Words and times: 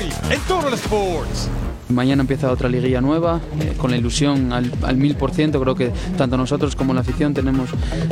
hoy 0.00 0.12
en 0.30 0.40
Total 0.42 0.74
Sports. 0.74 1.48
Mañana 1.88 2.20
empieza 2.22 2.50
otra 2.50 2.68
liguilla 2.68 3.00
nueva, 3.00 3.40
eh, 3.60 3.74
con 3.76 3.90
la 3.90 3.96
ilusión 3.96 4.52
al, 4.52 4.96
mil 4.96 5.16
por 5.16 5.32
ciento. 5.32 5.60
Creo 5.60 5.74
que 5.74 5.90
tanto 6.16 6.36
nosotros 6.36 6.76
como 6.76 6.94
la 6.94 7.00
afición 7.00 7.34
tenemos 7.34 7.70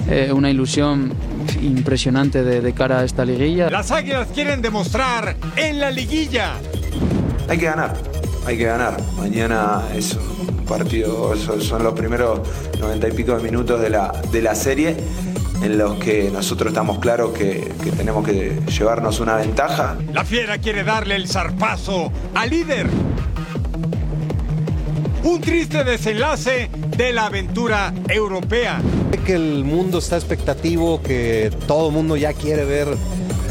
eh, 0.08 0.32
una 0.32 0.50
ilusión 0.50 1.12
impresionante 1.62 2.42
de, 2.42 2.72
cara 2.72 3.00
a 3.00 3.04
esta 3.04 3.24
liguilla. 3.24 3.70
Las 3.70 3.92
águilas 3.92 4.28
quieren 4.34 4.62
demostrar 4.62 5.36
en 5.56 5.78
la 5.78 5.90
liguilla. 5.92 6.54
Hay 7.48 7.58
que 7.58 7.66
ganar, 7.66 7.96
hay 8.46 8.58
que 8.58 8.64
ganar. 8.64 8.96
Mañana 9.16 9.82
es 9.94 10.14
un 10.14 10.64
partido, 10.64 11.36
son, 11.36 11.84
los 11.84 11.94
primeros 11.94 12.40
noventa 12.80 13.08
y 13.08 13.12
pico 13.12 13.36
de 13.36 13.42
minutos 13.42 13.80
de 13.80 13.90
la, 13.90 14.12
de 14.32 14.42
la 14.42 14.56
serie 14.56 14.96
en 15.62 15.78
los 15.78 15.98
que 15.98 16.30
nosotros 16.30 16.72
estamos 16.72 16.98
claros 16.98 17.32
que, 17.32 17.72
que, 17.82 17.90
tenemos 17.92 18.24
que 18.24 18.60
llevarnos 18.66 19.20
una 19.20 19.36
ventaja. 19.36 19.96
La 20.12 20.24
fiera 20.24 20.58
quiere 20.58 20.84
darle 20.84 21.16
el 21.16 21.28
zarpazo 21.28 22.12
al 22.34 22.50
líder 22.50 22.88
un 25.28 25.40
triste 25.40 25.84
desenlace 25.84 26.70
de 26.96 27.12
la 27.12 27.26
aventura 27.26 27.92
europea. 28.08 28.80
Que 29.26 29.34
el 29.34 29.64
mundo 29.64 29.98
está 29.98 30.16
expectativo, 30.16 31.02
que 31.02 31.50
todo 31.66 31.88
el 31.88 31.94
mundo 31.94 32.16
ya 32.16 32.32
quiere 32.32 32.64
ver 32.64 32.88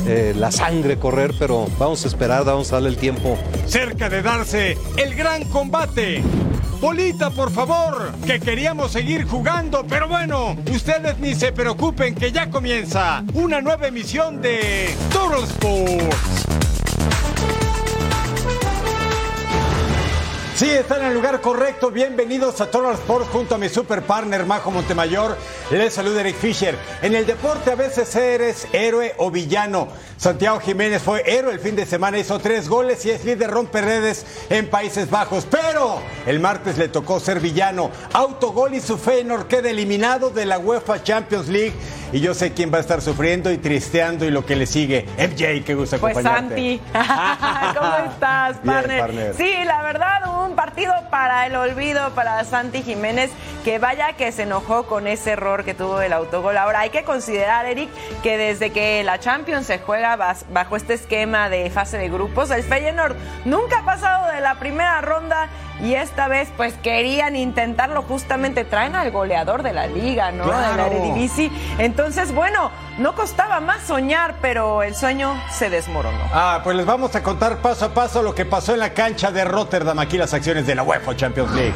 eh, 0.08 0.33
la 0.35 0.52
sangre 0.52 0.97
correr, 0.97 1.35
pero 1.38 1.67
vamos 1.77 2.03
a 2.03 2.08
esperar, 2.08 2.45
vamos 2.45 2.71
a 2.71 2.77
darle 2.77 2.89
el 2.89 2.97
tiempo. 2.97 3.38
Cerca 3.67 4.09
de 4.09 4.21
darse 4.23 4.77
el 4.97 5.13
gran 5.13 5.44
combate. 5.45 6.23
Polita, 6.80 7.31
por 7.31 7.52
favor, 7.52 8.12
que 8.26 8.40
queríamos 8.40 8.91
seguir 8.91 9.26
jugando, 9.26 9.86
pero 9.88 10.08
bueno, 10.08 10.55
ustedes 10.72 11.17
ni 11.20 11.34
se 11.34 11.52
preocupen 11.52 12.13
que 12.13 12.31
ya 12.31 12.50
comienza 12.50 13.23
una 13.34 13.62
nueva 13.62 13.88
emisión 13.88 14.41
de 14.41 14.95
Total 15.12 15.44
Sports. 15.44 16.46
Sí, 20.58 20.67
están 20.72 21.02
en 21.02 21.09
el 21.09 21.13
lugar 21.13 21.39
correcto. 21.39 21.91
Bienvenidos 21.91 22.59
a 22.61 22.72
Total 22.72 22.95
Sports 22.95 23.30
junto 23.31 23.53
a 23.53 23.58
mi 23.59 23.69
super 23.69 24.02
partner 24.02 24.44
Majo 24.44 24.72
Montemayor. 24.72 25.38
Les 25.69 25.94
saluda 25.94 26.22
Eric 26.22 26.36
Fisher. 26.36 26.75
En 27.03 27.13
el 27.13 27.27
deporte 27.27 27.69
a 27.69 27.75
veces 27.75 28.16
eres 28.16 28.67
héroe 28.73 29.13
o 29.19 29.30
villano. 29.30 29.88
Santiago 30.17 30.59
Jiménez 30.59 31.03
fue 31.03 31.22
héroe 31.28 31.53
el 31.53 31.59
fin 31.59 31.75
de 31.75 31.85
semana, 31.85 32.17
hizo 32.17 32.39
tres 32.39 32.67
goles 32.67 33.05
y 33.05 33.11
es 33.11 33.23
líder 33.23 33.52
rompe 33.52 33.81
redes 33.81 34.25
en 34.50 34.67
Países 34.67 35.11
Bajos. 35.11 35.45
Pero 35.45 36.02
el 36.25 36.39
martes 36.39 36.80
le 36.80 36.88
tocó 36.88 37.19
ser 37.19 37.39
villano. 37.39 37.91
Autogol 38.13 38.73
y 38.73 38.81
su 38.81 38.97
Feyenoord 38.97 39.45
queda 39.45 39.69
eliminado 39.69 40.31
de 40.31 40.47
la 40.47 40.58
UEFA 40.58 41.03
Champions 41.03 41.50
League. 41.50 41.73
Y 42.13 42.22
yo 42.22 42.33
sé 42.33 42.53
quién 42.53 42.73
va 42.73 42.78
a 42.78 42.81
estar 42.81 43.02
sufriendo 43.02 43.52
y 43.52 43.58
tristeando 43.58 44.23
y 44.25 44.31
lo 44.31 44.45
que 44.45 44.55
le 44.55 44.66
sigue. 44.66 45.05
MJ, 45.17 45.63
qué 45.66 45.75
gusto 45.75 46.00
pues 46.00 46.23
Santi, 46.23 46.81
¿cómo 46.94 47.95
estás, 48.11 48.58
partner? 48.66 49.35
Sí, 49.35 49.53
la 49.66 49.81
verdad, 49.83 50.45
un 50.45 50.47
partido 50.58 50.91
para 51.11 51.45
el 51.45 51.55
olvido 51.55 52.09
para 52.16 52.44
Santi 52.44 52.81
Jiménez, 52.81 53.30
que 53.63 53.77
vaya 53.77 54.13
que 54.13 54.31
se 54.31 54.41
enojó 54.41 54.88
con 54.88 55.05
ese 55.05 55.33
error 55.33 55.63
que 55.63 55.75
tuvo 55.75 56.02
el 56.02 56.11
autogol. 56.11 56.58
Ahora 56.58 56.80
hay 56.80 56.89
que 56.89 57.03
considerar, 57.03 57.67
Eric, 57.67 57.91
que 58.23 58.39
desde 58.39 58.72
que 58.72 59.03
la 59.03 59.19
Champions 59.19 59.67
se 59.67 59.78
juega 59.78 60.16
bajo 60.50 60.75
este 60.75 60.95
esquema 60.95 61.47
de 61.50 61.69
fase 61.69 62.00
de 62.00 62.09
grupos. 62.09 62.50
El 62.50 62.63
Feyenoord 62.63 63.16
nunca 63.45 63.80
ha 63.80 63.85
pasado 63.85 64.33
de 64.33 64.41
la 64.41 64.55
primera 64.55 65.00
ronda 65.02 65.47
y 65.81 65.94
esta 65.94 66.28
vez 66.28 66.50
pues 66.58 66.73
querían 66.75 67.36
intentarlo 67.36 68.02
justamente 68.03 68.64
traen 68.64 68.95
al 68.95 69.11
goleador 69.11 69.64
de 69.64 69.73
la 69.73 69.88
liga, 69.88 70.31
¿no? 70.31 70.45
De 70.45 70.75
la 70.75 70.88
Eredivisie. 70.88 71.52
Entonces, 71.78 72.34
bueno, 72.34 72.72
no 72.97 73.16
costaba 73.16 73.59
más 73.59 73.84
soñar, 73.84 74.36
pero 74.42 74.84
el 74.84 74.95
sueño 74.95 75.36
se 75.52 75.69
desmoronó. 75.69 76.19
Ah, 76.34 76.61
pues 76.64 76.75
les 76.75 76.86
vamos 76.86 77.16
a 77.16 77.23
contar 77.23 77.58
paso 77.58 77.86
a 77.86 77.94
paso 77.94 78.22
lo 78.22 78.34
que 78.34 78.45
pasó 78.45 78.73
en 78.73 78.80
la 78.80 78.94
cancha 78.94 79.31
de 79.31 79.45
Rotterdam 79.45 80.00
aquí 80.00 80.17
las 80.17 80.34
acciones 80.34 80.66
de 80.66 80.75
la 80.75 80.84
UEFA 80.84 81.16
Champions 81.16 81.52
League. 81.52 81.73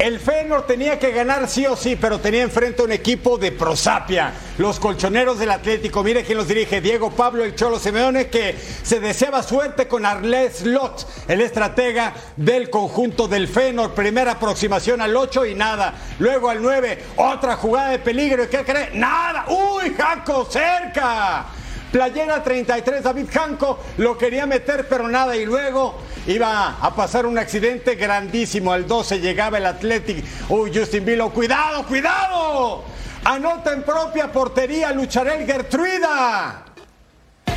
El 0.00 0.18
Feyenoord 0.18 0.64
tenía 0.64 0.98
que 0.98 1.12
ganar 1.12 1.46
sí 1.46 1.66
o 1.66 1.76
sí, 1.76 1.94
pero 1.94 2.18
tenía 2.20 2.40
enfrente 2.40 2.82
un 2.82 2.90
equipo 2.90 3.36
de 3.36 3.52
prosapia. 3.52 4.32
Los 4.56 4.80
colchoneros 4.80 5.38
del 5.38 5.50
Atlético. 5.50 6.02
Mire 6.02 6.24
quién 6.24 6.38
los 6.38 6.48
dirige, 6.48 6.80
Diego 6.80 7.10
Pablo 7.10 7.44
El 7.44 7.54
Cholo 7.54 7.78
Simeone, 7.78 8.28
que 8.28 8.56
se 8.82 8.98
deseaba 8.98 9.42
suerte 9.42 9.88
con 9.88 10.06
Arles 10.06 10.62
Lot, 10.64 11.06
el 11.28 11.42
estratega 11.42 12.14
del 12.34 12.70
conjunto 12.70 13.28
del 13.28 13.46
Feyenoord. 13.46 13.92
Primera 13.92 14.32
aproximación 14.32 15.02
al 15.02 15.14
8 15.14 15.44
y 15.44 15.54
nada. 15.54 15.92
Luego 16.18 16.48
al 16.48 16.62
9, 16.62 17.04
otra 17.16 17.56
jugada 17.56 17.90
de 17.90 17.98
peligro. 17.98 18.44
¿Y 18.44 18.46
qué 18.46 18.64
cree? 18.64 18.92
Nada. 18.94 19.44
¡Uy, 19.50 19.94
Jaco, 19.94 20.46
cerca! 20.50 21.59
Playera 21.90 22.42
33, 22.42 23.02
David 23.02 23.26
Janco 23.32 23.80
lo 23.98 24.16
quería 24.16 24.46
meter, 24.46 24.86
pero 24.88 25.08
nada. 25.08 25.36
Y 25.36 25.44
luego 25.44 25.96
iba 26.26 26.76
a 26.80 26.94
pasar 26.94 27.26
un 27.26 27.38
accidente 27.38 27.96
grandísimo. 27.96 28.72
Al 28.72 28.86
12 28.86 29.20
llegaba 29.20 29.58
el 29.58 29.66
Athletic. 29.66 30.24
Uy, 30.48 30.70
Justin 30.74 31.04
Vilo, 31.04 31.30
cuidado, 31.30 31.84
cuidado. 31.86 32.84
Anota 33.24 33.72
en 33.72 33.82
propia 33.82 34.30
portería 34.30 34.92
Lucharel 34.92 35.44
Gertruida. 35.44 36.69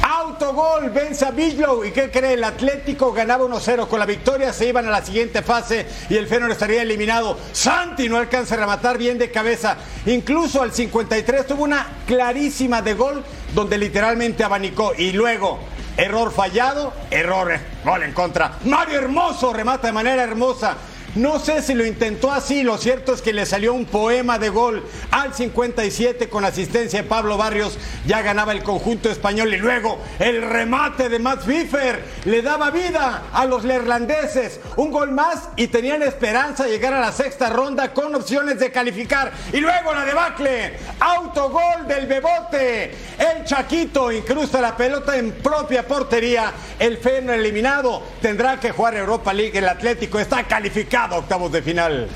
Autogol, 0.03 0.89
vence 0.89 1.25
a 1.25 1.31
Biglow. 1.31 1.85
¿Y 1.85 1.91
qué 1.91 2.11
cree? 2.11 2.33
El 2.33 2.43
Atlético 2.43 3.13
ganaba 3.13 3.45
1-0. 3.45 3.87
Con 3.87 3.99
la 3.99 4.05
victoria 4.05 4.51
se 4.51 4.67
iban 4.67 4.85
a 4.85 4.91
la 4.91 5.03
siguiente 5.03 5.41
fase 5.41 5.87
y 6.09 6.17
el 6.17 6.27
Fenor 6.27 6.51
estaría 6.51 6.81
eliminado. 6.81 7.37
Santi 7.53 8.09
no 8.09 8.17
alcanza 8.17 8.55
a 8.55 8.57
rematar 8.57 8.97
bien 8.97 9.17
de 9.17 9.31
cabeza. 9.31 9.77
Incluso 10.05 10.61
al 10.61 10.73
53 10.73 11.47
tuvo 11.47 11.63
una 11.63 11.87
clarísima 12.05 12.81
de 12.81 12.95
gol 12.95 13.23
donde 13.55 13.77
literalmente 13.77 14.43
abanicó. 14.43 14.91
Y 14.97 15.13
luego, 15.13 15.59
error 15.95 16.33
fallado, 16.33 16.93
error, 17.09 17.57
gol 17.85 18.03
en 18.03 18.11
contra. 18.11 18.57
Mario 18.65 18.99
Hermoso 18.99 19.53
remata 19.53 19.87
de 19.87 19.93
manera 19.93 20.23
hermosa. 20.23 20.75
No 21.15 21.37
sé 21.37 21.61
si 21.61 21.75
lo 21.75 21.85
intentó 21.85 22.31
así, 22.31 22.63
lo 22.63 22.75
cierto 22.79 23.13
es 23.13 23.21
que 23.21 23.33
le 23.33 23.45
salió 23.45 23.75
un 23.75 23.85
poema 23.85 24.39
de 24.39 24.49
gol 24.49 24.83
al 25.11 25.31
57 25.31 26.27
con 26.27 26.43
asistencia 26.43 27.03
de 27.03 27.07
Pablo 27.07 27.37
Barrios, 27.37 27.77
ya 28.07 28.23
ganaba 28.23 28.51
el 28.51 28.63
conjunto 28.63 29.11
español 29.11 29.53
y 29.53 29.57
luego 29.57 29.99
el 30.17 30.41
remate 30.41 31.09
de 31.09 31.19
Matt 31.19 31.45
Pfiffer 31.45 32.03
le 32.25 32.41
daba 32.41 32.71
vida 32.71 33.25
a 33.31 33.45
los 33.45 33.63
neerlandeses, 33.63 34.59
un 34.75 34.89
gol 34.89 35.11
más 35.11 35.49
y 35.55 35.67
tenían 35.67 36.01
esperanza 36.01 36.63
de 36.63 36.71
llegar 36.71 36.95
a 36.95 36.99
la 36.99 37.11
sexta 37.11 37.47
ronda 37.47 37.93
con 37.93 38.15
opciones 38.15 38.57
de 38.57 38.71
calificar. 38.71 39.31
Y 39.51 39.57
luego 39.57 39.93
la 39.93 40.05
debacle, 40.05 40.79
autogol 40.99 41.87
del 41.87 42.07
Bebote, 42.07 42.95
el 43.19 43.45
Chaquito 43.45 44.11
incrusta 44.11 44.59
la 44.59 44.75
pelota 44.75 45.15
en 45.15 45.31
propia 45.33 45.87
portería, 45.87 46.51
el 46.79 46.97
Feno 46.97 47.33
eliminado. 47.33 48.01
Tendrá 48.19 48.59
que 48.59 48.71
jugar 48.71 48.95
Europa 48.95 49.31
League, 49.31 49.59
el 49.59 49.69
Atlético 49.69 50.19
está 50.19 50.43
calificado 50.45 51.02
octavos 51.11 51.51
de 51.51 51.61
final. 51.61 52.09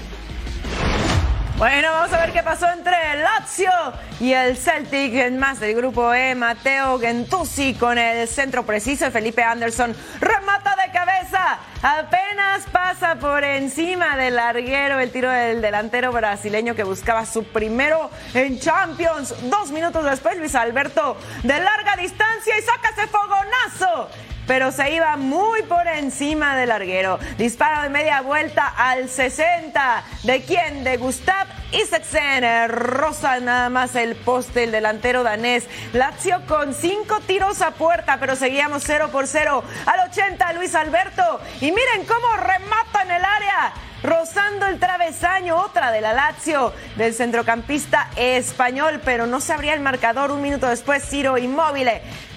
Bueno, 1.58 1.92
vamos 1.92 2.14
a 2.14 2.20
ver 2.20 2.32
qué 2.34 2.44
pasó 2.44 2.70
entre 2.70 2.94
el 3.14 3.24
Lazio 3.24 3.72
y 4.20 4.32
el 4.32 4.56
Celtic 4.58 5.12
en 5.16 5.40
más 5.40 5.60
del 5.60 5.76
grupo 5.76 6.14
E. 6.14 6.36
Mateo 6.36 7.00
Gentusi 7.00 7.74
con 7.74 7.98
el 7.98 8.28
centro 8.28 8.64
preciso. 8.64 9.10
Felipe 9.10 9.42
Anderson 9.42 9.96
remata 10.20 10.76
de 10.76 10.92
cabeza. 10.92 11.58
Apenas 11.82 12.64
pasa 12.72 13.16
por 13.16 13.44
encima 13.44 14.16
del 14.18 14.36
larguero 14.36 15.00
el 15.00 15.10
tiro 15.10 15.32
del 15.32 15.60
delantero 15.60 16.12
brasileño 16.12 16.76
que 16.76 16.84
buscaba 16.84 17.26
su 17.26 17.44
primero 17.44 18.12
en 18.36 18.60
Champions. 18.60 19.34
Dos 19.50 19.72
minutos 19.72 20.06
después, 20.06 20.38
Luis 20.38 20.54
Alberto 20.54 21.18
de 21.42 21.60
larga 21.60 21.96
distancia 21.96 22.54
y 22.56 22.62
saca 22.62 22.90
ese 22.90 23.08
fogonazo 23.08 24.10
pero 24.48 24.72
se 24.72 24.92
iba 24.92 25.16
muy 25.18 25.62
por 25.64 25.86
encima 25.88 26.56
del 26.56 26.70
larguero. 26.70 27.20
Disparo 27.38 27.84
de 27.84 27.90
media 27.90 28.22
vuelta 28.22 28.68
al 28.68 29.10
60. 29.10 30.04
¿De 30.24 30.42
quién? 30.42 30.84
De 30.84 30.98
Gustav 30.98 31.48
Isaksen. 31.72 32.70
Rosa 32.70 33.40
nada 33.40 33.70
más 33.70 33.96
el 33.96 34.16
poste, 34.16 34.64
el 34.64 34.72
delantero 34.72 35.24
danés. 35.24 35.68
Lazio 35.94 36.42
con 36.48 36.74
cinco 36.74 37.20
tiros 37.28 37.62
a 37.62 37.72
puerta, 37.72 38.18
pero 38.20 38.36
seguíamos 38.36 38.84
0 38.86 39.10
por 39.12 39.28
0. 39.28 39.64
Al 39.86 40.10
80, 40.10 40.54
Luis 40.54 40.74
Alberto. 40.74 41.42
Y 41.60 41.72
miren 41.72 42.06
cómo 42.08 42.38
remata 42.38 43.04
en 43.04 43.12
el 43.12 43.26
área 43.26 43.74
rozando 44.04 44.68
el 44.68 44.80
travesaño, 44.80 45.58
otra 45.58 45.92
de 45.92 46.02
la 46.02 46.14
Lazio 46.14 46.72
del 46.96 47.14
centrocampista 47.14 48.10
español, 48.16 49.02
pero 49.04 49.26
no 49.26 49.42
se 49.42 49.54
abría 49.54 49.74
el 49.74 49.82
marcador 49.82 50.32
un 50.32 50.42
minuto 50.42 50.68
después, 50.68 51.04
Ciro 51.04 51.38
Inmóvil 51.38 51.90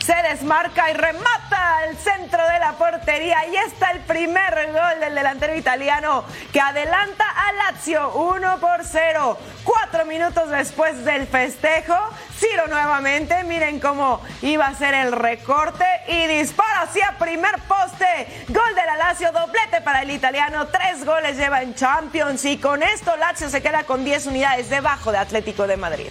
se 0.04 0.14
desmarca 0.22 0.90
y 0.90 0.94
remata 0.94 1.78
al 1.78 1.96
centro 1.96 2.42
de 2.48 2.58
la 2.58 2.72
portería. 2.72 3.46
Y 3.46 3.56
está 3.56 3.90
el 3.90 4.00
primer 4.00 4.72
gol 4.72 5.00
del 5.00 5.14
delantero 5.14 5.54
italiano 5.54 6.24
que 6.52 6.60
adelanta 6.60 7.24
a 7.28 7.52
Lazio 7.52 8.12
1 8.12 8.58
por 8.58 8.84
0. 8.84 9.38
Cuatro 9.64 10.04
minutos 10.06 10.48
después 10.50 11.04
del 11.04 11.26
festejo, 11.26 11.94
Ciro 12.38 12.66
nuevamente. 12.68 13.44
Miren 13.44 13.78
cómo 13.78 14.20
iba 14.42 14.66
a 14.66 14.74
ser 14.74 14.94
el 14.94 15.12
recorte 15.12 15.84
y 16.08 16.26
dispara 16.26 16.82
hacia 16.82 17.16
primer 17.18 17.58
poste. 17.68 18.44
Gol 18.48 18.74
de 18.74 18.86
la 18.86 18.96
Lazio, 18.96 19.30
doblete 19.32 19.80
para 19.82 20.02
el 20.02 20.10
italiano. 20.10 20.68
Tres 20.68 21.04
goles 21.04 21.36
lleva 21.36 21.62
en 21.62 21.74
Champions 21.74 22.44
y 22.44 22.58
con 22.58 22.82
esto 22.82 23.14
Lazio 23.16 23.48
se 23.48 23.62
queda 23.62 23.84
con 23.84 24.04
10 24.04 24.26
unidades 24.26 24.70
debajo 24.70 25.12
de 25.12 25.18
Atlético 25.18 25.66
de 25.66 25.76
Madrid. 25.76 26.10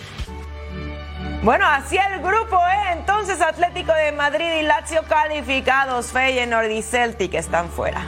Bueno, 1.42 1.66
hacia 1.66 2.04
el 2.08 2.22
grupo 2.22 2.58
E, 2.58 2.92
entonces 2.92 3.40
Atlético 3.40 3.94
de 3.94 4.12
Madrid 4.12 4.60
y 4.60 4.64
Lazio 4.64 5.04
calificados, 5.04 6.08
Feyenoord 6.08 6.70
y 6.70 6.82
Celtic 6.82 7.34
están 7.34 7.70
fuera. 7.70 8.02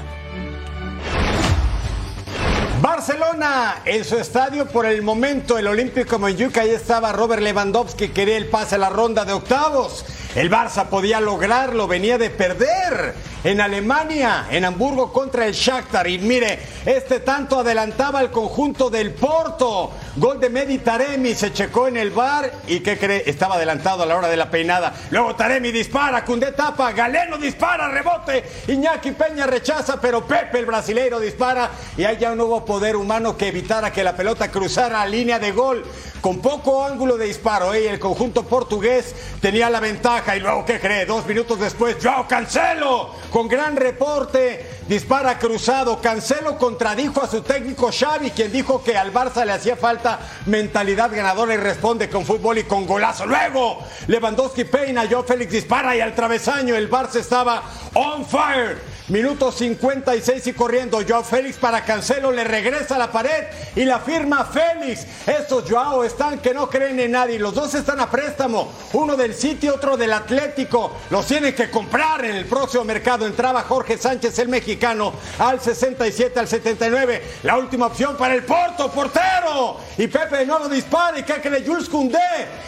Barcelona 2.81 3.75
en 3.85 4.03
su 4.03 4.17
estadio 4.17 4.65
por 4.65 4.85
el 4.85 5.01
momento 5.01 5.57
el 5.57 5.67
Olímpico 5.67 6.19
Montjuic 6.19 6.57
ahí 6.57 6.71
estaba 6.71 7.13
Robert 7.13 7.41
Lewandowski 7.41 8.09
quería 8.09 8.35
el 8.35 8.47
pase 8.47 8.75
a 8.75 8.79
la 8.79 8.89
ronda 8.89 9.23
de 9.23 9.31
octavos 9.31 10.03
el 10.35 10.49
Barça 10.49 10.87
podía 10.87 11.19
lograrlo 11.19 11.87
venía 11.87 12.17
de 12.17 12.29
perder 12.29 13.13
en 13.43 13.59
Alemania, 13.59 14.45
en 14.51 14.65
Hamburgo 14.65 15.11
contra 15.11 15.45
el 15.45 15.53
Shakhtar. 15.53 16.07
Y 16.07 16.19
mire, 16.19 16.59
este 16.85 17.19
tanto 17.21 17.59
adelantaba 17.59 18.21
el 18.21 18.29
conjunto 18.29 18.89
del 18.89 19.13
Porto. 19.13 19.91
Gol 20.15 20.39
de 20.39 20.49
Medi 20.49 20.79
Taremi, 20.79 21.33
se 21.33 21.53
checó 21.53 21.87
en 21.87 21.97
el 21.97 22.11
bar 22.11 22.51
y 22.67 22.81
¿qué 22.81 22.97
cree? 22.97 23.23
Estaba 23.25 23.55
adelantado 23.55 24.03
a 24.03 24.05
la 24.05 24.15
hora 24.15 24.27
de 24.27 24.37
la 24.37 24.51
peinada. 24.51 24.93
Luego 25.09 25.35
Taremi 25.35 25.71
dispara, 25.71 26.23
Cundé 26.25 26.51
tapa, 26.51 26.91
Galeno 26.91 27.37
dispara, 27.37 27.89
rebote, 27.89 28.43
Iñaki 28.67 29.11
Peña 29.11 29.47
rechaza, 29.47 29.99
pero 29.99 30.25
Pepe 30.27 30.59
el 30.59 30.65
brasileiro 30.65 31.19
dispara 31.19 31.69
y 31.97 32.03
ahí 32.03 32.17
ya 32.19 32.35
no 32.35 32.45
hubo 32.45 32.65
poder 32.65 32.95
humano 32.95 33.37
que 33.37 33.47
evitara 33.47 33.91
que 33.91 34.03
la 34.03 34.15
pelota 34.15 34.51
cruzara 34.51 35.01
a 35.01 35.07
línea 35.07 35.39
de 35.39 35.51
gol 35.51 35.83
con 36.19 36.39
poco 36.39 36.85
ángulo 36.85 37.17
de 37.17 37.25
disparo. 37.25 37.73
¿eh? 37.73 37.89
El 37.89 37.99
conjunto 37.99 38.43
portugués 38.43 39.15
tenía 39.41 39.69
la 39.69 39.79
ventaja. 39.79 40.20
Y 40.35 40.39
luego, 40.39 40.63
¿qué 40.65 40.79
cree? 40.79 41.05
Dos 41.05 41.25
minutos 41.25 41.59
después, 41.59 41.97
Joao 42.01 42.27
Cancelo, 42.27 43.15
con 43.31 43.47
gran 43.47 43.75
reporte, 43.75 44.81
dispara 44.87 45.37
cruzado. 45.37 45.99
Cancelo 45.99 46.57
contradijo 46.57 47.21
a 47.21 47.27
su 47.27 47.41
técnico 47.41 47.91
Xavi, 47.91 48.31
quien 48.31 48.51
dijo 48.51 48.83
que 48.83 48.95
al 48.95 49.11
Barça 49.11 49.43
le 49.45 49.53
hacía 49.53 49.75
falta 49.75 50.19
mentalidad 50.45 51.11
ganadora 51.11 51.55
y 51.55 51.57
responde 51.57 52.09
con 52.09 52.25
fútbol 52.25 52.59
y 52.59 52.63
con 52.63 52.85
golazo. 52.85 53.25
Luego, 53.25 53.79
Lewandowski 54.07 54.65
peina, 54.65 55.07
Joao 55.09 55.23
Félix 55.23 55.51
dispara 55.51 55.95
y 55.95 56.01
al 56.01 56.13
travesaño 56.15 56.75
el 56.75 56.89
Barça 56.89 57.15
estaba 57.15 57.63
on 57.93 58.25
fire. 58.25 58.90
Minuto 59.11 59.51
56 59.51 60.47
y 60.47 60.53
corriendo. 60.53 61.01
Joao 61.05 61.21
Félix 61.21 61.57
para 61.57 61.83
Cancelo. 61.83 62.31
Le 62.31 62.45
regresa 62.45 62.95
a 62.95 62.97
la 62.97 63.11
pared 63.11 63.43
y 63.75 63.83
la 63.83 63.99
firma 63.99 64.45
Félix. 64.45 65.05
Estos 65.27 65.69
Joao 65.69 66.05
están 66.05 66.39
que 66.39 66.53
no 66.53 66.69
creen 66.69 66.97
en 66.97 67.11
nadie. 67.11 67.37
Los 67.37 67.53
dos 67.53 67.75
están 67.75 67.99
a 67.99 68.09
préstamo. 68.09 68.71
Uno 68.93 69.17
del 69.17 69.33
City, 69.33 69.67
otro 69.67 69.97
del 69.97 70.13
Atlético. 70.13 70.93
Los 71.09 71.27
tienen 71.27 71.53
que 71.53 71.69
comprar 71.69 72.23
en 72.23 72.37
el 72.37 72.45
próximo 72.45 72.85
mercado. 72.85 73.27
Entraba 73.27 73.63
Jorge 73.63 73.97
Sánchez, 73.97 74.39
el 74.39 74.47
mexicano, 74.47 75.11
al 75.39 75.59
67, 75.59 76.39
al 76.39 76.47
79. 76.47 77.21
La 77.43 77.57
última 77.57 77.87
opción 77.87 78.15
para 78.15 78.33
el 78.33 78.43
Porto, 78.43 78.89
portero. 78.93 79.75
Y 79.97 80.07
Pepe 80.07 80.37
de 80.37 80.45
nuevo 80.45 80.69
dispara. 80.69 81.19
¿Y 81.19 81.23
cree? 81.23 81.63
Jules 81.65 81.89
Koundé 81.89 82.17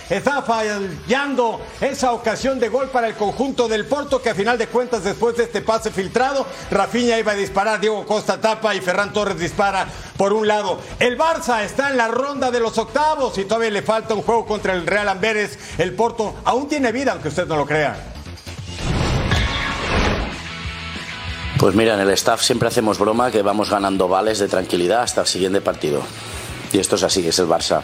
está 0.10 0.42
fallando 0.42 1.62
esa 1.80 2.12
ocasión 2.12 2.60
de 2.60 2.70
gol 2.70 2.90
para 2.90 3.08
el 3.08 3.16
conjunto 3.16 3.68
del 3.68 3.86
Porto 3.86 4.22
que 4.22 4.30
a 4.30 4.36
final 4.36 4.58
de 4.58 4.68
cuentas 4.68 5.04
después 5.04 5.38
de 5.38 5.44
este 5.44 5.62
pase 5.62 5.92
filtrado 5.92 6.46
Rafinha 6.72 7.18
iba 7.18 7.32
a 7.32 7.36
disparar, 7.36 7.80
Diego 7.80 8.06
Costa 8.06 8.40
tapa 8.40 8.76
y 8.76 8.82
Ferran 8.82 9.14
Torres 9.14 9.40
dispara 9.40 9.88
por 10.18 10.34
un 10.34 10.48
lado. 10.48 10.80
El 11.00 11.18
Barça 11.18 11.64
está 11.64 11.90
en 11.90 11.98
la 11.98 12.08
ronda 12.08 12.52
de 12.52 12.60
los 12.60 12.78
octavos 12.78 13.38
y 13.38 13.46
todavía 13.46 13.72
le 13.72 13.82
falta 13.82 14.14
un 14.14 14.22
juego 14.22 14.46
contra 14.46 14.74
el 14.74 14.86
Real 14.86 15.08
Amberes. 15.10 15.58
El 15.78 15.94
Porto 15.94 16.36
aún 16.44 16.68
tiene 16.68 16.92
vida, 16.92 17.14
aunque 17.14 17.30
usted 17.30 17.48
no 17.48 17.56
lo 17.56 17.66
crea. 17.66 18.14
Pues 21.60 21.76
mira, 21.76 21.94
en 21.94 22.02
el 22.02 22.10
staff 22.10 22.42
siempre 22.42 22.68
hacemos 22.68 23.00
broma 23.00 23.32
que 23.32 23.42
vamos 23.42 23.70
ganando 23.70 24.10
vales 24.10 24.40
de 24.40 24.50
tranquilidad 24.50 25.04
hasta 25.04 25.22
el 25.22 25.28
siguiente 25.28 25.62
partido. 25.62 26.02
Y 26.74 26.80
esto 26.80 26.96
es 26.96 27.04
así, 27.04 27.26
es 27.28 27.38
el 27.38 27.48
Barça. 27.48 27.82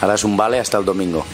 Ahora 0.00 0.14
es 0.14 0.24
un 0.24 0.36
vale 0.36 0.58
hasta 0.58 0.78
el 0.78 0.84
domingo. 0.84 1.24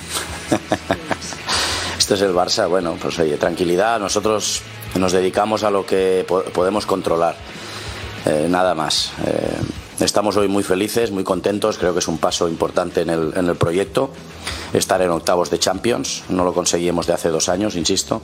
esto 1.98 2.14
es 2.14 2.20
el 2.20 2.34
Barça, 2.34 2.68
bueno, 2.68 2.96
pues 3.00 3.18
oye, 3.20 3.36
tranquilidad. 3.36 4.00
Nosotros 4.00 4.62
nos 4.96 5.12
dedicamos 5.12 5.62
a 5.62 5.70
lo 5.70 5.86
que 5.86 6.26
podemos 6.52 6.86
controlar, 6.86 7.36
eh, 8.26 8.48
nada 8.50 8.74
más. 8.74 9.12
Eh, 9.24 9.60
estamos 10.00 10.36
hoy 10.36 10.48
muy 10.48 10.64
felices, 10.64 11.12
muy 11.12 11.22
contentos, 11.22 11.78
creo 11.78 11.92
que 11.92 12.00
es 12.00 12.08
un 12.08 12.18
paso 12.18 12.48
importante 12.48 13.02
en 13.02 13.10
el, 13.10 13.32
en 13.36 13.48
el 13.48 13.54
proyecto, 13.54 14.10
estar 14.72 15.00
en 15.00 15.10
octavos 15.10 15.48
de 15.48 15.60
Champions, 15.60 16.24
no 16.28 16.42
lo 16.42 16.52
conseguimos 16.52 17.06
de 17.06 17.12
hace 17.12 17.28
dos 17.28 17.48
años, 17.48 17.76
insisto, 17.76 18.20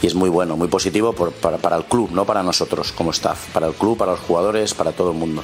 y 0.00 0.06
es 0.06 0.14
muy 0.14 0.30
bueno, 0.30 0.56
muy 0.56 0.68
positivo 0.68 1.12
para, 1.12 1.58
para 1.58 1.76
el 1.76 1.84
club, 1.84 2.10
no 2.12 2.24
para 2.24 2.42
nosotros 2.42 2.92
como 2.92 3.10
staff, 3.10 3.50
para 3.52 3.66
el 3.66 3.74
club, 3.74 3.98
para 3.98 4.12
los 4.12 4.20
jugadores, 4.20 4.72
para 4.72 4.92
todo 4.92 5.10
el 5.10 5.18
mundo. 5.18 5.42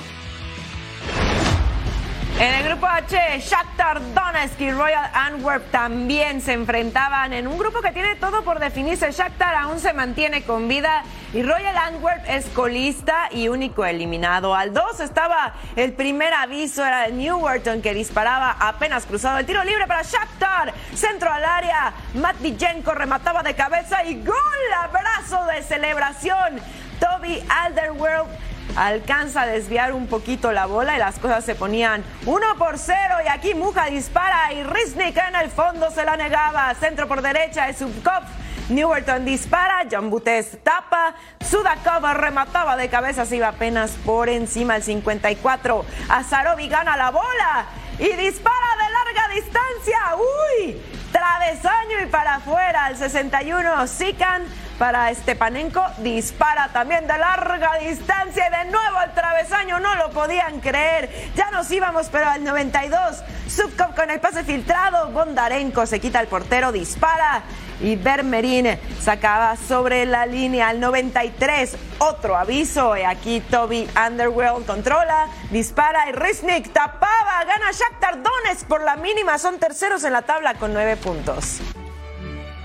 En 2.39 2.53
el 2.53 2.65
grupo 2.65 2.87
H, 2.87 3.17
Shakhtar 3.39 3.99
Donetsk 4.13 4.61
y 4.61 4.71
Royal 4.71 5.11
Antwerp 5.15 5.71
también 5.71 6.43
se 6.43 6.53
enfrentaban 6.53 7.33
en 7.33 7.47
un 7.47 7.57
grupo 7.57 7.81
que 7.81 7.93
tiene 7.93 8.15
todo 8.17 8.45
por 8.45 8.59
definirse. 8.59 9.11
Shakhtar 9.11 9.55
aún 9.55 9.81
se 9.81 9.95
mantiene 9.95 10.43
con 10.43 10.69
vida 10.69 11.03
y 11.33 11.43
Royal 11.43 11.75
Antwerp 11.79 12.23
es 12.29 12.45
colista 12.51 13.31
y 13.31 13.49
único 13.49 13.87
eliminado. 13.87 14.55
Al 14.55 14.75
2 14.75 15.01
estaba 15.01 15.55
el 15.77 15.95
primer 15.95 16.35
aviso, 16.35 16.85
era 16.85 17.09
Newerton 17.09 17.81
que 17.81 17.95
disparaba 17.95 18.55
apenas 18.61 19.07
cruzado 19.07 19.39
el 19.39 19.47
tiro 19.47 19.65
libre 19.65 19.87
para 19.87 20.03
Shakhtar. 20.03 20.75
Centro 20.95 21.33
al 21.33 21.43
área, 21.43 21.95
Matt 22.17 22.37
Dijenko 22.41 22.93
remataba 22.93 23.43
de 23.43 23.55
cabeza 23.55 24.05
y 24.05 24.23
gol, 24.23 24.37
abrazo 24.85 25.43
de 25.47 25.63
celebración. 25.63 26.61
Toby 27.01 27.43
Alderweireld 27.49 28.29
alcanza 28.77 29.43
a 29.43 29.47
desviar 29.47 29.93
un 29.93 30.07
poquito 30.07 30.53
la 30.53 30.67
bola 30.67 30.97
y 30.97 30.99
las 30.99 31.19
cosas 31.19 31.45
se 31.45 31.55
ponían 31.55 32.05
1 32.27 32.47
por 32.59 32.79
0 32.79 32.99
y 33.25 33.29
aquí 33.29 33.55
Muja 33.55 33.87
dispara 33.87 34.53
y 34.53 34.63
Riznik 34.63 35.17
en 35.17 35.37
el 35.37 35.51
fondo 35.51 35.91
se 35.91 36.05
la 36.05 36.17
negaba. 36.17 36.75
Centro 36.75 37.09
por 37.09 37.23
derecha 37.23 37.69
es 37.69 37.79
Subkov. 37.79 38.23
Newerton 38.69 39.25
dispara, 39.25 39.87
John 39.91 40.11
Butes 40.11 40.59
tapa, 40.65 41.15
Sudakov 41.49 42.03
remataba 42.15 42.77
de 42.77 42.89
cabeza, 42.89 43.25
se 43.25 43.37
iba 43.37 43.49
apenas 43.49 43.93
por 44.05 44.29
encima 44.29 44.75
el 44.75 44.83
54. 44.83 45.85
Azarovi 46.09 46.69
gana 46.69 46.97
la 46.97 47.11
bola 47.11 47.67
y 47.99 48.09
dispara 48.17 48.67
de 48.77 48.91
larga 48.93 49.35
distancia. 49.35 49.99
¡Uy! 50.17 50.83
Travesaño 51.13 52.01
y 52.03 52.07
para 52.07 52.37
afuera 52.37 52.89
el 52.91 52.97
61. 52.97 53.87
Sikan 53.87 54.43
para 54.79 55.13
Stepanenko. 55.15 55.83
Dispara 55.99 56.69
también 56.73 57.07
de 57.07 57.19
larga 57.19 57.79
distancia 57.79 58.47
y 58.49 58.65
de 58.65 58.71
nuevo 58.71 58.97
al 58.99 59.15
travesaño. 59.15 59.81
No 59.81 59.95
lo 59.97 60.11
podían 60.11 60.61
creer. 60.61 61.11
Ya 61.35 61.51
nos 61.51 61.71
íbamos, 61.71 62.09
pero 62.11 62.29
al 62.29 62.45
92. 62.45 63.23
Subkov 63.49 63.95
con 63.95 64.11
el 64.11 64.21
pase 64.21 64.45
filtrado. 64.45 65.11
Bondarenko 65.11 65.87
se 65.87 66.01
quita 66.01 66.21
el 66.21 66.27
portero, 66.29 66.73
dispara. 66.73 67.43
Y 67.81 67.97
Bermerin 67.97 68.79
sacaba 69.01 69.57
sobre 69.57 70.07
la 70.07 70.25
línea 70.25 70.69
al 70.69 70.81
93. 70.81 71.77
Otro 71.99 72.37
aviso. 72.37 72.97
Y 72.97 73.03
aquí 73.03 73.41
Toby 73.41 73.89
Underworld 74.07 74.67
controla, 74.67 75.29
dispara 75.51 76.09
y 76.09 76.13
Riznik 76.13 76.73
tapaba. 76.73 77.45
Gana 77.47 77.71
Shakhtar 77.73 78.23
Donetsk 78.23 78.67
por 78.67 78.83
la 78.83 78.97
mínima. 78.97 79.39
Son 79.39 79.59
terceros 79.59 80.05
en 80.05 80.13
la 80.13 80.23
tabla 80.23 80.55
con 80.55 80.73
nueve 80.73 80.97
puntos. 80.97 81.61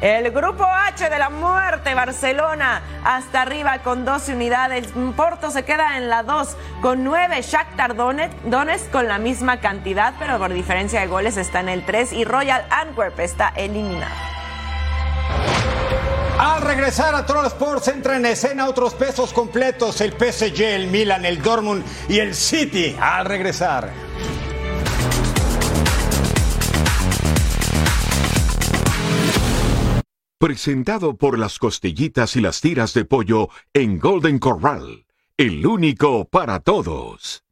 El 0.02 0.32
grupo 0.32 0.66
H 0.66 1.12
de 1.12 1.20
la 1.20 1.30
muerte, 1.30 1.94
Barcelona, 1.94 2.82
hasta 3.04 3.44
arriba 3.44 3.84
con 3.84 4.04
12 4.04 4.34
unidades. 4.34 4.88
Porto 5.16 5.52
se 5.52 5.64
queda 5.64 5.96
en 5.98 6.10
la 6.10 6.24
2 6.24 6.58
con 6.82 7.04
9. 7.04 7.40
Shakhtar 7.44 7.96
Donetsk 7.96 8.90
con 8.90 9.08
la 9.08 9.20
misma 9.20 9.60
cantidad, 9.60 10.16
pero 10.18 10.40
por 10.40 10.52
diferencia 10.54 11.02
de 11.02 11.08
goles 11.08 11.38
está 11.38 11.60
en 11.60 11.70
el 11.70 11.86
3. 11.86 12.14
Y 12.14 12.26
Royal 12.26 12.66
Antwerp 12.72 13.20
está 13.20 13.50
eliminado. 13.56 14.12
Al 16.40 16.64
regresar 16.64 17.14
a 17.14 17.24
Troll 17.24 17.46
Sports 17.46 17.90
entra 17.90 18.16
en 18.16 18.26
escena 18.26 18.68
otros 18.68 18.96
pesos 18.96 19.32
completos, 19.32 20.02
el 20.02 20.14
PSG, 20.14 20.62
el 20.64 20.88
Milan, 20.88 21.26
el 21.26 21.44
Dortmund 21.44 21.84
y 22.10 22.18
el 22.18 22.34
City. 22.34 22.98
Al 23.00 23.26
regresar. 23.26 24.11
Presentado 30.42 31.18
por 31.18 31.38
las 31.38 31.60
costillitas 31.60 32.36
y 32.36 32.42
las 32.42 32.62
tiras 32.62 32.96
de 32.96 33.06
pollo 33.06 33.50
en 33.76 34.00
Golden 34.00 34.40
Corral, 34.40 35.06
el 35.38 35.64
único 35.68 36.26
para 36.26 36.60
todos. 36.62 37.44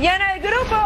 Y 0.00 0.06
el 0.06 0.42
grupo 0.42 0.85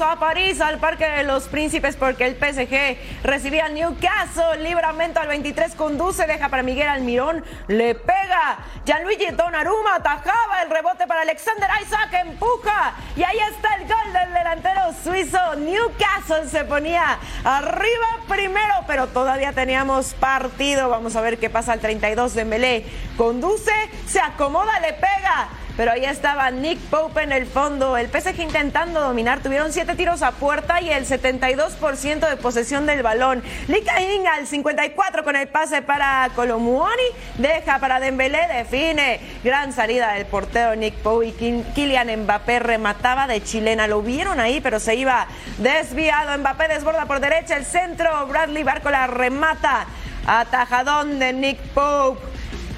a 0.00 0.16
París, 0.18 0.60
al 0.60 0.78
Parque 0.78 1.08
de 1.08 1.22
los 1.22 1.44
Príncipes, 1.44 1.94
porque 1.94 2.26
el 2.26 2.34
PSG 2.34 3.22
recibía 3.22 3.68
Newcastle. 3.68 4.58
Libramento 4.58 5.20
al 5.20 5.28
23 5.28 5.74
conduce, 5.74 6.26
deja 6.26 6.48
para 6.48 6.62
Miguel 6.62 6.88
Almirón, 6.88 7.44
le 7.68 7.94
pega. 7.94 8.58
Gianluigi 8.84 9.26
Donnarumma 9.32 9.96
atajaba 9.96 10.62
el 10.62 10.70
rebote 10.70 11.06
para 11.06 11.22
Alexander 11.22 11.68
Isaac, 11.82 12.12
empuja. 12.24 12.94
Y 13.16 13.22
ahí 13.22 13.38
está 13.52 13.74
el 13.76 13.82
gol 13.82 14.12
del 14.12 14.34
delantero 14.34 14.80
suizo. 15.02 15.38
Newcastle 15.56 16.48
se 16.48 16.64
ponía 16.64 17.18
arriba 17.44 18.06
primero, 18.28 18.74
pero 18.86 19.06
todavía 19.08 19.52
teníamos 19.52 20.14
partido. 20.14 20.88
Vamos 20.88 21.14
a 21.14 21.20
ver 21.20 21.38
qué 21.38 21.50
pasa 21.50 21.72
al 21.72 21.80
32 21.80 22.34
de 22.34 22.44
Melé. 22.44 22.86
Conduce, 23.16 23.72
se 24.06 24.20
acomoda, 24.20 24.80
le 24.80 24.94
pega 24.94 25.48
pero 25.76 25.92
ahí 25.92 26.04
estaba 26.04 26.50
Nick 26.50 26.78
Pope 26.90 27.22
en 27.22 27.32
el 27.32 27.46
fondo. 27.46 27.96
El 27.96 28.08
PSG 28.08 28.40
intentando 28.40 29.00
dominar. 29.00 29.40
Tuvieron 29.40 29.72
siete 29.72 29.94
tiros 29.94 30.22
a 30.22 30.32
puerta 30.32 30.80
y 30.80 30.90
el 30.90 31.06
72% 31.06 32.28
de 32.28 32.36
posesión 32.36 32.86
del 32.86 33.02
balón. 33.02 33.42
Lika 33.66 33.94
al 34.36 34.46
54 34.46 35.24
con 35.24 35.36
el 35.36 35.48
pase 35.48 35.82
para 35.82 36.30
Colomuoni. 36.34 37.02
Deja 37.38 37.78
para 37.78 37.98
Dembélé, 37.98 38.46
define. 38.48 39.20
Gran 39.42 39.72
salida 39.72 40.12
del 40.12 40.26
portero 40.26 40.76
Nick 40.76 40.94
Pope 40.96 41.26
y 41.26 41.64
Kylian 41.74 42.22
Mbappé 42.22 42.60
remataba 42.60 43.26
de 43.26 43.42
chilena. 43.42 43.88
Lo 43.88 44.02
vieron 44.02 44.38
ahí, 44.40 44.60
pero 44.60 44.78
se 44.78 44.94
iba 44.94 45.26
desviado. 45.58 46.38
Mbappé 46.38 46.68
desborda 46.68 47.06
por 47.06 47.20
derecha 47.20 47.56
el 47.56 47.64
centro. 47.64 48.26
Bradley 48.26 48.62
Barcola 48.62 49.06
remata. 49.06 49.86
Atajadón 50.26 51.18
de 51.18 51.32
Nick 51.32 51.58
Pope. 51.74 52.33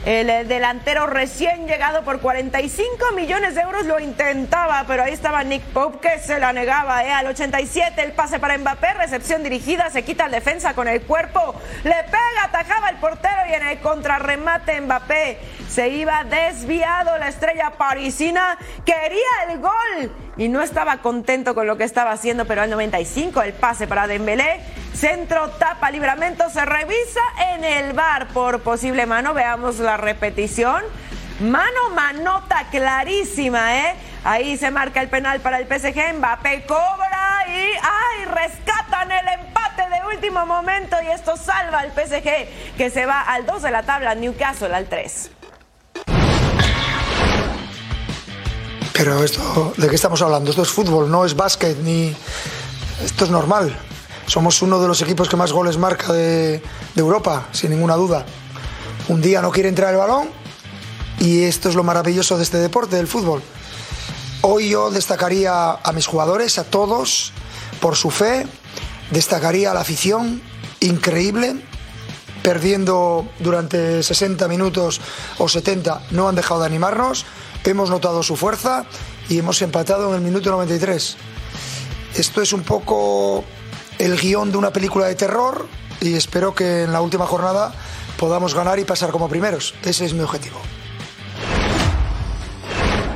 El 0.06 0.46
delantero 0.46 1.08
recién 1.08 1.66
llegado 1.66 2.04
por 2.04 2.20
45 2.20 3.10
millones 3.16 3.56
de 3.56 3.62
euros 3.62 3.86
lo 3.86 3.98
intentaba, 3.98 4.84
pero 4.86 5.02
ahí 5.02 5.12
estaba 5.12 5.42
Nick 5.42 5.64
Pope 5.64 5.98
que 5.98 6.20
se 6.20 6.38
la 6.38 6.52
negaba. 6.52 7.04
¿eh? 7.04 7.10
Al 7.10 7.26
87 7.26 8.00
el 8.04 8.12
pase 8.12 8.38
para 8.38 8.56
Mbappé, 8.56 8.94
recepción 8.94 9.42
dirigida, 9.42 9.90
se 9.90 10.04
quita 10.04 10.26
el 10.26 10.30
defensa 10.30 10.75
con 10.75 10.86
el 10.86 11.02
cuerpo, 11.02 11.56
le 11.82 12.04
pega, 12.04 12.44
atajaba 12.44 12.90
el 12.90 12.98
portero 12.98 13.34
y 13.50 13.54
en 13.54 13.66
el 13.66 13.80
contrarremate 13.80 14.80
Mbappé 14.80 15.40
se 15.68 15.88
iba 15.88 16.22
desviado. 16.22 17.18
La 17.18 17.26
estrella 17.26 17.72
parisina 17.76 18.58
quería 18.84 19.50
el 19.50 19.58
gol 19.58 20.12
y 20.36 20.46
no 20.46 20.62
estaba 20.62 20.98
contento 20.98 21.52
con 21.52 21.66
lo 21.66 21.76
que 21.76 21.82
estaba 21.82 22.12
haciendo, 22.12 22.44
pero 22.44 22.62
al 22.62 22.70
95 22.70 23.42
el 23.42 23.54
pase 23.54 23.88
para 23.88 24.06
Dembélé 24.06 24.60
Centro 24.98 25.50
tapa 25.50 25.90
libramento, 25.90 26.48
se 26.48 26.64
revisa 26.64 27.20
en 27.52 27.64
el 27.64 27.92
bar 27.92 28.28
por 28.28 28.60
posible 28.60 29.04
mano. 29.04 29.34
Veamos 29.34 29.78
la 29.78 29.98
repetición. 29.98 30.82
Mano, 31.40 31.90
manota 31.94 32.68
clarísima, 32.70 33.76
¿eh? 33.76 33.94
Ahí 34.24 34.56
se 34.56 34.70
marca 34.70 35.02
el 35.02 35.08
penal 35.08 35.40
para 35.40 35.58
el 35.58 35.66
PSG. 35.66 36.14
Mbappé 36.14 36.64
cobra 36.64 37.44
y 37.46 37.72
¡ay! 37.82 38.24
Rescatan 38.24 39.12
el 39.12 39.28
empate 39.40 39.82
de 39.82 40.14
último 40.14 40.46
momento 40.46 40.96
y 41.02 41.08
esto 41.08 41.36
salva 41.36 41.80
al 41.80 41.92
PSG 41.92 42.76
que 42.78 42.88
se 42.88 43.04
va 43.04 43.20
al 43.20 43.44
2 43.44 43.64
de 43.64 43.70
la 43.70 43.82
tabla, 43.82 44.14
Newcastle 44.14 44.74
al 44.74 44.86
3. 44.86 45.30
Pero 48.94 49.22
esto, 49.22 49.74
¿de 49.76 49.90
qué 49.90 49.94
estamos 49.94 50.22
hablando? 50.22 50.48
Esto 50.48 50.62
es 50.62 50.70
fútbol, 50.70 51.10
no 51.10 51.26
es 51.26 51.36
básquet 51.36 51.76
ni. 51.80 52.16
Esto 53.04 53.26
es 53.26 53.30
normal. 53.30 53.76
Somos 54.26 54.61
uno 54.61 54.80
de 54.80 54.88
los 54.88 55.00
equipos 55.02 55.28
que 55.28 55.37
más 55.37 55.52
goles 55.52 55.78
marca 55.78 56.12
de, 56.12 56.61
Europa, 56.97 57.49
sin 57.52 57.71
ninguna 57.71 57.95
duda. 57.95 58.26
Un 59.09 59.23
día 59.23 59.40
no 59.40 59.52
quiere 59.52 59.68
entrar 59.68 59.92
el 59.92 59.99
balón 59.99 60.28
y 61.21 61.42
esto 61.45 61.68
es 61.68 61.76
lo 61.76 61.85
maravilloso 61.85 62.37
de 62.37 62.42
este 62.42 62.59
deporte, 62.59 62.97
del 62.97 63.06
fútbol. 63.06 63.42
Hoy 64.42 64.71
yo 64.71 64.90
destacaría 64.90 65.73
a 65.73 65.92
mis 65.92 66.06
jugadores, 66.06 66.59
a 66.59 66.64
todos, 66.64 67.33
por 67.80 67.97
su 67.97 68.11
fe, 68.11 68.47
destacaría 69.12 69.71
a 69.71 69.75
la 69.75 69.80
afición, 69.80 70.42
increíble, 70.80 71.56
perdiendo 72.42 73.28
durante 73.38 74.02
60 74.02 74.49
minutos 74.49 75.00
o 75.38 75.49
70, 75.49 76.02
no 76.11 76.28
han 76.28 76.35
dejado 76.35 76.61
de 76.61 76.66
animarnos, 76.66 77.26
hemos 77.64 77.90
notado 77.90 78.23
su 78.23 78.37
fuerza 78.37 78.87
y 79.28 79.38
hemos 79.38 79.62
empatado 79.62 80.11
en 80.11 80.16
el 80.16 80.21
minuto 80.21 80.50
93. 80.50 81.16
Esto 82.14 82.42
es 82.42 82.52
un 82.52 82.62
poco 82.62 83.45
el 83.98 84.18
guion 84.18 84.50
de 84.52 84.58
una 84.58 84.72
película 84.72 85.06
de 85.06 85.14
terror 85.14 85.66
y 86.00 86.14
espero 86.14 86.54
que 86.54 86.82
en 86.82 86.92
la 86.92 87.00
última 87.00 87.26
jornada 87.26 87.72
podamos 88.18 88.54
ganar 88.54 88.78
y 88.78 88.84
pasar 88.84 89.10
como 89.10 89.28
primeros. 89.28 89.74
Ese 89.82 90.04
es 90.04 90.14
mi 90.14 90.20
objetivo. 90.20 90.60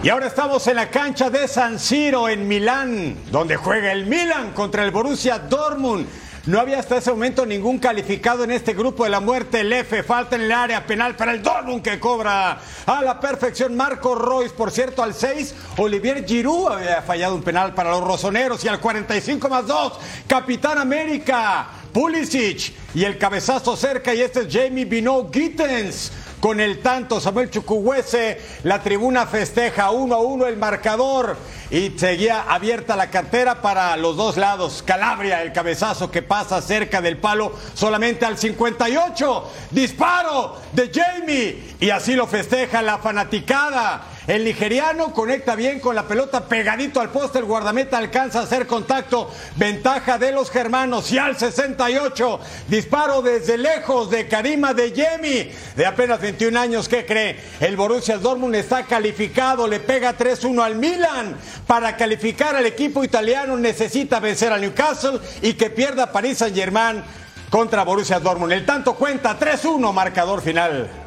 Y 0.03 0.09
ahora 0.09 0.29
estamos 0.29 0.67
en 0.67 0.77
la 0.77 0.91
cancha 0.91 1.29
de 1.29 1.47
San 1.47 1.79
Siro 1.79 2.29
en 2.29 2.49
Milán, 2.49 3.17
donde 3.31 3.57
juega 3.57 3.93
el 3.93 4.07
Milan 4.07 4.53
contra 4.53 4.83
el 4.83 4.91
Borussia 4.91 5.39
Dortmund. 5.39 6.07
No 6.47 6.59
había 6.59 6.79
hasta 6.79 6.97
ese 6.97 7.11
momento 7.11 7.45
ningún 7.45 7.79
calificado 7.79 8.45
en 8.45 8.51
este 8.51 8.73
grupo 8.73 9.05
de 9.05 9.11
la 9.11 9.21
muerte. 9.21 9.61
El 9.61 9.73
F 9.75 10.03
falta 10.03 10.37
en 10.37 10.43
el 10.43 10.53
área 10.53 10.87
penal 10.87 11.15
para 11.15 11.33
el 11.33 11.43
Dortmund 11.43 11.83
que 11.83 12.01
cobra 12.01 12.59
a 12.87 13.03
la 13.03 13.21
perfección 13.21 13.77
Marco 13.77 14.15
Royce. 14.15 14.55
Por 14.55 14.71
cierto, 14.71 15.03
al 15.03 15.13
6, 15.13 15.55
Olivier 15.77 16.25
Giroud 16.25 16.73
había 16.73 17.03
fallado 17.03 17.35
un 17.35 17.43
penal 17.43 17.75
para 17.75 17.91
los 17.91 18.03
rosoneros. 18.03 18.65
Y 18.65 18.69
al 18.69 18.81
45 18.81 19.49
más 19.51 19.67
2, 19.67 19.93
Capitán 20.27 20.79
América, 20.79 21.69
Pulisic. 21.93 22.73
Y 22.95 23.05
el 23.05 23.19
cabezazo 23.19 23.77
cerca 23.77 24.15
y 24.15 24.23
este 24.23 24.41
es 24.41 24.47
Jamie 24.51 24.87
Bino 24.87 25.31
Gittens 25.31 26.11
con 26.41 26.59
el 26.59 26.81
tanto 26.81 27.21
Samuel 27.21 27.51
Chucuhuese. 27.51 28.41
La 28.65 28.83
tribuna 28.83 29.27
festeja 29.27 29.91
1 29.91 30.15
a 30.15 30.19
1 30.19 30.47
el 30.47 30.57
marcador 30.57 31.37
y 31.71 31.91
seguía 31.97 32.43
abierta 32.49 32.97
la 32.97 33.11
cartera 33.11 33.63
para 33.63 33.97
los 33.97 34.17
dos 34.17 34.37
lados. 34.37 34.83
Calabria, 34.85 35.43
el 35.43 35.53
cabezazo 35.53 36.11
que 36.11 36.23
pasa 36.23 36.61
cerca 36.63 37.01
del 37.01 37.19
palo 37.19 37.53
solamente 37.75 38.25
al 38.25 38.39
58. 38.39 39.51
Disparo 39.71 40.57
de 40.73 40.91
Jamie 40.93 41.63
y 41.79 41.91
así 41.91 42.15
lo 42.15 42.27
festeja 42.27 42.83
la 42.83 42.99
fanaticada. 42.99 44.03
El 44.31 44.45
nigeriano 44.45 45.13
conecta 45.13 45.57
bien 45.57 45.81
con 45.81 45.97
la 45.97 46.07
pelota 46.07 46.45
pegadito 46.45 47.01
al 47.01 47.11
poste. 47.11 47.41
El 47.41 47.47
guardameta 47.47 47.99
alcanza 47.99 48.39
a 48.39 48.43
hacer 48.45 48.65
contacto. 48.65 49.29
Ventaja 49.57 50.19
de 50.19 50.31
los 50.31 50.53
germanos. 50.53 51.11
Y 51.11 51.19
al 51.19 51.37
68, 51.37 52.39
disparo 52.69 53.23
desde 53.23 53.59
lejos 53.59 54.09
de 54.09 54.29
Karima 54.29 54.73
de 54.73 54.93
Yemi, 54.93 55.51
de 55.75 55.85
apenas 55.85 56.21
21 56.21 56.61
años. 56.61 56.89
¿Qué 56.89 57.05
cree? 57.05 57.41
El 57.59 57.75
Borussia 57.75 58.19
Dortmund 58.19 58.55
está 58.55 58.85
calificado. 58.85 59.67
Le 59.67 59.81
pega 59.81 60.17
3-1 60.17 60.63
al 60.63 60.77
Milan. 60.77 61.37
Para 61.67 61.97
calificar 61.97 62.55
al 62.55 62.67
equipo 62.67 63.03
italiano 63.03 63.57
necesita 63.57 64.21
vencer 64.21 64.53
al 64.53 64.61
Newcastle 64.61 65.19
y 65.43 65.55
que 65.55 65.71
pierda 65.71 66.13
París 66.13 66.39
Saint-Germain 66.39 67.03
contra 67.51 67.83
Borussia 67.83 68.21
Dortmund. 68.21 68.53
El 68.53 68.65
tanto 68.65 68.95
cuenta 68.95 69.37
3-1, 69.37 69.93
marcador 69.93 70.41
final. 70.41 71.00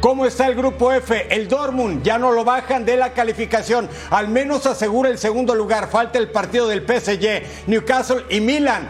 ¿Cómo 0.00 0.26
está 0.26 0.46
el 0.46 0.54
grupo 0.54 0.92
F? 0.92 1.26
El 1.28 1.48
Dortmund 1.48 2.04
ya 2.04 2.18
no 2.18 2.30
lo 2.30 2.44
bajan 2.44 2.84
de 2.84 2.96
la 2.96 3.12
calificación. 3.12 3.88
Al 4.10 4.28
menos 4.28 4.64
asegura 4.64 5.10
el 5.10 5.18
segundo 5.18 5.56
lugar. 5.56 5.90
Falta 5.90 6.18
el 6.18 6.30
partido 6.30 6.68
del 6.68 6.86
PSG, 6.86 7.66
Newcastle 7.66 8.24
y 8.30 8.40
Milan. 8.40 8.88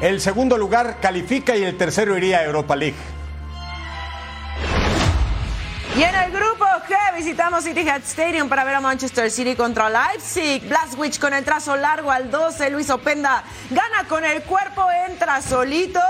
El 0.00 0.20
segundo 0.20 0.58
lugar 0.58 0.98
califica 1.00 1.56
y 1.56 1.62
el 1.62 1.76
tercero 1.76 2.16
iría 2.16 2.38
a 2.38 2.44
Europa 2.44 2.74
League. 2.74 2.96
Y 5.96 6.02
en 6.02 6.14
el 6.14 6.32
grupo 6.32 6.64
G 6.88 7.16
visitamos 7.16 7.64
Etihad 7.64 8.02
Stadium 8.02 8.48
para 8.48 8.64
ver 8.64 8.74
a 8.74 8.80
Manchester 8.80 9.30
City 9.30 9.54
contra 9.54 9.88
Leipzig. 9.88 10.68
Blaswich 10.68 11.20
con 11.20 11.34
el 11.34 11.44
trazo 11.44 11.76
largo 11.76 12.10
al 12.10 12.32
12. 12.32 12.70
Luis 12.70 12.90
Openda 12.90 13.44
gana 13.70 14.08
con 14.08 14.24
el 14.24 14.42
cuerpo, 14.42 14.84
entra 15.08 15.40
solito. 15.40 16.00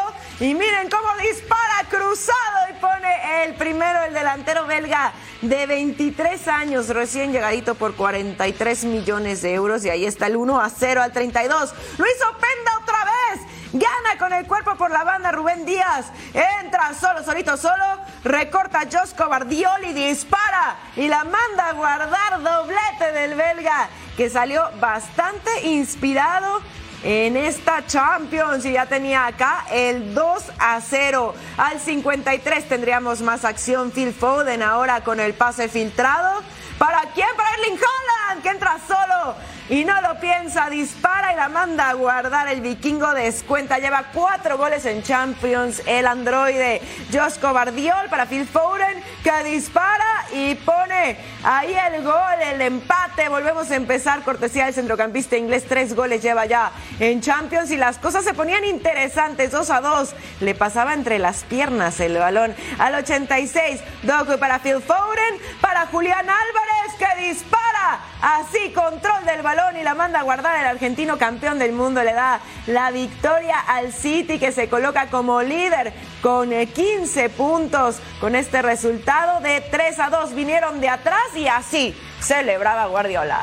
Y 0.40 0.54
miren 0.54 0.88
cómo 0.88 1.08
dispara 1.20 1.84
cruzado 1.90 2.70
y 2.70 2.74
pone 2.74 3.44
el 3.44 3.54
primero, 3.54 4.04
el 4.04 4.14
delantero 4.14 4.66
belga 4.66 5.12
de 5.42 5.66
23 5.66 6.46
años, 6.46 6.88
recién 6.90 7.32
llegadito 7.32 7.74
por 7.74 7.96
43 7.96 8.84
millones 8.84 9.42
de 9.42 9.54
euros. 9.54 9.84
Y 9.84 9.90
ahí 9.90 10.06
está 10.06 10.28
el 10.28 10.36
1 10.36 10.60
a 10.60 10.70
0 10.70 11.02
al 11.02 11.12
32. 11.12 11.74
Luis 11.98 12.14
Openda 12.30 12.78
otra 12.80 13.04
vez. 13.04 13.40
Gana 13.72 14.18
con 14.18 14.32
el 14.32 14.46
cuerpo 14.46 14.76
por 14.76 14.92
la 14.92 15.02
banda 15.02 15.32
Rubén 15.32 15.66
Díaz. 15.66 16.06
Entra 16.32 16.94
solo, 16.94 17.24
solito, 17.24 17.56
solo. 17.56 17.84
Recorta 18.22 18.82
Josco 18.90 19.28
Bardioli, 19.28 19.92
dispara 19.92 20.76
y 20.94 21.08
la 21.08 21.24
manda 21.24 21.68
a 21.68 21.72
guardar 21.72 22.42
doblete 22.42 23.12
del 23.12 23.34
belga 23.34 23.88
que 24.16 24.30
salió 24.30 24.62
bastante 24.80 25.66
inspirado 25.66 26.60
en 27.02 27.36
esta 27.36 27.86
Champions 27.86 28.64
y 28.64 28.72
ya 28.72 28.86
tenía 28.86 29.26
acá 29.26 29.66
el 29.70 30.14
2 30.14 30.44
a 30.58 30.80
0. 30.80 31.34
Al 31.56 31.80
53 31.80 32.68
tendríamos 32.68 33.20
más 33.22 33.44
acción. 33.44 33.90
Phil 33.90 34.12
Foden 34.12 34.62
ahora 34.62 35.02
con 35.04 35.20
el 35.20 35.34
pase 35.34 35.68
filtrado. 35.68 36.42
¿Para 36.78 37.02
quién? 37.14 37.28
Para 37.36 37.50
Erling 37.54 37.78
Holland, 37.78 38.42
que 38.42 38.48
entra 38.48 38.78
solo 38.86 39.34
y 39.68 39.84
no 39.84 40.00
lo 40.00 40.18
piensa, 40.18 40.70
dispara 40.70 41.32
y 41.32 41.36
la 41.36 41.48
manda 41.48 41.90
a 41.90 41.94
guardar. 41.94 42.48
El 42.48 42.60
vikingo 42.60 43.12
descuenta, 43.12 43.78
lleva 43.78 44.04
cuatro 44.14 44.56
goles 44.56 44.86
en 44.86 45.02
Champions. 45.02 45.82
El 45.86 46.06
androide 46.06 46.80
Josco 47.12 47.52
Bardiol 47.52 48.08
para 48.08 48.26
Phil 48.26 48.46
Foden, 48.46 49.02
que 49.22 49.44
dispara 49.44 50.24
y 50.32 50.54
pone 50.54 51.18
ahí 51.44 51.76
el 51.92 52.02
gol, 52.02 52.40
el 52.52 52.60
empate. 52.62 53.28
Volvemos 53.28 53.70
a 53.70 53.76
empezar, 53.76 54.22
cortesía 54.22 54.64
del 54.64 54.74
centrocampista 54.74 55.36
inglés. 55.36 55.66
Tres 55.68 55.94
goles 55.94 56.22
lleva 56.22 56.46
ya 56.46 56.72
en 56.98 57.20
Champions 57.20 57.70
y 57.70 57.76
las 57.76 57.98
cosas 57.98 58.24
se 58.24 58.32
ponían 58.34 58.64
interesantes. 58.64 59.50
2 59.50 59.70
a 59.70 59.80
2. 59.80 60.14
Le 60.40 60.54
pasaba 60.54 60.94
entre 60.94 61.18
las 61.18 61.44
piernas 61.44 62.00
el 62.00 62.16
balón. 62.16 62.54
Al 62.78 62.94
86, 62.94 63.80
Doku 64.02 64.38
para 64.38 64.60
Phil 64.60 64.80
Foden, 64.80 65.34
para 65.60 65.86
Julián 65.86 66.20
Álvarez 66.20 66.77
que 66.94 67.28
dispara. 67.28 68.00
Así, 68.20 68.72
control 68.72 69.24
del 69.24 69.42
balón 69.42 69.76
y 69.76 69.82
la 69.82 69.94
manda 69.94 70.20
a 70.20 70.22
guardar 70.22 70.58
el 70.58 70.66
argentino 70.66 71.18
campeón 71.18 71.58
del 71.58 71.72
mundo. 71.72 72.02
Le 72.02 72.12
da 72.12 72.40
la 72.66 72.90
victoria 72.90 73.58
al 73.60 73.92
City 73.92 74.38
que 74.38 74.52
se 74.52 74.68
coloca 74.68 75.06
como 75.06 75.42
líder 75.42 75.92
con 76.22 76.50
15 76.50 77.24
eh, 77.24 77.28
puntos. 77.28 78.00
Con 78.20 78.34
este 78.34 78.62
resultado 78.62 79.40
de 79.40 79.60
3 79.60 80.00
a 80.00 80.10
2 80.10 80.34
vinieron 80.34 80.80
de 80.80 80.88
atrás 80.88 81.36
y 81.36 81.46
así 81.48 81.96
celebraba 82.20 82.86
Guardiola. 82.86 83.40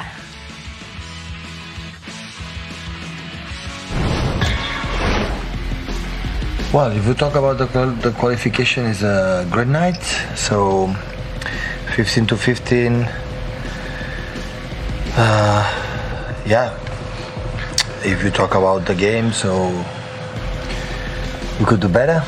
Well, 6.74 6.92
if 6.92 7.08
we 7.08 7.14
talk 7.14 7.36
about 7.36 7.58
the, 7.58 7.68
the 8.02 8.12
qualification 8.12 8.86
is 8.86 9.02
a 9.02 9.48
great 9.50 9.70
night. 9.70 10.04
So 10.36 10.94
15 11.96 12.28
to 12.28 12.36
15. 12.36 13.08
Uh, 15.18 15.64
yeah. 16.46 16.74
If 18.04 18.22
you 18.22 18.32
talk 18.32 18.54
about 18.56 18.86
the 18.86 18.94
game, 18.94 19.32
so 19.32 19.72
we 21.58 21.66
could 21.66 21.80
do 21.80 21.88
better. 21.88 22.22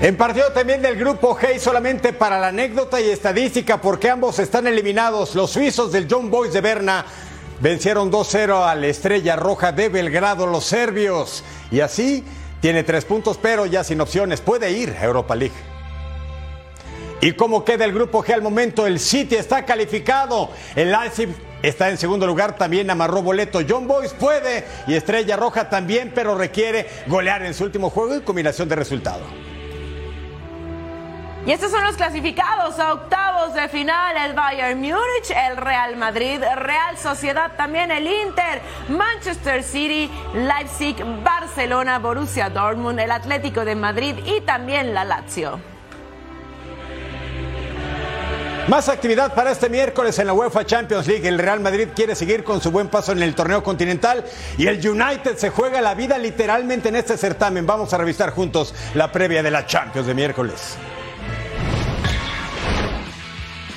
En 0.00 0.16
partido 0.16 0.52
también 0.52 0.82
del 0.82 0.96
grupo 0.96 1.34
G, 1.34 1.58
solamente 1.58 2.12
para 2.12 2.38
la 2.38 2.48
anécdota 2.48 3.00
y 3.00 3.08
estadística, 3.08 3.80
porque 3.80 4.10
ambos 4.10 4.38
están 4.38 4.66
eliminados. 4.66 5.34
Los 5.34 5.50
suizos 5.52 5.90
del 5.90 6.06
John 6.08 6.30
Boys 6.30 6.52
de 6.52 6.60
Berna 6.60 7.04
vencieron 7.60 8.12
2-0 8.12 8.68
a 8.68 8.74
la 8.74 8.86
Estrella 8.86 9.36
Roja 9.36 9.72
de 9.72 9.88
Belgrado, 9.88 10.46
los 10.46 10.64
serbios. 10.64 11.42
Y 11.70 11.80
así 11.80 12.24
tiene 12.60 12.84
tres 12.84 13.06
puntos, 13.06 13.38
pero 13.40 13.64
ya 13.64 13.82
sin 13.82 14.02
opciones. 14.02 14.42
Puede 14.42 14.70
ir 14.70 14.94
a 15.00 15.04
Europa 15.04 15.34
League. 15.34 15.77
¿Y 17.20 17.32
cómo 17.32 17.64
queda 17.64 17.84
el 17.84 17.92
grupo 17.92 18.22
G 18.22 18.32
al 18.32 18.42
momento? 18.42 18.86
El 18.86 19.00
City 19.00 19.34
está 19.34 19.64
calificado. 19.64 20.50
El 20.76 20.92
Leipzig 20.92 21.28
está 21.62 21.88
en 21.90 21.98
segundo 21.98 22.28
lugar. 22.28 22.54
También 22.54 22.88
amarró 22.90 23.22
boleto. 23.22 23.60
John 23.68 23.88
Boys 23.88 24.14
puede. 24.14 24.64
Y 24.86 24.94
Estrella 24.94 25.36
Roja 25.36 25.68
también, 25.68 26.12
pero 26.14 26.38
requiere 26.38 26.86
golear 27.08 27.42
en 27.44 27.54
su 27.54 27.64
último 27.64 27.90
juego 27.90 28.16
y 28.16 28.20
combinación 28.20 28.68
de 28.68 28.76
resultado. 28.76 29.22
Y 31.44 31.50
estos 31.52 31.72
son 31.72 31.82
los 31.82 31.96
clasificados 31.96 32.78
a 32.78 32.92
octavos 32.92 33.54
de 33.54 33.68
final, 33.68 34.16
el 34.18 34.34
Bayern 34.34 34.78
Múnich, 34.78 35.30
el 35.30 35.56
Real 35.56 35.96
Madrid, 35.96 36.42
Real 36.56 36.98
Sociedad, 36.98 37.52
también 37.56 37.90
el 37.90 38.06
Inter, 38.06 38.60
Manchester 38.88 39.62
City, 39.62 40.10
Leipzig, 40.34 40.96
Barcelona, 41.24 42.00
Borussia 42.00 42.50
Dortmund, 42.50 43.00
el 43.00 43.10
Atlético 43.10 43.64
de 43.64 43.76
Madrid 43.76 44.16
y 44.26 44.42
también 44.42 44.92
la 44.92 45.04
Lazio. 45.04 45.77
Más 48.68 48.90
actividad 48.90 49.34
para 49.34 49.50
este 49.50 49.70
miércoles 49.70 50.18
en 50.18 50.26
la 50.26 50.34
UEFA 50.34 50.66
Champions 50.66 51.06
League. 51.06 51.26
El 51.26 51.38
Real 51.38 51.58
Madrid 51.60 51.88
quiere 51.96 52.14
seguir 52.14 52.44
con 52.44 52.60
su 52.60 52.70
buen 52.70 52.88
paso 52.88 53.12
en 53.12 53.22
el 53.22 53.34
torneo 53.34 53.62
continental 53.62 54.22
y 54.58 54.66
el 54.66 54.86
United 54.86 55.38
se 55.38 55.48
juega 55.48 55.80
la 55.80 55.94
vida 55.94 56.18
literalmente 56.18 56.90
en 56.90 56.96
este 56.96 57.16
certamen. 57.16 57.66
Vamos 57.66 57.94
a 57.94 57.98
revisar 57.98 58.30
juntos 58.30 58.74
la 58.94 59.10
previa 59.10 59.42
de 59.42 59.50
la 59.50 59.64
Champions 59.64 60.06
de 60.06 60.14
miércoles. 60.14 60.76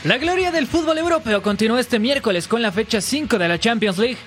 La 0.04 0.18
gloria 0.18 0.52
del 0.52 0.68
fútbol 0.68 0.98
europeo 0.98 1.42
continúa 1.42 1.80
este 1.80 1.98
miércoles 1.98 2.50
con 2.50 2.62
la 2.62 2.74
fecha 2.74 3.00
5 3.00 3.38
de 3.38 3.48
la 3.48 3.58
Champions 3.58 3.98
League. 3.98 4.18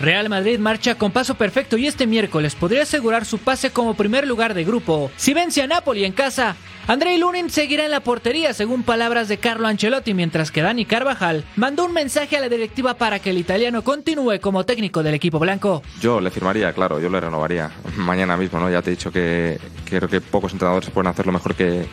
Real 0.00 0.28
Madrid 0.28 0.58
marcha 0.58 0.96
con 0.96 1.12
paso 1.12 1.36
perfecto 1.36 1.76
y 1.76 1.86
este 1.86 2.06
miércoles 2.06 2.54
podría 2.54 2.82
asegurar 2.82 3.24
su 3.24 3.38
pase 3.38 3.70
como 3.70 3.94
primer 3.94 4.26
lugar 4.26 4.54
de 4.54 4.64
grupo. 4.64 5.10
Si 5.16 5.34
vence 5.34 5.62
a 5.62 5.66
Napoli 5.66 6.04
en 6.04 6.12
casa, 6.12 6.56
Andrei 6.86 7.16
Lunin 7.16 7.48
seguirá 7.48 7.84
en 7.84 7.90
la 7.90 8.00
portería 8.00 8.52
según 8.52 8.82
palabras 8.82 9.28
de 9.28 9.38
Carlo 9.38 9.68
Ancelotti, 9.68 10.12
mientras 10.12 10.50
que 10.50 10.60
Dani 10.60 10.84
Carvajal 10.84 11.44
mandó 11.56 11.86
un 11.86 11.92
mensaje 11.92 12.36
a 12.36 12.40
la 12.40 12.48
directiva 12.48 12.94
para 12.94 13.20
que 13.20 13.30
el 13.30 13.38
italiano 13.38 13.82
continúe 13.82 14.38
como 14.40 14.64
técnico 14.64 15.02
del 15.02 15.14
equipo 15.14 15.38
blanco. 15.38 15.82
Yo 16.00 16.20
le 16.20 16.30
firmaría, 16.30 16.72
claro, 16.72 17.00
yo 17.00 17.08
le 17.08 17.20
renovaría 17.20 17.70
mañana 17.96 18.36
mismo, 18.36 18.60
¿no? 18.60 18.70
Ya 18.70 18.82
te 18.82 18.90
he 18.90 18.96
dicho 18.96 19.10
que, 19.10 19.58
creo 19.84 20.08
que 20.08 20.20
pocos 20.20 20.52
entrenadores 20.52 20.90
pueden 20.90 21.06
hacerlo 21.06 21.32
mejor 21.32 21.54
que, 21.54 21.86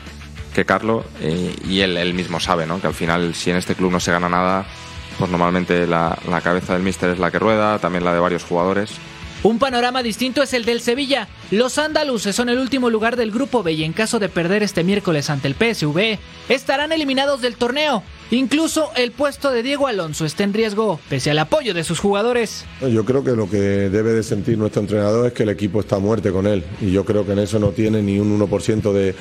que 0.54 0.66
Carlo 0.66 1.06
eh, 1.22 1.56
y 1.66 1.80
él, 1.82 1.96
él, 1.98 2.14
mismo 2.14 2.40
sabe 2.40 2.66
¿no? 2.66 2.82
que 2.82 2.88
al 2.88 2.94
final 2.94 3.34
si 3.34 3.52
en 3.52 3.58
este 3.58 3.76
club 3.76 3.92
no 3.92 4.00
se 4.00 4.12
gana 4.12 4.28
nada, 4.28 4.66
pues 5.22 5.30
normalmente 5.30 5.86
la, 5.86 6.18
cabeza 6.44 6.74
del 6.74 6.82
míster 6.82 7.12
es 7.12 7.20
la 7.20 7.30
que 7.30 7.38
rueda, 7.38 7.78
también 7.78 8.04
la 8.04 8.12
de 8.12 8.20
varios 8.20 8.44
jugadores. 8.44 8.90
Un 9.44 9.60
panorama 9.60 10.02
distinto 10.02 10.42
es 10.42 10.52
el 10.56 10.66
del 10.66 10.82
Sevilla. 10.82 11.28
Los 11.52 11.78
andaluces 11.78 12.36
son 12.36 12.50
el 12.50 12.58
último 12.58 12.90
lugar 12.90 13.18
del 13.18 13.30
grupo 13.30 13.62
B 13.62 13.74
y 13.74 13.84
en 13.84 13.94
caso 13.94 14.18
de 14.18 14.30
perder 14.30 14.64
este 14.64 14.84
miércoles 14.84 15.30
ante 15.30 15.48
el 15.48 15.54
PSV, 15.54 16.18
estarán 16.50 16.92
eliminados 16.92 17.40
del 17.40 17.56
torneo. 17.56 18.02
Incluso 18.32 18.92
el 18.96 19.12
puesto 19.12 19.52
de 19.52 19.62
Diego 19.62 19.88
Alonso 19.88 20.26
está 20.26 20.44
en 20.44 20.54
riesgo, 20.54 21.00
pese 21.10 21.32
al 21.32 21.40
apoyo 21.40 21.74
de 21.74 21.84
sus 21.84 22.00
jugadores. 22.00 22.66
Yo 22.82 23.04
creo 23.04 23.24
que 23.24 23.32
lo 23.32 23.50
que 23.50 23.58
debe 23.58 24.14
de 24.14 24.24
sentir 24.24 24.58
nuestro 24.58 24.82
entrenador 24.82 25.28
es 25.28 25.34
que 25.34 25.44
el 25.44 25.50
equipo 25.50 25.82
está 25.82 25.98
a 25.98 26.00
muerte 26.00 26.32
con 26.32 26.48
él. 26.48 26.64
Y 26.80 26.92
yo 26.92 27.04
creo 27.04 27.26
que 27.26 27.34
en 27.34 27.40
eso 27.40 27.60
no 27.60 27.70
tiene 27.72 28.02
ni 28.02 28.20
un 28.20 28.40
1% 28.40 28.94
de, 28.94 29.16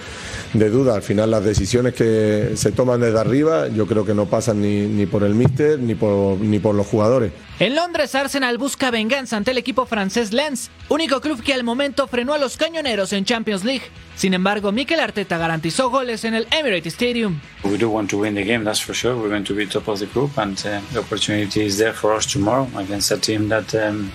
de 0.55 0.71
duda. 0.71 0.95
Al 0.95 1.03
final 1.03 1.31
las 1.31 1.45
decisiones 1.45 1.95
que 1.95 2.53
se 2.55 2.71
toman 2.73 3.01
desde 3.01 3.19
arriba 3.19 3.69
yo 3.69 3.87
creo 3.87 4.05
que 4.05 4.15
no 4.15 4.27
pasan 4.27 4.63
ni, 4.63 4.87
ni 4.87 5.07
por 5.07 5.25
el 5.25 5.35
míster 5.35 5.79
ni 5.79 5.95
por, 5.95 6.39
ni 6.39 6.59
por 6.61 6.75
los 6.75 6.87
jugadores. 6.87 7.33
En 7.59 7.75
Londres, 7.75 8.15
Arsenal 8.15 8.57
busca 8.59 8.91
venganza 8.91 9.37
ante 9.37 9.51
el 9.51 9.59
equipo 9.59 9.85
francés 9.87 10.33
Lens, 10.33 10.71
único 10.89 11.21
club 11.21 11.43
que 11.43 11.53
al 11.53 11.63
momento 11.63 12.07
frenó 12.07 12.33
a 12.33 12.39
los 12.39 12.57
cañoneros 12.57 13.13
en 13.13 13.25
Champions 13.25 13.65
League. 13.65 13.83
Sin 14.17 14.35
embargo, 14.35 14.73
Mikel 14.73 15.01
Arteta 15.01 15.37
garantizó 15.37 15.91
goles 15.91 16.25
en 16.25 16.35
el 16.35 16.47
Emirates 16.51 16.95
Stadium. 16.95 17.41
We 17.65 17.77
do 17.77 17.91
want 17.91 18.09
to 18.11 18.19
win 18.19 18.35
the 18.35 18.45
game, 18.45 18.65
that's 18.65 18.81
for 18.81 18.95
sure. 19.01 19.17
We're 19.17 19.31
going 19.31 19.45
to 19.45 19.55
be 19.55 19.65
top 19.65 19.89
of 19.89 19.99
the 19.99 20.07
group, 20.07 20.37
and 20.37 20.57
uh, 20.67 20.81
the 20.93 21.01
opportunity 21.01 21.65
is 21.65 21.79
there 21.79 21.95
for 21.95 22.13
us 22.13 22.27
tomorrow 22.27 22.69
against 22.77 23.11
a 23.11 23.17
team 23.17 23.49
that 23.49 23.75
um, 23.75 24.13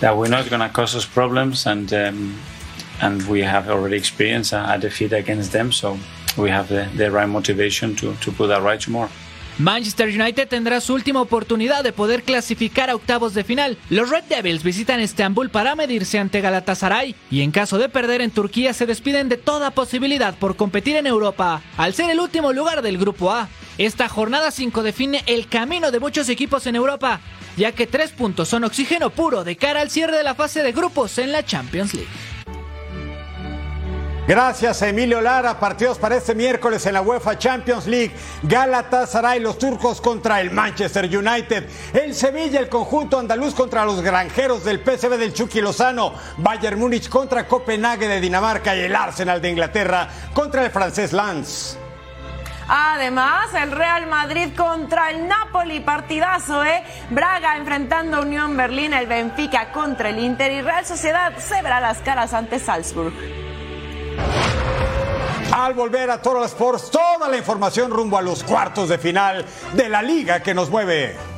that 0.00 0.16
we're 0.16 0.34
not 0.36 0.48
going 0.48 0.62
to 0.66 0.70
cause 0.70 0.96
us 0.96 1.04
problems, 1.04 1.66
and 1.66 1.92
um, 1.92 2.40
and 3.02 3.22
we 3.28 3.42
have 3.42 3.68
already 3.68 3.96
experienced 3.96 4.54
a, 4.54 4.74
a 4.74 4.78
defeat 4.78 5.12
against 5.12 5.52
them, 5.52 5.70
so 5.72 5.98
we 6.38 6.48
have 6.48 6.68
the, 6.68 6.88
the 6.96 7.10
right 7.10 7.28
motivation 7.28 7.94
to 7.96 8.14
to 8.24 8.32
put 8.32 8.46
that 8.48 8.62
right 8.62 8.80
tomorrow. 8.80 9.10
Manchester 9.58 10.08
United 10.08 10.48
tendrá 10.48 10.80
su 10.80 10.94
última 10.94 11.20
oportunidad 11.20 11.84
de 11.84 11.92
poder 11.92 12.24
clasificar 12.24 12.90
a 12.90 12.96
octavos 12.96 13.34
de 13.34 13.44
final. 13.44 13.78
Los 13.88 14.10
Red 14.10 14.24
Devils 14.24 14.64
visitan 14.64 14.98
Estambul 14.98 15.48
para 15.48 15.76
medirse 15.76 16.18
ante 16.18 16.40
Galatasaray 16.40 17.14
y 17.30 17.42
en 17.42 17.52
caso 17.52 17.78
de 17.78 17.88
perder 17.88 18.20
en 18.20 18.32
Turquía 18.32 18.72
se 18.72 18.86
despiden 18.86 19.28
de 19.28 19.36
toda 19.36 19.70
posibilidad 19.70 20.34
por 20.34 20.56
competir 20.56 20.96
en 20.96 21.06
Europa, 21.06 21.62
al 21.76 21.94
ser 21.94 22.10
el 22.10 22.18
último 22.18 22.52
lugar 22.52 22.82
del 22.82 22.98
Grupo 22.98 23.30
A. 23.30 23.48
Esta 23.78 24.08
jornada 24.08 24.50
5 24.50 24.82
define 24.82 25.22
el 25.26 25.46
camino 25.46 25.92
de 25.92 26.00
muchos 26.00 26.28
equipos 26.28 26.66
en 26.66 26.74
Europa, 26.74 27.20
ya 27.56 27.70
que 27.70 27.86
tres 27.86 28.10
puntos 28.10 28.48
son 28.48 28.64
oxígeno 28.64 29.10
puro 29.10 29.44
de 29.44 29.56
cara 29.56 29.82
al 29.82 29.90
cierre 29.90 30.16
de 30.16 30.24
la 30.24 30.34
fase 30.34 30.64
de 30.64 30.72
grupos 30.72 31.18
en 31.18 31.30
la 31.30 31.44
Champions 31.44 31.94
League. 31.94 32.33
Gracias 34.26 34.80
Emilio 34.80 35.20
Lara. 35.20 35.60
Partidos 35.60 35.98
para 35.98 36.16
este 36.16 36.34
miércoles 36.34 36.86
en 36.86 36.94
la 36.94 37.02
UEFA 37.02 37.38
Champions 37.38 37.86
League. 37.86 38.14
Galatasaray, 38.42 39.38
los 39.38 39.58
turcos 39.58 40.00
contra 40.00 40.40
el 40.40 40.50
Manchester 40.50 41.04
United. 41.04 41.68
El 41.92 42.14
Sevilla, 42.14 42.60
el 42.60 42.70
conjunto 42.70 43.18
andaluz 43.18 43.54
contra 43.54 43.84
los 43.84 44.00
granjeros 44.00 44.64
del 44.64 44.80
PSV 44.80 45.18
del 45.18 45.34
Chucky 45.34 45.60
Lozano. 45.60 46.14
Bayern 46.38 46.78
Múnich 46.78 47.10
contra 47.10 47.46
Copenhague 47.46 48.08
de 48.08 48.20
Dinamarca 48.20 48.74
y 48.74 48.80
el 48.80 48.96
Arsenal 48.96 49.42
de 49.42 49.50
Inglaterra 49.50 50.08
contra 50.32 50.64
el 50.64 50.70
francés 50.70 51.12
Lens. 51.12 51.78
Además, 52.66 53.52
el 53.52 53.72
Real 53.72 54.06
Madrid 54.06 54.48
contra 54.56 55.10
el 55.10 55.28
Napoli, 55.28 55.80
partidazo, 55.80 56.64
¿eh? 56.64 56.82
Braga 57.10 57.58
enfrentando 57.58 58.16
a 58.16 58.20
Unión 58.20 58.56
Berlín, 58.56 58.94
el 58.94 59.06
Benfica 59.06 59.70
contra 59.70 60.08
el 60.08 60.18
Inter 60.18 60.50
y 60.50 60.62
Real 60.62 60.86
Sociedad 60.86 61.36
se 61.36 61.60
verá 61.60 61.78
las 61.80 61.98
caras 61.98 62.32
ante 62.32 62.58
Salzburg. 62.58 63.12
Al 65.52 65.74
volver 65.74 66.10
a 66.10 66.20
Toro 66.20 66.44
Sports, 66.44 66.90
toda 66.90 67.28
la 67.28 67.36
información 67.36 67.90
rumbo 67.90 68.18
a 68.18 68.22
los 68.22 68.42
cuartos 68.42 68.88
de 68.88 68.98
final 68.98 69.44
de 69.72 69.88
la 69.88 70.02
liga 70.02 70.42
que 70.42 70.52
nos 70.52 70.68
mueve. 70.68 71.33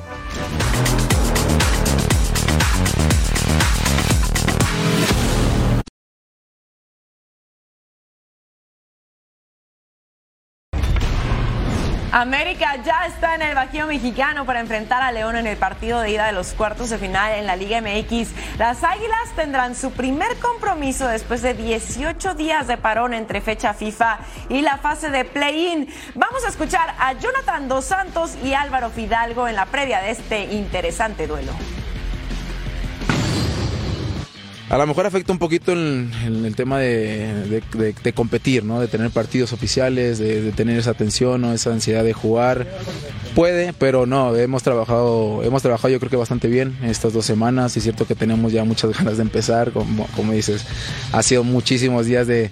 América 12.18 12.76
ya 12.82 13.04
está 13.04 13.34
en 13.34 13.42
el 13.42 13.54
Bajío 13.54 13.86
mexicano 13.86 14.46
para 14.46 14.60
enfrentar 14.60 15.02
a 15.02 15.12
León 15.12 15.36
en 15.36 15.46
el 15.46 15.58
partido 15.58 16.00
de 16.00 16.12
ida 16.12 16.24
de 16.24 16.32
los 16.32 16.54
cuartos 16.54 16.88
de 16.88 16.96
final 16.96 17.34
en 17.34 17.44
la 17.44 17.56
Liga 17.56 17.82
MX. 17.82 18.30
Las 18.56 18.82
Águilas 18.84 19.32
tendrán 19.36 19.76
su 19.76 19.92
primer 19.92 20.34
compromiso 20.38 21.06
después 21.08 21.42
de 21.42 21.52
18 21.52 22.32
días 22.32 22.68
de 22.68 22.78
parón 22.78 23.12
entre 23.12 23.42
fecha 23.42 23.74
FIFA 23.74 24.18
y 24.48 24.62
la 24.62 24.78
fase 24.78 25.10
de 25.10 25.26
play-in. 25.26 25.92
Vamos 26.14 26.42
a 26.46 26.48
escuchar 26.48 26.94
a 26.98 27.12
Jonathan 27.12 27.68
Dos 27.68 27.84
Santos 27.84 28.38
y 28.42 28.54
Álvaro 28.54 28.88
Fidalgo 28.88 29.46
en 29.46 29.54
la 29.54 29.66
previa 29.66 30.00
de 30.00 30.12
este 30.12 30.44
interesante 30.54 31.26
duelo. 31.26 31.52
A 34.68 34.78
lo 34.78 34.86
mejor 34.86 35.06
afecta 35.06 35.32
un 35.32 35.38
poquito 35.38 35.72
el 35.72 36.54
tema 36.56 36.78
de, 36.80 37.62
competir, 38.14 38.64
¿no? 38.64 38.80
de 38.80 38.88
tener 38.88 39.10
partidos 39.10 39.52
oficiales, 39.52 40.18
de, 40.18 40.52
tener 40.52 40.78
esa 40.78 40.94
tensión 40.94 41.44
o 41.44 41.52
esa 41.52 41.72
ansiedad 41.72 42.02
de 42.02 42.12
jugar. 42.12 42.66
Puede, 43.36 43.74
pero 43.74 44.06
no, 44.06 44.34
hemos 44.34 44.62
trabajado, 44.62 45.42
hemos 45.42 45.60
trabajado 45.60 45.92
yo 45.92 46.00
creo 46.00 46.08
que 46.08 46.16
bastante 46.16 46.48
bien 46.48 46.74
estas 46.82 47.12
dos 47.12 47.26
semanas. 47.26 47.76
Es 47.76 47.82
cierto 47.82 48.06
que 48.06 48.14
tenemos 48.14 48.50
ya 48.50 48.64
muchas 48.64 48.92
ganas 48.98 49.18
de 49.18 49.24
empezar, 49.24 49.72
como, 49.72 50.06
como 50.16 50.32
dices, 50.32 50.64
ha 51.12 51.22
sido 51.22 51.44
muchísimos 51.44 52.06
días 52.06 52.26
de, 52.26 52.50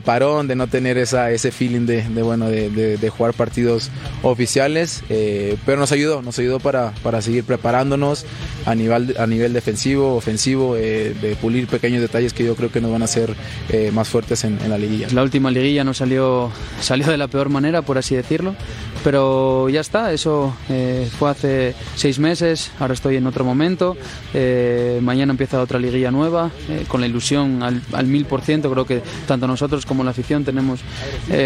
parón, 0.00 0.48
de 0.48 0.56
no 0.56 0.66
tener 0.66 0.98
esa, 0.98 1.30
ese 1.30 1.52
feeling 1.52 1.86
de, 1.86 2.02
bueno, 2.24 2.48
de, 2.48 3.12
jugar 3.16 3.32
partidos 3.32 3.92
oficiales, 4.24 5.04
eh, 5.08 5.56
pero 5.64 5.78
nos 5.78 5.92
ayudó, 5.92 6.20
nos 6.20 6.36
ayudó 6.40 6.58
para, 6.58 6.90
para 7.04 7.22
seguir 7.22 7.44
preparándonos 7.44 8.26
a 8.66 8.74
nivel, 8.74 9.14
a 9.20 9.28
nivel 9.28 9.52
defensivo, 9.52 10.16
ofensivo, 10.16 10.76
eh, 10.76 11.14
de 11.14 11.36
pulir 11.36 11.68
pequeños 11.68 12.00
detalles 12.00 12.32
que 12.32 12.44
yo 12.44 12.56
creo 12.56 12.72
que 12.72 12.80
nos 12.80 12.90
van 12.90 13.02
a 13.02 13.04
hacer 13.04 13.36
eh, 13.68 13.92
más 13.94 14.08
fuertes 14.08 14.42
en, 14.42 14.58
la 14.68 14.78
liguilla. 14.78 15.06
La 15.12 15.22
última 15.22 15.52
liguilla 15.52 15.84
no 15.84 15.94
salió, 15.94 16.50
salió 16.80 17.06
de 17.06 17.18
la 17.18 17.28
peor 17.28 17.50
manera, 17.50 17.82
por 17.82 17.98
así 17.98 18.16
decirlo, 18.16 18.56
pero 19.04 19.68
ya 19.68 19.80
está, 19.80 20.10
eso 20.24 20.56
eh, 20.70 21.06
fue 21.18 21.28
hace 21.28 21.74
seis 21.96 22.18
meses, 22.18 22.70
ahora 22.78 22.94
estoy 22.94 23.16
en 23.16 23.26
otro 23.26 23.44
momento, 23.44 23.94
eh, 24.32 24.98
mañana 25.02 25.32
empieza 25.32 25.60
otra 25.60 25.78
liguilla 25.78 26.10
nueva, 26.10 26.50
con 26.88 27.02
la 27.02 27.06
ilusión 27.06 27.62
al 27.62 28.06
mil 28.06 28.24
por 28.24 28.40
ciento, 28.40 28.70
creo 28.70 28.86
que 28.86 29.02
tanto 29.26 29.46
nosotros 29.46 29.84
como 29.84 30.02
la 30.02 30.12
afición 30.12 30.42
tenemos 30.42 30.80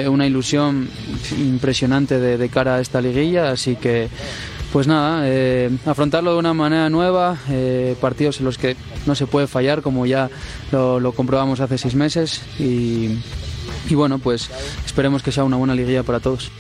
una 0.09 0.29
ilusión 0.29 0.89
impresionante 1.37 2.21
de 2.21 2.49
cara 2.51 2.77
a 2.77 2.81
esta 2.81 3.01
liguilla, 3.01 3.51
así 3.51 3.75
que 3.75 4.09
pues 4.73 4.87
nada, 4.87 5.23
eh, 5.25 5.71
afrontarlo 5.85 6.35
de 6.35 6.39
una 6.39 6.55
manera 6.55 6.89
nueva, 6.89 7.37
eh, 7.49 7.97
partidos 8.01 8.39
en 8.39 8.45
los 8.45 8.59
que 8.59 8.77
no 9.07 9.17
se 9.17 9.27
puede 9.27 9.49
fallar, 9.49 9.83
como 9.83 10.07
ya 10.07 10.31
lo, 10.71 11.13
comprobamos 11.13 11.59
hace 11.59 11.79
seis 11.79 11.97
meses, 11.97 12.43
y 12.61 13.19
bueno, 13.91 14.21
pues 14.21 14.51
esperemos 14.87 15.23
que 15.25 15.33
sea 15.33 15.43
una 15.43 15.57
buena 15.57 15.75
liguilla 15.75 16.05
para 16.05 16.21
todos. 16.21 16.53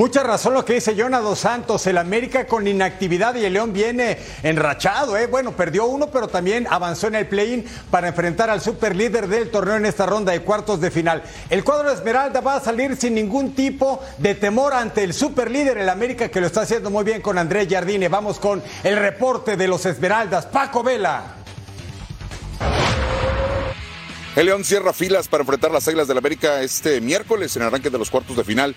Mucha 0.00 0.22
razón 0.22 0.54
lo 0.54 0.64
que 0.64 0.72
dice 0.72 0.96
Jonah 0.96 1.20
Dos 1.20 1.40
Santos. 1.40 1.86
El 1.86 1.98
América 1.98 2.46
con 2.46 2.66
inactividad 2.66 3.34
y 3.34 3.44
el 3.44 3.52
León 3.52 3.74
viene 3.74 4.16
enrachado. 4.42 5.14
¿eh? 5.18 5.26
Bueno, 5.26 5.52
perdió 5.52 5.84
uno, 5.84 6.06
pero 6.10 6.26
también 6.26 6.66
avanzó 6.70 7.08
en 7.08 7.16
el 7.16 7.28
play-in 7.28 7.66
para 7.90 8.08
enfrentar 8.08 8.48
al 8.48 8.62
superlíder 8.62 9.28
del 9.28 9.50
torneo 9.50 9.76
en 9.76 9.84
esta 9.84 10.06
ronda 10.06 10.32
de 10.32 10.40
cuartos 10.40 10.80
de 10.80 10.90
final. 10.90 11.22
El 11.50 11.64
cuadro 11.64 11.90
de 11.90 11.96
Esmeralda 11.96 12.40
va 12.40 12.56
a 12.56 12.60
salir 12.60 12.96
sin 12.96 13.14
ningún 13.14 13.54
tipo 13.54 14.00
de 14.16 14.34
temor 14.34 14.72
ante 14.72 15.04
el 15.04 15.12
superlíder, 15.12 15.76
el 15.76 15.90
América, 15.90 16.30
que 16.30 16.40
lo 16.40 16.46
está 16.46 16.62
haciendo 16.62 16.88
muy 16.88 17.04
bien 17.04 17.20
con 17.20 17.36
Andrés 17.36 17.68
Jardine. 17.70 18.08
Vamos 18.08 18.38
con 18.38 18.62
el 18.82 18.96
reporte 18.96 19.58
de 19.58 19.68
los 19.68 19.84
Esmeraldas. 19.84 20.46
Paco 20.46 20.82
Vela. 20.82 21.34
El 24.36 24.46
León 24.46 24.64
cierra 24.64 24.94
filas 24.94 25.28
para 25.28 25.42
enfrentar 25.42 25.70
las 25.70 25.86
Águilas 25.88 26.08
del 26.08 26.16
América 26.16 26.62
este 26.62 27.02
miércoles 27.02 27.54
en 27.56 27.62
el 27.62 27.68
arranque 27.68 27.90
de 27.90 27.98
los 27.98 28.10
cuartos 28.10 28.36
de 28.36 28.44
final 28.44 28.74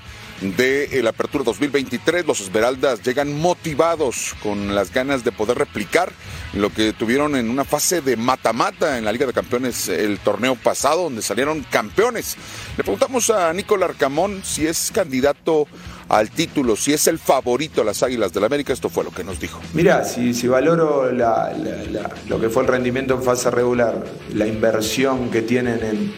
de 0.52 1.02
la 1.02 1.12
Apertura 1.12 1.44
2023. 1.44 2.26
Los 2.26 2.42
Esmeraldas 2.42 3.02
llegan 3.02 3.40
motivados 3.40 4.36
con 4.44 4.76
las 4.76 4.94
ganas 4.94 5.24
de 5.24 5.32
poder 5.32 5.58
replicar 5.58 6.12
lo 6.54 6.70
que 6.72 6.94
tuvieron 6.94 7.36
en 7.36 7.50
una 7.50 7.64
fase 7.64 8.02
de 8.02 8.18
mata-mata 8.18 8.98
en 8.98 9.06
la 9.06 9.12
Liga 9.12 9.26
de 9.26 9.34
Campeones 9.34 9.88
el 9.90 10.20
torneo 10.20 10.56
pasado, 10.56 11.04
donde 11.04 11.22
salieron 11.22 11.64
campeones. 11.64 12.36
Le 12.78 12.84
preguntamos 12.84 13.30
a 13.30 13.54
Nicolás 13.54 13.92
Arcamón 13.92 14.42
si 14.44 14.68
es 14.68 14.92
candidato 14.94 15.68
al 16.10 16.30
título, 16.30 16.76
si 16.76 16.94
es 16.94 17.08
el 17.08 17.18
favorito 17.18 17.82
a 17.82 17.86
las 17.86 18.04
Águilas 18.04 18.34
del 18.34 18.44
América, 18.44 18.74
esto 18.74 18.90
fue 18.90 19.04
lo 19.04 19.12
que 19.12 19.24
nos 19.24 19.40
dijo. 19.40 19.60
Mira, 19.74 20.04
si, 20.04 20.34
si 20.34 20.48
valoro 20.48 21.12
lo 21.12 22.40
que 22.40 22.50
fue 22.50 22.64
el 22.64 22.68
rendimiento 22.68 23.16
en 23.16 23.24
fase 23.24 23.50
regular, 23.50 24.04
la 24.34 24.46
inversión 24.46 25.32
que 25.32 25.42
tienen 25.42 25.80
en, 25.84 26.14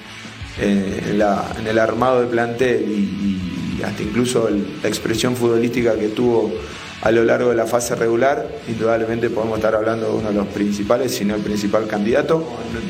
en, 0.59 1.67
el 1.67 1.79
armado 1.79 2.21
de 2.21 2.27
plantel 2.27 2.85
y, 2.89 3.64
hasta 3.83 4.03
incluso 4.03 4.49
la 4.49 4.87
expresión 4.87 5.35
futbolística 5.35 5.95
que 5.95 6.09
tuvo 6.09 6.53
a 7.01 7.11
lo 7.11 7.23
largo 7.23 7.49
de 7.49 7.55
la 7.55 7.67
fase 7.67 7.95
regular, 7.95 8.47
indudablemente 8.67 9.29
podemos 9.29 9.57
estar 9.57 9.75
hablando 9.75 10.07
de 10.07 10.13
uno 10.13 10.29
de 10.29 10.35
los 10.35 10.47
principales, 10.47 11.13
si 11.13 11.25
no 11.25 11.35
el 11.35 11.41
principal 11.41 11.87
candidato. 11.87 12.43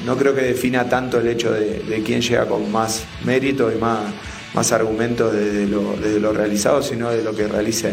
No, 0.05 0.15
creo 0.15 0.33
que 0.33 0.41
defina 0.41 0.87
tanto 0.87 1.19
el 1.19 1.27
hecho 1.27 1.51
de, 1.51 2.01
quién 2.05 2.21
llega 2.21 2.45
con 2.45 2.71
más 2.71 3.03
mérito 3.25 3.71
y 3.71 3.75
más 3.75 3.99
más 4.55 4.71
argumentos 4.71 5.33
desde 5.33 5.67
lo, 5.67 6.31
realizado, 6.31 6.81
sino 6.81 7.11
de 7.11 7.21
lo 7.21 7.35
que 7.35 7.45
realice 7.45 7.91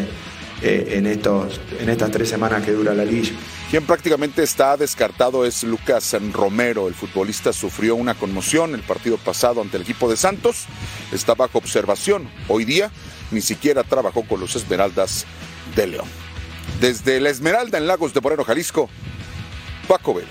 eh, 0.62 0.92
en, 0.92 1.06
estos, 1.06 1.60
en 1.80 1.88
estas 1.88 2.12
tres 2.12 2.28
semanas 2.28 2.64
que 2.64 2.70
dura 2.70 2.94
la 2.94 3.04
liga. 3.04 3.30
Quien 3.72 3.86
prácticamente 3.86 4.42
está 4.42 4.76
descartado 4.76 5.46
es 5.46 5.64
Lucas 5.64 6.14
Romero. 6.34 6.88
El 6.88 6.94
futbolista 6.94 7.54
sufrió 7.54 7.96
una 7.96 8.12
conmoción 8.12 8.74
el 8.74 8.82
partido 8.82 9.16
pasado 9.16 9.62
ante 9.62 9.78
el 9.78 9.84
equipo 9.84 10.10
de 10.10 10.18
Santos. 10.18 10.66
Está 11.10 11.32
bajo 11.32 11.56
observación. 11.56 12.30
Hoy 12.48 12.66
día 12.66 12.90
ni 13.30 13.40
siquiera 13.40 13.82
trabajó 13.82 14.24
con 14.28 14.40
los 14.40 14.56
Esmeraldas 14.56 15.24
de 15.74 15.86
León. 15.86 16.06
Desde 16.82 17.18
la 17.18 17.30
Esmeralda 17.30 17.78
en 17.78 17.86
Lagos 17.86 18.12
de 18.12 18.20
Moreno, 18.20 18.44
Jalisco, 18.44 18.90
Paco 19.88 20.12
Vela. 20.12 20.28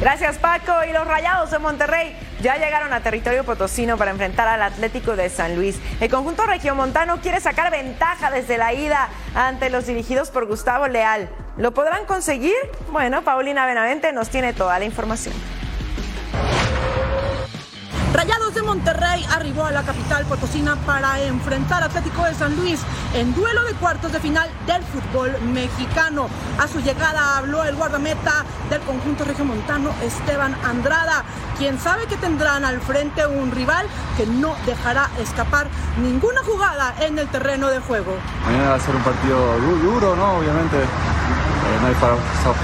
Gracias 0.00 0.38
Paco. 0.38 0.72
Y 0.90 0.92
los 0.92 1.06
Rayados 1.06 1.52
de 1.52 1.60
Monterrey 1.60 2.16
ya 2.44 2.58
llegaron 2.58 2.92
a 2.92 3.00
territorio 3.00 3.42
potosino 3.42 3.96
para 3.96 4.10
enfrentar 4.10 4.46
al 4.48 4.62
Atlético 4.62 5.16
de 5.16 5.30
San 5.30 5.56
Luis. 5.56 5.80
El 5.98 6.10
conjunto 6.10 6.44
regiomontano 6.44 7.22
quiere 7.22 7.40
sacar 7.40 7.70
ventaja 7.70 8.30
desde 8.30 8.58
la 8.58 8.74
ida 8.74 9.08
ante 9.34 9.70
los 9.70 9.86
dirigidos 9.86 10.30
por 10.30 10.44
Gustavo 10.44 10.86
Leal. 10.86 11.30
¿Lo 11.56 11.72
podrán 11.72 12.04
conseguir? 12.04 12.54
Bueno, 12.92 13.22
Paulina 13.22 13.64
Benavente 13.64 14.12
nos 14.12 14.28
tiene 14.28 14.52
toda 14.52 14.78
la 14.78 14.84
información. 14.84 15.34
Rayados 18.14 18.54
de 18.54 18.62
Monterrey 18.62 19.26
arribó 19.28 19.64
a 19.64 19.72
la 19.72 19.82
capital 19.82 20.24
potosina 20.26 20.76
para 20.86 21.20
enfrentar 21.22 21.82
a 21.82 21.86
Atlético 21.86 22.22
de 22.22 22.32
San 22.34 22.54
Luis 22.54 22.78
en 23.12 23.34
duelo 23.34 23.64
de 23.64 23.72
cuartos 23.72 24.12
de 24.12 24.20
final 24.20 24.48
del 24.68 24.84
fútbol 24.84 25.32
mexicano. 25.52 26.28
A 26.60 26.68
su 26.68 26.78
llegada 26.78 27.38
habló 27.38 27.64
el 27.64 27.74
guardameta 27.74 28.44
del 28.70 28.80
conjunto 28.82 29.24
regiomontano 29.24 29.90
Esteban 30.00 30.54
Andrada, 30.64 31.24
quien 31.58 31.76
sabe 31.80 32.06
que 32.06 32.16
tendrán 32.16 32.64
al 32.64 32.80
frente 32.80 33.26
un 33.26 33.50
rival 33.50 33.84
que 34.16 34.26
no 34.26 34.54
dejará 34.64 35.10
escapar 35.18 35.66
ninguna 36.00 36.40
jugada 36.44 36.94
en 37.00 37.18
el 37.18 37.26
terreno 37.26 37.68
de 37.68 37.80
juego. 37.80 38.14
Mañana 38.46 38.70
va 38.70 38.74
a 38.76 38.80
ser 38.80 38.94
un 38.94 39.02
partido 39.02 39.58
duro, 39.58 40.14
¿no? 40.14 40.38
Obviamente 40.38 40.76
eh, 40.76 41.78
no 41.80 41.88
hay 41.88 41.94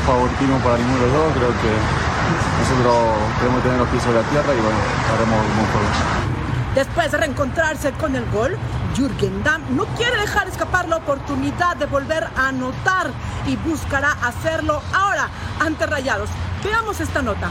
favoritismo 0.06 0.58
para 0.58 0.78
ninguno 0.78 1.00
de 1.00 1.06
los 1.06 1.12
dos, 1.12 1.32
creo 1.34 1.48
que 1.48 2.59
nosotros 2.70 3.18
queremos 3.38 3.62
tener 3.62 3.78
los 3.78 3.88
pies 3.88 4.02
sobre 4.02 4.22
la 4.22 4.28
tierra 4.28 4.54
y 4.54 4.60
bueno, 4.60 4.78
haremos 5.14 5.46
un 5.46 5.56
buen 5.56 5.66
juego. 5.72 6.30
Después 6.74 7.10
de 7.10 7.18
reencontrarse 7.18 7.92
con 7.92 8.14
el 8.14 8.24
gol, 8.30 8.56
Jürgen 8.96 9.42
Damm 9.42 9.62
no 9.76 9.84
quiere 9.96 10.16
dejar 10.20 10.46
escapar 10.48 10.88
la 10.88 10.96
oportunidad 10.96 11.76
de 11.76 11.86
volver 11.86 12.24
a 12.36 12.48
anotar 12.48 13.10
y 13.46 13.56
buscará 13.56 14.12
hacerlo 14.22 14.80
ahora 14.92 15.28
ante 15.58 15.86
Rayados. 15.86 16.30
Veamos 16.62 17.00
esta 17.00 17.22
nota. 17.22 17.48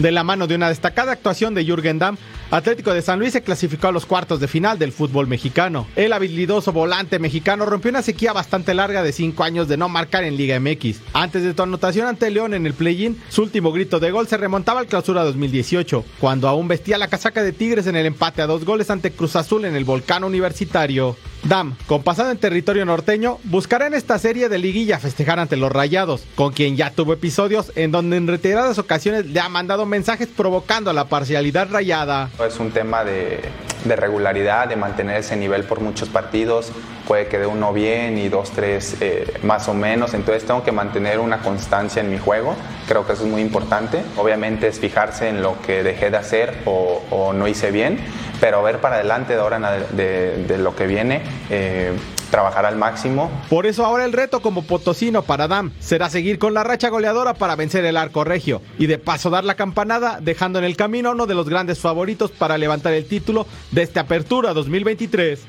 De 0.00 0.10
la 0.10 0.24
mano 0.24 0.46
de 0.46 0.54
una 0.54 0.70
destacada 0.70 1.12
actuación 1.12 1.54
de 1.54 1.62
Jürgen 1.62 1.98
Damm, 1.98 2.16
Atlético 2.50 2.94
de 2.94 3.02
San 3.02 3.18
Luis 3.18 3.34
se 3.34 3.42
clasificó 3.42 3.88
a 3.88 3.92
los 3.92 4.06
cuartos 4.06 4.40
de 4.40 4.48
final 4.48 4.78
del 4.78 4.92
fútbol 4.92 5.26
mexicano. 5.26 5.86
El 5.94 6.14
habilidoso 6.14 6.72
volante 6.72 7.18
mexicano 7.18 7.66
rompió 7.66 7.90
una 7.90 8.00
sequía 8.00 8.32
bastante 8.32 8.72
larga 8.72 9.02
de 9.02 9.12
cinco 9.12 9.44
años 9.44 9.68
de 9.68 9.76
no 9.76 9.90
marcar 9.90 10.24
en 10.24 10.38
Liga 10.38 10.58
MX. 10.58 11.00
Antes 11.12 11.42
de 11.42 11.52
tu 11.52 11.62
anotación 11.62 12.06
ante 12.06 12.30
León 12.30 12.54
en 12.54 12.64
el 12.64 12.72
play-in, 12.72 13.20
su 13.28 13.42
último 13.42 13.72
grito 13.72 14.00
de 14.00 14.10
gol 14.10 14.26
se 14.26 14.38
remontaba 14.38 14.80
al 14.80 14.86
clausura 14.86 15.22
2018, 15.22 16.02
cuando 16.18 16.48
aún 16.48 16.66
vestía 16.66 16.96
la 16.96 17.08
casaca 17.08 17.42
de 17.42 17.52
Tigres 17.52 17.86
en 17.86 17.96
el 17.96 18.06
empate 18.06 18.40
a 18.40 18.46
dos 18.46 18.64
goles 18.64 18.88
ante 18.88 19.12
Cruz 19.12 19.36
Azul 19.36 19.66
en 19.66 19.76
el 19.76 19.84
Volcán 19.84 20.24
Universitario. 20.24 21.18
Dam, 21.50 21.74
con 21.88 22.04
pasado 22.04 22.30
en 22.30 22.38
territorio 22.38 22.84
norteño, 22.84 23.38
buscará 23.42 23.88
en 23.88 23.94
esta 23.94 24.16
serie 24.20 24.48
de 24.48 24.56
liguilla 24.58 25.00
festejar 25.00 25.40
ante 25.40 25.56
los 25.56 25.72
Rayados, 25.72 26.22
con 26.36 26.52
quien 26.52 26.76
ya 26.76 26.92
tuvo 26.92 27.12
episodios 27.12 27.72
en 27.74 27.90
donde 27.90 28.18
en 28.18 28.28
reiteradas 28.28 28.78
ocasiones 28.78 29.26
le 29.26 29.40
ha 29.40 29.48
mandado 29.48 29.84
mensajes 29.84 30.28
provocando 30.28 30.92
la 30.92 31.06
parcialidad 31.06 31.68
rayada. 31.68 32.30
Es 32.46 32.60
un 32.60 32.70
tema 32.70 33.02
de, 33.02 33.40
regularidad, 33.84 34.68
de 34.68 34.76
mantener 34.76 35.16
ese 35.16 35.34
nivel 35.36 35.64
por 35.64 35.80
muchos 35.80 36.08
partidos, 36.08 36.70
puede 37.08 37.26
que 37.26 37.40
de 37.40 37.46
uno 37.46 37.72
bien 37.72 38.16
y 38.16 38.28
dos, 38.28 38.52
tres 38.52 38.98
eh, 39.00 39.34
más 39.42 39.66
o 39.66 39.74
menos, 39.74 40.14
entonces 40.14 40.46
tengo 40.46 40.62
que 40.62 40.70
mantener 40.70 41.18
una 41.18 41.38
constancia 41.38 42.00
en 42.00 42.12
mi 42.12 42.18
juego, 42.18 42.54
creo 42.86 43.04
que 43.04 43.14
eso 43.14 43.24
es 43.24 43.28
muy 43.28 43.42
importante, 43.42 44.02
obviamente 44.16 44.68
es 44.68 44.78
fijarse 44.78 45.28
en 45.28 45.42
lo 45.42 45.60
que 45.62 45.82
dejé 45.82 46.10
de 46.10 46.16
hacer 46.16 46.58
o 46.64 47.32
no 47.34 47.48
hice 47.48 47.72
bien, 47.72 47.98
pero 48.40 48.62
ver 48.62 48.80
para 48.80 48.96
adelante 48.96 49.34
de 49.34 49.40
ahora 49.40 49.58
de, 49.92 50.58
lo 50.58 50.74
que 50.74 50.86
viene. 50.86 51.22
Eh, 51.50 51.92
trabajar 52.30 52.64
al 52.64 52.76
máximo. 52.76 53.30
Por 53.48 53.66
eso 53.66 53.84
ahora 53.84 54.04
el 54.04 54.12
reto 54.12 54.40
como 54.40 54.62
potosino 54.62 55.22
para 55.22 55.48
Dam 55.48 55.72
será 55.80 56.08
seguir 56.08 56.38
con 56.38 56.54
la 56.54 56.62
racha 56.62 56.88
goleadora 56.88 57.34
para 57.34 57.56
vencer 57.56 57.84
el 57.84 57.96
arco 57.96 58.22
regio 58.22 58.62
y 58.78 58.86
de 58.86 58.98
paso 58.98 59.30
dar 59.30 59.42
la 59.42 59.56
campanada 59.56 60.20
dejando 60.20 60.60
en 60.60 60.64
el 60.64 60.76
camino 60.76 61.08
a 61.08 61.12
uno 61.12 61.26
de 61.26 61.34
los 61.34 61.48
grandes 61.48 61.80
favoritos 61.80 62.30
para 62.30 62.56
levantar 62.56 62.92
el 62.92 63.06
título 63.06 63.46
de 63.72 63.82
esta 63.82 64.02
apertura 64.02 64.54
2023. 64.54 65.40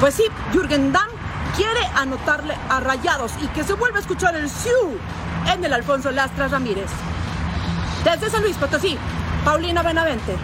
Pues 0.00 0.14
sí, 0.14 0.24
Jürgen 0.52 0.92
Damm 0.92 1.08
quiere 1.56 1.80
anotarle 1.94 2.54
a 2.68 2.80
Rayados 2.80 3.32
y 3.42 3.46
que 3.48 3.64
se 3.64 3.72
vuelve 3.74 3.98
a 3.98 4.00
escuchar 4.00 4.34
el 4.36 4.50
Siu 4.50 4.98
en 5.54 5.64
el 5.64 5.72
Alfonso 5.72 6.10
Lastra 6.10 6.48
Ramírez. 6.48 6.90
Desde 8.04 8.28
San 8.28 8.42
Luis 8.42 8.56
Potosí, 8.56 8.98
Paulina 9.44 9.82
Benavente. 9.82 10.36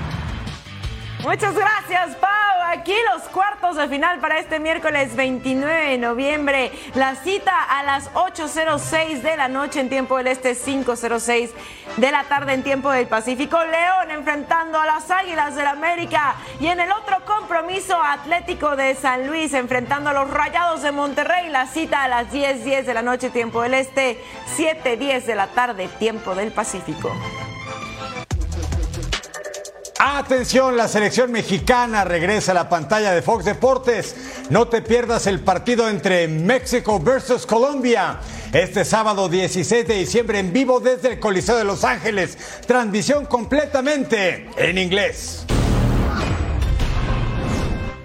Muchas 1.22 1.54
gracias, 1.54 2.16
Pau. 2.16 2.30
Aquí 2.66 2.94
los 3.14 3.22
cuartos 3.28 3.76
de 3.76 3.86
final 3.86 4.18
para 4.18 4.40
este 4.40 4.58
miércoles 4.58 5.14
29 5.14 5.90
de 5.90 5.98
noviembre. 5.98 6.72
La 6.94 7.14
cita 7.14 7.52
a 7.62 7.84
las 7.84 8.12
8.06 8.14 9.20
de 9.22 9.36
la 9.36 9.46
noche 9.46 9.78
en 9.78 9.88
tiempo 9.88 10.16
del 10.16 10.26
Este, 10.26 10.56
5.06 10.56 11.50
de 11.96 12.10
la 12.10 12.24
tarde 12.24 12.54
en 12.54 12.64
tiempo 12.64 12.90
del 12.90 13.06
Pacífico. 13.06 13.56
León 13.62 14.10
enfrentando 14.10 14.80
a 14.80 14.86
las 14.86 15.12
Águilas 15.12 15.54
del 15.54 15.68
América. 15.68 16.34
Y 16.58 16.66
en 16.66 16.80
el 16.80 16.90
otro 16.90 17.24
compromiso, 17.24 18.02
Atlético 18.02 18.74
de 18.74 18.96
San 18.96 19.28
Luis 19.28 19.54
enfrentando 19.54 20.10
a 20.10 20.12
los 20.14 20.28
Rayados 20.28 20.82
de 20.82 20.90
Monterrey. 20.90 21.50
La 21.50 21.68
cita 21.68 22.02
a 22.02 22.08
las 22.08 22.32
10.10 22.32 22.82
de 22.82 22.94
la 22.94 23.02
noche, 23.02 23.30
tiempo 23.30 23.62
del 23.62 23.74
Este, 23.74 24.20
7.10 24.56 25.22
de 25.22 25.34
la 25.36 25.46
tarde, 25.46 25.88
tiempo 25.98 26.34
del 26.34 26.50
Pacífico. 26.50 27.12
Atención, 30.04 30.76
la 30.76 30.88
selección 30.88 31.30
mexicana 31.30 32.02
regresa 32.02 32.50
a 32.50 32.56
la 32.56 32.68
pantalla 32.68 33.12
de 33.12 33.22
Fox 33.22 33.44
Deportes. 33.44 34.16
No 34.50 34.66
te 34.66 34.82
pierdas 34.82 35.28
el 35.28 35.38
partido 35.38 35.88
entre 35.88 36.26
México 36.26 36.98
versus 36.98 37.46
Colombia. 37.46 38.18
Este 38.52 38.84
sábado 38.84 39.28
16 39.28 39.86
de 39.86 39.94
diciembre 39.94 40.40
en 40.40 40.52
vivo 40.52 40.80
desde 40.80 41.12
el 41.12 41.20
Coliseo 41.20 41.56
de 41.56 41.62
Los 41.62 41.84
Ángeles. 41.84 42.36
Transmisión 42.66 43.26
completamente 43.26 44.50
en 44.56 44.76
inglés. 44.76 45.46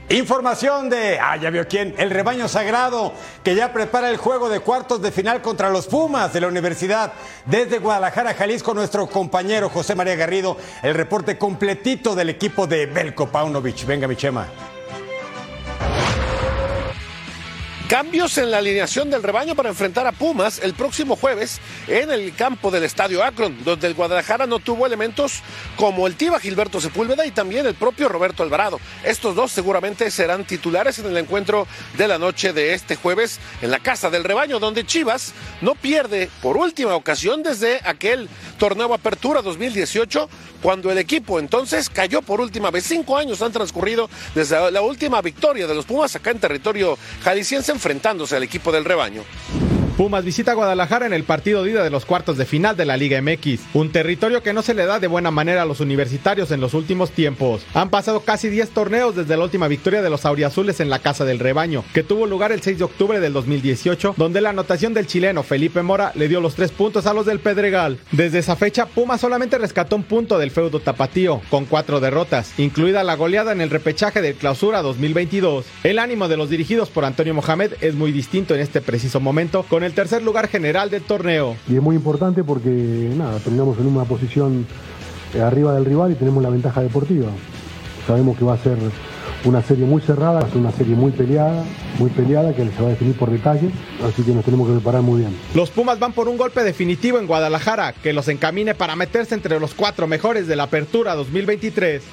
Información 0.09 0.89
de, 0.89 1.19
ah, 1.19 1.35
ya 1.35 1.49
vio 1.49 1.67
quién, 1.67 1.93
el 1.97 2.11
rebaño 2.11 2.47
sagrado, 2.47 3.11
que 3.43 3.55
ya 3.55 3.73
prepara 3.73 4.09
el 4.09 4.15
juego 4.15 4.47
de 4.47 4.61
cuartos 4.61 5.01
de 5.01 5.11
final 5.11 5.41
contra 5.41 5.69
los 5.69 5.87
Pumas 5.87 6.31
de 6.31 6.39
la 6.39 6.47
Universidad. 6.47 7.11
Desde 7.45 7.79
Guadalajara, 7.79 8.33
Jalisco, 8.33 8.73
nuestro 8.73 9.07
compañero 9.07 9.69
José 9.69 9.95
María 9.95 10.15
Garrido, 10.15 10.55
el 10.81 10.95
reporte 10.95 11.37
completito 11.37 12.15
del 12.15 12.29
equipo 12.29 12.67
de 12.67 12.85
Belko 12.85 13.27
Paunovic. 13.27 13.85
Venga, 13.85 14.07
mi 14.07 14.15
Cambios 17.87 18.37
en 18.37 18.51
la 18.51 18.57
alineación 18.57 19.09
del 19.09 19.23
rebaño 19.23 19.55
para 19.55 19.69
enfrentar 19.69 20.05
a 20.07 20.11
Pumas 20.11 20.59
el 20.61 20.73
próximo 20.73 21.15
jueves 21.15 21.61
en 21.87 22.11
el 22.11 22.35
campo 22.35 22.69
del 22.69 22.83
Estadio 22.83 23.23
Akron, 23.23 23.63
donde 23.63 23.87
el 23.87 23.93
Guadalajara 23.93 24.45
no 24.45 24.59
tuvo 24.59 24.85
elementos 24.85 25.41
como 25.77 26.05
el 26.05 26.17
Tiba 26.17 26.37
Gilberto 26.41 26.81
Sepúlveda 26.81 27.25
y 27.25 27.31
también 27.31 27.65
el 27.65 27.75
propio 27.75 28.09
Roberto 28.09 28.43
Alvarado. 28.43 28.81
Estos 29.05 29.35
dos 29.35 29.53
seguramente 29.53 30.11
serán 30.11 30.43
titulares 30.43 30.99
en 30.99 31.05
el 31.05 31.15
encuentro 31.15 31.65
de 31.97 32.09
la 32.09 32.17
noche 32.17 32.51
de 32.51 32.73
este 32.73 32.97
jueves 32.97 33.39
en 33.61 33.71
la 33.71 33.79
Casa 33.79 34.09
del 34.09 34.25
Rebaño, 34.25 34.59
donde 34.59 34.85
Chivas 34.85 35.31
no 35.61 35.73
pierde 35.73 36.29
por 36.41 36.57
última 36.57 36.93
ocasión 36.93 37.41
desde 37.41 37.79
aquel 37.85 38.27
torneo 38.59 38.93
Apertura 38.93 39.41
2018, 39.41 40.27
cuando 40.61 40.91
el 40.91 40.97
equipo 40.97 41.39
entonces 41.39 41.89
cayó 41.89 42.21
por 42.21 42.41
última 42.41 42.69
vez. 42.69 42.83
Cinco 42.83 43.15
años 43.15 43.41
han 43.41 43.53
transcurrido 43.53 44.09
desde 44.35 44.71
la 44.71 44.81
última 44.81 45.21
victoria 45.21 45.67
de 45.67 45.75
los 45.75 45.85
Pumas 45.85 46.13
acá 46.17 46.31
en 46.31 46.39
territorio 46.39 46.97
jalisciense 47.23 47.76
enfrentándose 47.77 48.35
al 48.35 48.41
equipo 48.41 48.71
del 48.71 48.85
rebaño. 48.85 49.23
Pumas 49.97 50.23
visita 50.23 50.53
Guadalajara 50.53 51.07
en 51.07 51.13
el 51.13 51.23
partido 51.23 51.63
de 51.63 51.71
ida 51.71 51.83
de 51.83 51.89
los 51.89 52.05
cuartos 52.05 52.37
de 52.37 52.45
final 52.45 52.77
de 52.77 52.85
la 52.85 52.97
Liga 52.97 53.19
MX, 53.19 53.61
un 53.73 53.91
territorio 53.91 54.43
que 54.43 54.53
no 54.53 54.61
se 54.61 54.75
le 54.75 54.85
da 54.85 54.99
de 54.99 55.07
buena 55.07 55.31
manera 55.31 55.63
a 55.63 55.65
los 55.65 55.79
universitarios 55.79 56.51
en 56.51 56.61
los 56.61 56.75
últimos 56.75 57.09
tiempos. 57.09 57.65
Han 57.73 57.89
pasado 57.89 58.19
casi 58.19 58.47
10 58.47 58.69
torneos 58.69 59.15
desde 59.15 59.35
la 59.35 59.43
última 59.43 59.67
victoria 59.67 60.03
de 60.03 60.11
los 60.11 60.23
auriazules 60.27 60.81
en 60.81 60.91
la 60.91 60.99
Casa 60.99 61.25
del 61.25 61.39
Rebaño, 61.39 61.83
que 61.95 62.03
tuvo 62.03 62.27
lugar 62.27 62.51
el 62.51 62.61
6 62.61 62.77
de 62.77 62.83
octubre 62.83 63.19
del 63.19 63.33
2018, 63.33 64.13
donde 64.17 64.39
la 64.39 64.51
anotación 64.51 64.93
del 64.93 65.07
chileno 65.07 65.41
Felipe 65.41 65.81
Mora 65.81 66.11
le 66.13 66.27
dio 66.27 66.41
los 66.41 66.53
tres 66.53 66.69
puntos 66.69 67.07
a 67.07 67.15
los 67.15 67.25
del 67.25 67.39
Pedregal. 67.39 67.97
Desde 68.11 68.37
esa 68.37 68.55
fecha, 68.55 68.85
Pumas 68.85 69.21
solamente 69.21 69.57
rescató 69.57 69.95
un 69.95 70.03
punto 70.03 70.37
del 70.37 70.51
feudo 70.51 70.79
tapatío, 70.79 71.41
con 71.49 71.65
cuatro 71.65 71.99
derrotas, 71.99 72.53
incluida 72.59 73.03
la 73.03 73.15
goleada 73.15 73.51
en 73.51 73.61
el 73.61 73.71
repechaje 73.71 74.21
del 74.21 74.35
clausura 74.35 74.83
2022. 74.83 75.65
El 75.83 75.97
ánimo 75.97 76.27
de 76.27 76.37
los 76.37 76.51
dirigidos 76.51 76.91
por 76.91 77.03
Antonio 77.03 77.33
Mohamed 77.33 77.73
es 77.81 77.95
muy 77.95 78.11
distinto 78.11 78.53
en 78.53 78.61
este 78.61 78.79
preciso 78.79 79.19
momento, 79.19 79.63
con 79.63 79.86
el 79.86 79.86
tercer 79.93 80.23
lugar 80.23 80.47
general 80.47 80.89
del 80.89 81.03
torneo. 81.03 81.55
Y 81.67 81.75
es 81.75 81.81
muy 81.81 81.95
importante 81.95 82.43
porque, 82.43 82.69
nada, 83.15 83.39
terminamos 83.39 83.77
en 83.79 83.87
una 83.87 84.05
posición 84.05 84.65
eh, 85.33 85.41
arriba 85.41 85.73
del 85.73 85.85
rival 85.85 86.11
y 86.11 86.15
tenemos 86.15 86.41
la 86.41 86.49
ventaja 86.49 86.81
deportiva. 86.81 87.27
Sabemos 88.05 88.37
que 88.37 88.45
va 88.45 88.53
a 88.53 88.57
ser 88.57 88.77
una 89.43 89.61
serie 89.61 89.85
muy 89.85 90.01
cerrada, 90.01 90.39
va 90.39 90.47
a 90.47 90.49
ser 90.49 90.57
una 90.57 90.71
serie 90.71 90.95
muy 90.95 91.11
peleada, 91.11 91.63
muy 91.99 92.09
peleada 92.09 92.53
que 92.55 92.63
se 92.63 92.81
va 92.81 92.87
a 92.87 92.91
definir 92.91 93.15
por 93.15 93.29
detalles, 93.29 93.71
así 94.03 94.23
que 94.23 94.31
nos 94.31 94.43
tenemos 94.43 94.67
que 94.67 94.73
preparar 94.75 95.01
muy 95.01 95.19
bien. 95.21 95.37
Los 95.53 95.69
Pumas 95.69 95.99
van 95.99 96.13
por 96.13 96.27
un 96.27 96.37
golpe 96.37 96.63
definitivo 96.63 97.19
en 97.19 97.27
Guadalajara 97.27 97.93
que 97.93 98.13
los 98.13 98.27
encamine 98.27 98.75
para 98.75 98.95
meterse 98.95 99.35
entre 99.35 99.59
los 99.59 99.73
cuatro 99.73 100.07
mejores 100.07 100.47
de 100.47 100.55
la 100.55 100.63
Apertura 100.63 101.15
2023. 101.15 102.03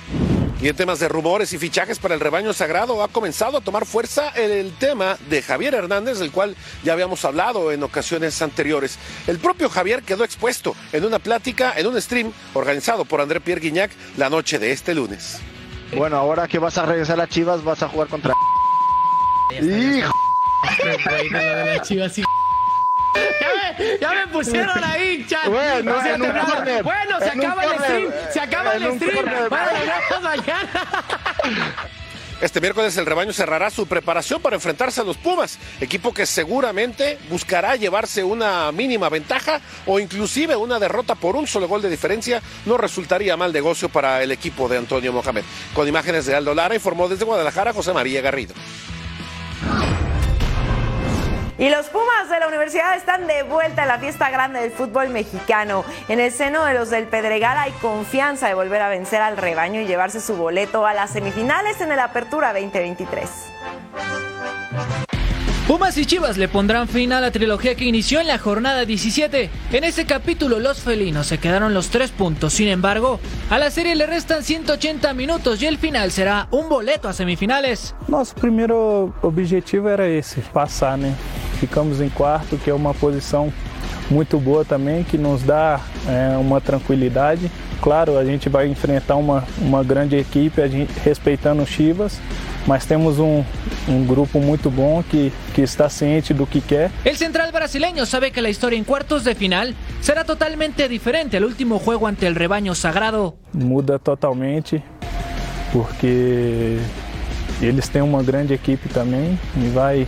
Y 0.64 0.68
en 0.70 0.76
temas 0.76 0.98
de 0.98 1.10
rumores 1.10 1.52
y 1.52 1.58
fichajes 1.58 1.98
para 1.98 2.14
el 2.14 2.20
rebaño 2.20 2.54
sagrado 2.54 3.02
ha 3.02 3.08
comenzado 3.08 3.58
a 3.58 3.60
tomar 3.60 3.84
fuerza 3.84 4.30
el, 4.30 4.72
tema 4.72 5.18
de 5.28 5.42
Javier 5.42 5.74
Hernández, 5.74 6.18
del 6.18 6.30
cual 6.30 6.56
ya 6.82 6.94
habíamos 6.94 7.22
hablado 7.26 7.70
en 7.70 7.82
ocasiones 7.82 8.40
anteriores. 8.40 8.98
El 9.26 9.38
propio 9.38 9.68
Javier 9.68 10.02
quedó 10.02 10.24
expuesto 10.24 10.74
en 10.94 11.04
una 11.04 11.18
plática, 11.18 11.74
en 11.76 11.86
un 11.86 12.00
stream 12.00 12.32
organizado 12.54 13.04
por 13.04 13.20
André 13.20 13.42
Pierre 13.42 13.60
Guignac 13.60 13.90
la 14.16 14.30
noche 14.30 14.58
de 14.58 14.72
este 14.72 14.94
lunes. 14.94 15.38
Bueno, 15.94 16.16
ahora 16.16 16.48
que 16.48 16.58
vas 16.58 16.78
a 16.78 16.86
regresar 16.86 17.20
a 17.20 17.28
Chivas, 17.28 17.62
vas 17.62 17.82
a 17.82 17.88
jugar 17.90 18.08
contra... 18.08 18.32
¡Hijo! 19.60 20.14
Ya 24.00 24.10
me, 24.12 24.26
pusieron 24.28 24.82
ahí, 24.84 25.26
chat. 25.26 25.48
Bueno, 25.48 25.94
corner, 25.94 26.04
se 26.04 26.14
en 26.14 26.22
un 26.22 27.44
acaba 27.44 27.64
el 27.64 27.70
corner, 27.70 27.88
stream. 27.88 28.12
Se 28.32 28.40
acaba 28.40 28.72
el 28.74 28.94
stream. 28.94 29.14
corner. 29.16 29.48
Bueno, 29.48 29.70
nos 30.10 30.22
mañana. 30.22 30.88
Este 32.40 32.60
miércoles 32.60 32.96
el 32.96 33.06
rebaño 33.06 33.32
cerrará 33.32 33.70
su 33.70 33.86
preparación 33.86 34.42
para 34.42 34.56
enfrentarse 34.56 35.00
a 35.00 35.04
los 35.04 35.16
Pumas, 35.16 35.58
equipo 35.80 36.12
que 36.12 36.26
seguramente 36.26 37.16
buscará 37.30 37.76
llevarse 37.76 38.24
una 38.24 38.70
mínima 38.72 39.08
ventaja 39.08 39.60
o 39.86 39.98
inclusive 39.98 40.56
una 40.56 40.78
derrota 40.78 41.14
por 41.14 41.36
un 41.36 41.46
solo 41.46 41.68
gol 41.68 41.80
de 41.80 41.88
diferencia 41.88 42.42
no 42.66 42.76
resultaría 42.76 43.36
mal 43.36 43.52
negocio 43.52 43.88
para 43.88 44.22
el 44.22 44.32
equipo 44.32 44.68
de 44.68 44.78
Antonio 44.78 45.12
Mohamed. 45.12 45.44
Con 45.72 45.88
imágenes 45.88 46.26
de 46.26 46.34
Aldo 46.34 46.54
Lara 46.54 46.74
informó 46.74 47.08
desde 47.08 47.24
Guadalajara 47.24 47.72
José 47.72 47.92
María 47.92 48.20
Garrido. 48.20 48.54
Y 51.56 51.68
los 51.68 51.86
Pumas 51.88 52.28
de 52.28 52.40
la 52.40 52.48
universidad 52.48 52.96
están 52.96 53.28
de 53.28 53.44
vuelta 53.44 53.82
en 53.82 53.88
la 53.88 53.98
fiesta 53.98 54.28
grande 54.30 54.60
del 54.60 54.72
fútbol 54.72 55.10
mexicano. 55.10 55.84
En 56.08 56.18
el 56.18 56.32
seno 56.32 56.64
de 56.64 56.74
los 56.74 56.90
del 56.90 57.06
Pedregal 57.06 57.56
hay 57.56 57.70
confianza 57.72 58.48
de 58.48 58.54
volver 58.54 58.82
a 58.82 58.88
vencer 58.88 59.22
al 59.22 59.36
rebaño 59.36 59.80
y 59.80 59.86
llevarse 59.86 60.20
su 60.20 60.36
boleto 60.36 60.84
a 60.84 60.94
las 60.94 61.10
semifinales 61.10 61.80
en 61.80 61.92
el 61.92 62.00
Apertura 62.00 62.52
2023. 62.52 63.30
Pumas 65.66 65.96
y 65.96 66.04
Chivas 66.04 66.36
le 66.36 66.46
pondrán 66.46 66.88
fin 66.88 67.14
a 67.14 67.22
la 67.22 67.30
trilogía 67.30 67.74
que 67.74 67.86
inició 67.86 68.20
en 68.20 68.26
la 68.26 68.36
jornada 68.36 68.84
17. 68.84 69.48
En 69.72 69.84
ese 69.84 70.04
capítulo 70.04 70.58
los 70.58 70.80
felinos 70.80 71.26
se 71.26 71.38
quedaron 71.38 71.72
los 71.72 71.88
tres 71.88 72.10
puntos. 72.10 72.52
Sin 72.52 72.68
embargo, 72.68 73.18
a 73.48 73.58
la 73.58 73.70
serie 73.70 73.94
le 73.94 74.04
restan 74.04 74.42
180 74.42 75.14
minutos 75.14 75.62
y 75.62 75.66
el 75.66 75.78
final 75.78 76.10
será 76.10 76.48
un 76.50 76.68
boleto 76.68 77.08
a 77.08 77.14
semifinales. 77.14 77.94
Nosso 78.08 78.34
primeiro 78.34 79.14
objetivo 79.22 79.88
era 79.88 80.06
esse, 80.06 80.42
passar, 80.52 80.98
né? 80.98 81.14
Ficamos 81.58 82.02
em 82.02 82.10
quarto, 82.10 82.58
que 82.58 82.68
é 82.68 82.74
uma 82.74 82.92
posição 82.92 83.50
muito 84.10 84.38
boa 84.38 84.66
também, 84.66 85.02
que 85.02 85.16
nos 85.16 85.42
dá 85.42 85.80
é, 86.06 86.36
uma 86.36 86.60
tranquilidade. 86.60 87.50
Claro, 87.80 88.18
a 88.18 88.24
gente 88.24 88.50
vai 88.50 88.68
enfrentar 88.68 89.16
uma, 89.16 89.44
uma 89.58 89.82
grande 89.82 90.16
equipe, 90.16 90.60
a 90.60 90.66
respeitando 91.02 91.64
Chivas, 91.64 92.20
mas 92.66 92.86
temos 92.86 93.18
um, 93.18 93.42
um 93.88 94.04
grupo 94.06 94.38
muito 94.40 94.70
bom 94.70 95.02
que, 95.02 95.32
que 95.54 95.62
está 95.62 95.88
ciente 95.88 96.32
do 96.32 96.46
que 96.46 96.60
quer. 96.60 96.90
El 97.04 97.16
central 97.16 97.52
brasileño 97.52 98.06
sabe 98.06 98.30
que 98.30 98.40
la 98.40 98.48
historia 98.48 98.78
en 98.78 98.84
cuartos 98.84 99.22
de 99.24 99.34
final 99.34 99.74
será 100.00 100.24
totalmente 100.24 100.88
diferente 100.88 101.36
al 101.36 101.44
último 101.44 101.78
juego 101.78 102.06
ante 102.06 102.26
el 102.26 102.34
rebaño 102.34 102.74
sagrado. 102.74 103.34
muda 103.52 103.98
totalmente, 103.98 104.82
porque 105.72 106.78
eles 107.60 107.88
têm 107.88 108.02
uma 108.02 108.22
grande 108.22 108.54
equipe 108.54 108.88
também 108.88 109.38
e 109.56 109.68
vai, 109.68 110.06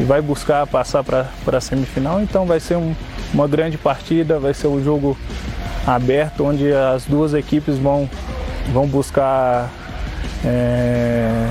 e 0.00 0.04
vai 0.04 0.20
buscar 0.20 0.66
passar 0.66 1.02
para 1.04 1.26
a 1.52 1.60
semifinal. 1.60 2.20
Então 2.20 2.46
vai 2.46 2.60
ser 2.60 2.76
um- 2.76 2.94
uma 3.34 3.46
grande 3.48 3.76
partida, 3.76 4.38
vai 4.38 4.54
ser 4.54 4.68
um 4.68 4.82
jogo 4.82 5.16
aberto, 5.86 6.44
onde 6.44 6.72
as 6.72 7.04
duas 7.04 7.34
equipes 7.34 7.76
vão, 7.78 8.08
vão 8.72 8.86
buscar 8.86 9.70
é, 10.44 11.46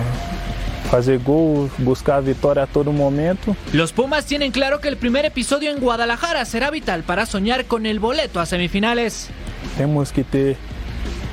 fazer 0.90 1.20
gol, 1.20 1.70
buscar 1.78 2.18
a 2.18 2.22
vitória 2.22 2.64
a 2.64 2.68
todo 2.68 2.92
momento. 2.92 3.56
Los 3.74 3.92
Pumas 3.92 4.26
tienen 4.26 4.52
claro 4.52 4.80
que 4.80 4.88
el 4.88 4.98
primer 4.98 5.26
episodio 5.26 5.72
en 5.72 5.80
Guadalajara 5.80 6.46
será 6.46 6.72
vital 6.72 7.04
para 7.04 7.26
soñar 7.26 7.66
con 7.66 7.86
el 7.86 8.00
boleto 8.00 8.40
a 8.40 8.46
semifinales. 8.46 9.30
Temos 9.78 10.12
que 10.12 10.24
ter 10.24 10.58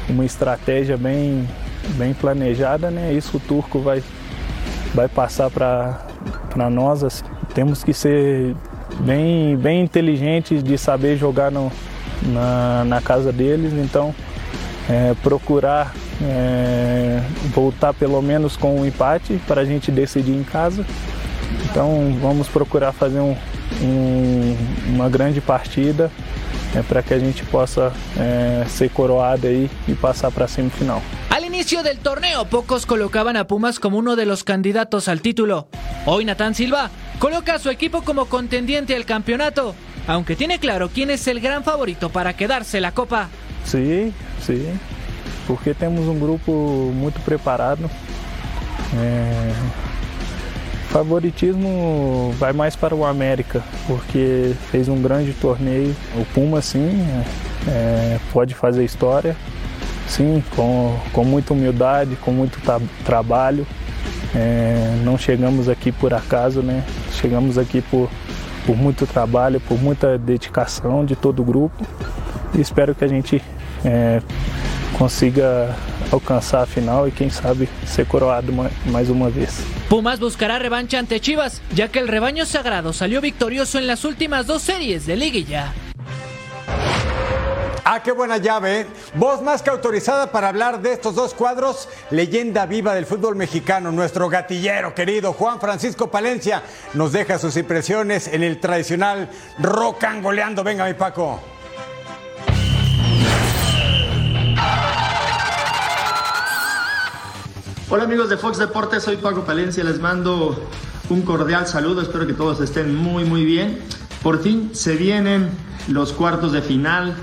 uma 0.09 0.25
estratégia 0.25 0.97
bem, 0.97 1.49
bem 1.97 2.13
planejada, 2.15 2.91
né? 2.91 3.13
Isso 3.13 3.37
o 3.37 3.41
Turco 3.41 3.81
vai, 3.81 4.03
vai 4.95 5.09
passar 5.09 5.51
para 5.51 6.05
para 6.55 6.71
nós 6.71 7.03
assim, 7.03 7.25
temos 7.53 7.83
que 7.83 7.93
ser 7.93 8.55
bem, 9.01 9.57
bem 9.57 9.83
inteligentes 9.83 10.63
de 10.63 10.79
saber 10.79 11.17
jogar 11.17 11.51
no, 11.51 11.71
na, 12.23 12.85
na 12.85 13.01
casa 13.01 13.33
deles, 13.33 13.73
então 13.73 14.15
é, 14.89 15.15
procurar 15.23 15.95
é, 16.23 17.23
voltar 17.55 17.93
pelo 17.95 18.21
menos 18.23 18.57
com 18.57 18.81
um 18.81 18.87
empate 18.87 19.41
para 19.47 19.63
a 19.63 19.65
gente 19.65 19.91
decidir 19.91 20.33
em 20.33 20.45
casa. 20.45 20.85
Então 21.71 22.17
vamos 22.21 22.49
procurar 22.49 22.93
fazer 22.93 23.21
um, 23.21 23.37
um, 23.83 24.57
uma 24.89 25.09
grande 25.09 25.41
partida 25.41 26.11
é, 26.75 26.83
para 26.83 27.03
que 27.03 27.15
a 27.15 27.19
gente 27.19 27.45
possa 27.45 27.93
é, 28.19 28.65
ser 28.69 28.91
coroado 28.91 29.47
aí 29.47 29.71
e 29.89 29.95
passar 29.95 30.31
para 30.31 30.45
a 30.45 30.49
semifinal. 30.49 31.03
Al 31.31 31.45
inicio 31.45 31.83
del 31.83 31.99
torneo, 31.99 32.45
pocos 32.47 32.87
colocaban 32.87 33.37
a 33.37 33.47
Pumas 33.47 33.79
como 33.79 33.99
uno 33.99 34.17
de 34.17 34.25
los 34.25 34.45
candidatos 34.45 35.09
al 35.09 35.21
título. 35.21 35.69
Hoy 36.07 36.25
Natán 36.25 36.55
Silva 36.55 36.91
coloca 37.19 37.55
a 37.55 37.59
su 37.59 37.71
equipo 37.71 38.03
como 38.03 38.27
contendiente 38.27 38.95
al 38.95 39.05
campeonato, 39.05 39.75
aunque 40.07 40.37
tiene 40.37 40.59
claro 40.59 40.89
quién 40.89 41.11
es 41.11 41.27
el 41.27 41.41
gran 41.41 41.65
favorito 41.65 42.11
para 42.11 42.35
quedarse 42.35 42.81
la 42.81 42.93
copa. 42.93 43.29
Sí, 43.65 44.13
sí, 44.45 44.67
porque 45.47 45.75
temos 45.75 46.07
um 46.07 46.19
grupo 46.19 46.93
muito 46.95 47.21
preparado. 47.21 47.91
É, 48.97 49.53
favoritismo 50.91 52.33
vai 52.39 52.53
mais 52.53 52.77
para 52.77 52.95
o 52.95 53.05
América, 53.05 53.63
porque 53.87 54.55
fez 54.71 54.89
um 54.89 55.03
grande 55.03 55.33
torneio. 55.33 55.95
O 56.17 56.25
Puma, 56.27 56.63
sim, 56.63 57.05
é, 57.67 58.19
pode 58.33 58.55
fazer 58.55 58.85
história, 58.85 59.37
sim, 60.07 60.43
com, 60.55 60.97
com 61.13 61.25
muita 61.25 61.53
humildade, 61.53 62.15
com 62.17 62.31
muito 62.31 62.61
tra 62.61 62.81
trabalho. 63.05 63.67
É, 64.37 64.97
não 65.05 65.19
chegamos 65.19 65.69
aqui 65.69 65.91
por 65.91 66.15
acaso, 66.15 66.63
né? 66.63 66.85
Chegamos 67.13 67.59
aqui 67.59 67.81
por, 67.83 68.09
por 68.67 68.77
muito 68.77 69.07
trabalho, 69.07 69.61
por 69.61 69.79
muita 69.79 70.19
dedicação 70.19 71.05
de 71.05 71.17
todo 71.17 71.41
o 71.41 71.45
grupo. 71.45 71.87
E 72.55 72.61
espero 72.61 72.95
que 72.95 73.05
a 73.05 73.09
gente 73.09 73.43
é, 73.85 74.23
consiga 74.97 75.75
alcançar 76.11 76.63
a 76.63 76.67
final 76.67 77.09
y 77.09 77.13
quién 77.13 77.31
sabe 77.31 77.69
ser 77.87 78.07
coroado 78.07 78.53
más 78.53 79.09
una 79.09 79.29
vez. 79.29 79.65
Pumas 79.89 80.21
buscará 80.21 80.59
revancha 80.59 80.99
ante 80.99 81.21
Chivas, 81.21 81.61
ya 81.75 81.89
que 81.89 81.99
el 81.99 82.09
rebaño 82.09 82.47
sagrado 82.47 82.93
salió 82.93 83.21
victorioso 83.21 83.79
en 83.79 83.87
las 83.87 84.05
últimas 84.05 84.47
dos 84.47 84.63
series 84.63 85.07
de 85.07 85.17
liguilla. 85.17 85.73
Ah, 87.87 88.03
qué 88.03 88.13
buena 88.13 88.39
llave. 88.39 88.87
Voz 89.15 89.43
más 89.43 89.61
que 89.61 89.69
autorizada 89.69 90.33
para 90.33 90.49
hablar 90.49 90.81
de 90.81 90.95
estos 90.95 91.15
dos 91.15 91.35
cuadros, 91.35 91.87
leyenda 92.11 92.65
viva 92.65 92.95
del 92.95 93.05
fútbol 93.05 93.37
mexicano, 93.37 93.93
nuestro 93.93 94.31
gatillero 94.31 94.95
querido 94.95 95.35
Juan 95.35 95.61
Francisco 95.61 96.11
Palencia, 96.11 96.63
nos 96.95 97.13
deja 97.13 97.39
sus 97.39 97.59
impresiones 97.59 98.29
en 98.29 98.43
el 98.43 98.59
tradicional 98.59 99.29
rock 99.59 100.05
angoleando. 100.05 100.65
Venga, 100.65 100.87
mi 100.87 100.95
Paco. 100.95 101.41
Hola 107.91 108.05
amigos 108.05 108.31
de 108.31 108.39
Fox 108.39 108.57
Deportes, 108.57 109.03
soy 109.03 109.19
Paco 109.19 109.45
Palencia, 109.45 109.85
les 109.85 110.01
mando 110.01 110.59
un 111.11 111.21
cordial 111.21 111.67
saludo, 111.67 112.01
espero 112.01 112.27
que 112.27 112.33
todos 112.33 112.63
estén 112.63 112.97
muy 112.97 113.25
muy 113.25 113.45
bien. 113.45 113.79
Por 114.23 114.43
fin 114.43 114.71
se 114.73 114.97
vienen 114.97 115.51
los 115.87 116.15
cuartos 116.15 116.53
de 116.53 116.63
final, 116.63 117.15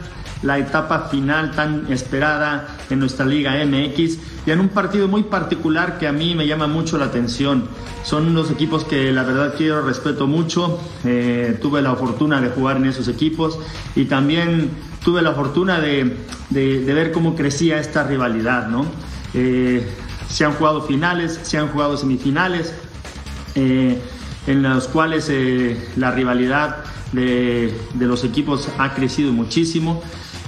la 0.43 0.57
etapa 0.57 1.07
final 1.09 1.51
tan 1.51 1.91
esperada 1.91 2.67
en 2.89 2.99
nuestra 2.99 3.25
Liga 3.25 3.53
MX 3.65 4.17
y 4.45 4.51
en 4.51 4.59
un 4.59 4.69
partido 4.69 5.07
muy 5.07 5.23
particular 5.23 5.99
que 5.99 6.07
a 6.07 6.11
mí 6.11 6.35
me 6.35 6.47
llama 6.47 6.67
mucho 6.67 6.97
la 6.97 7.05
atención. 7.05 7.65
Son 8.03 8.27
unos 8.27 8.49
equipos 8.49 8.83
que 8.83 9.11
la 9.11 9.23
verdad 9.23 9.53
quiero, 9.55 9.81
respeto 9.81 10.27
mucho, 10.27 10.79
eh, 11.03 11.57
tuve 11.61 11.81
la 11.81 11.95
fortuna 11.95 12.41
de 12.41 12.49
jugar 12.49 12.77
en 12.77 12.85
esos 12.85 13.07
equipos 13.07 13.59
y 13.95 14.05
también 14.05 14.71
tuve 15.03 15.21
la 15.21 15.33
fortuna 15.33 15.79
de, 15.79 16.17
ver 16.49 17.11
cómo 17.11 17.35
crecía 17.35 17.79
esta 17.79 18.03
rivalidad, 18.03 18.67
¿no? 18.67 18.85
Eh, 19.33 19.87
se 20.27 20.45
han 20.45 20.53
jugado 20.53 20.81
finales, 20.81 21.39
se 21.43 21.57
han 21.57 21.67
jugado 21.67 21.97
semifinales, 21.97 22.73
eh, 23.55 23.99
en 24.47 24.63
los 24.63 24.87
cuales 24.87 25.31
la 25.97 26.11
rivalidad 26.11 26.77
de, 27.11 27.73
los 27.99 28.23
equipos 28.23 28.67
ha 28.77 28.93
crecido 28.93 29.31
muchísimo. 29.31 30.01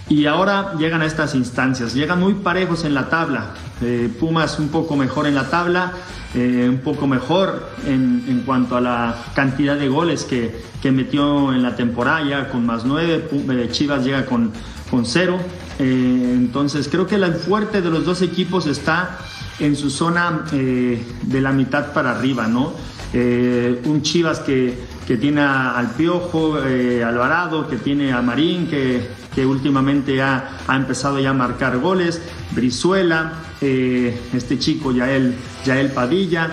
Y 0.10 0.26
ahora 0.26 0.74
llegan 0.78 1.02
a 1.02 1.06
estas 1.06 1.34
instancias, 1.34 1.94
llegan 1.94 2.20
muy 2.20 2.34
parejos 2.34 2.84
en 2.86 2.94
la 2.94 3.10
tabla. 3.10 3.52
Eh, 3.82 4.10
Pumas 4.20 4.60
un 4.60 4.70
poco 4.70 4.96
mejor 4.96 5.28
en 5.28 5.36
la 5.36 5.50
tabla, 5.50 5.94
un 6.36 6.82
poco 6.84 7.06
mejor 7.06 7.70
en, 7.86 8.42
cuanto 8.44 8.76
a 8.76 8.82
la 8.82 9.16
cantidad 9.36 9.78
de 9.78 9.88
goles 9.88 10.24
que, 10.24 10.64
que 10.82 10.92
metió 10.92 11.54
en 11.54 11.62
la 11.62 11.76
temporada, 11.76 12.50
con 12.50 12.66
más 12.66 12.86
nueve. 12.86 13.30
Chivas 13.72 14.04
llega 14.04 14.26
con, 14.26 14.52
con 14.90 15.06
cero. 15.06 15.38
entonces 15.78 16.90
creo 16.90 17.06
que 17.06 17.16
el 17.16 17.34
fuerte 17.36 17.82
de 17.82 17.90
los 17.92 18.04
dos 18.04 18.24
equipos 18.24 18.66
está 18.66 19.20
en 19.60 19.76
su 19.76 19.90
zona 19.90 20.46
eh, 20.52 21.04
de 21.24 21.42
la 21.42 21.52
mitad 21.52 21.94
para 21.94 22.12
arriba, 22.12 22.48
¿no? 22.48 22.74
Eh, 23.14 23.82
un 23.86 24.02
Chivas 24.02 24.40
que, 24.40 24.74
que, 25.06 25.18
tiene 25.18 25.42
al 25.42 25.92
Piojo, 25.92 26.60
eh, 26.66 27.04
Alvarado, 27.04 27.68
que 27.68 27.78
tiene 27.78 28.12
a 28.12 28.22
Marín, 28.22 28.68
que, 28.68 29.08
que 29.34 29.46
últimamente 29.46 30.22
ha, 30.22 30.58
ha, 30.68 30.76
empezado 30.76 31.20
ya 31.20 31.32
a 31.32 31.34
marcar 31.34 31.78
goles, 31.80 32.22
Brizuela, 32.52 33.34
este 33.62 34.60
chico 34.60 34.92
Yael, 34.92 35.36
Yael 35.66 35.92
Padilla, 35.92 36.50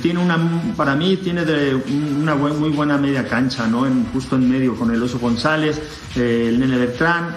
tiene 0.00 0.20
una, 0.20 0.38
para 0.76 0.94
mí 0.94 1.16
tiene 1.16 1.44
de 1.44 1.74
una 1.74 2.34
muy 2.34 2.70
buena 2.70 2.96
media 2.96 3.26
cancha, 3.26 3.66
¿no? 3.66 3.86
En, 3.86 4.06
justo 4.12 4.36
en 4.36 4.48
medio 4.48 4.76
con 4.76 4.90
el 4.92 5.02
Oso 5.02 5.18
González, 5.18 5.80
el 6.14 6.58
Nene 6.58 6.78
Bertrán, 6.78 7.34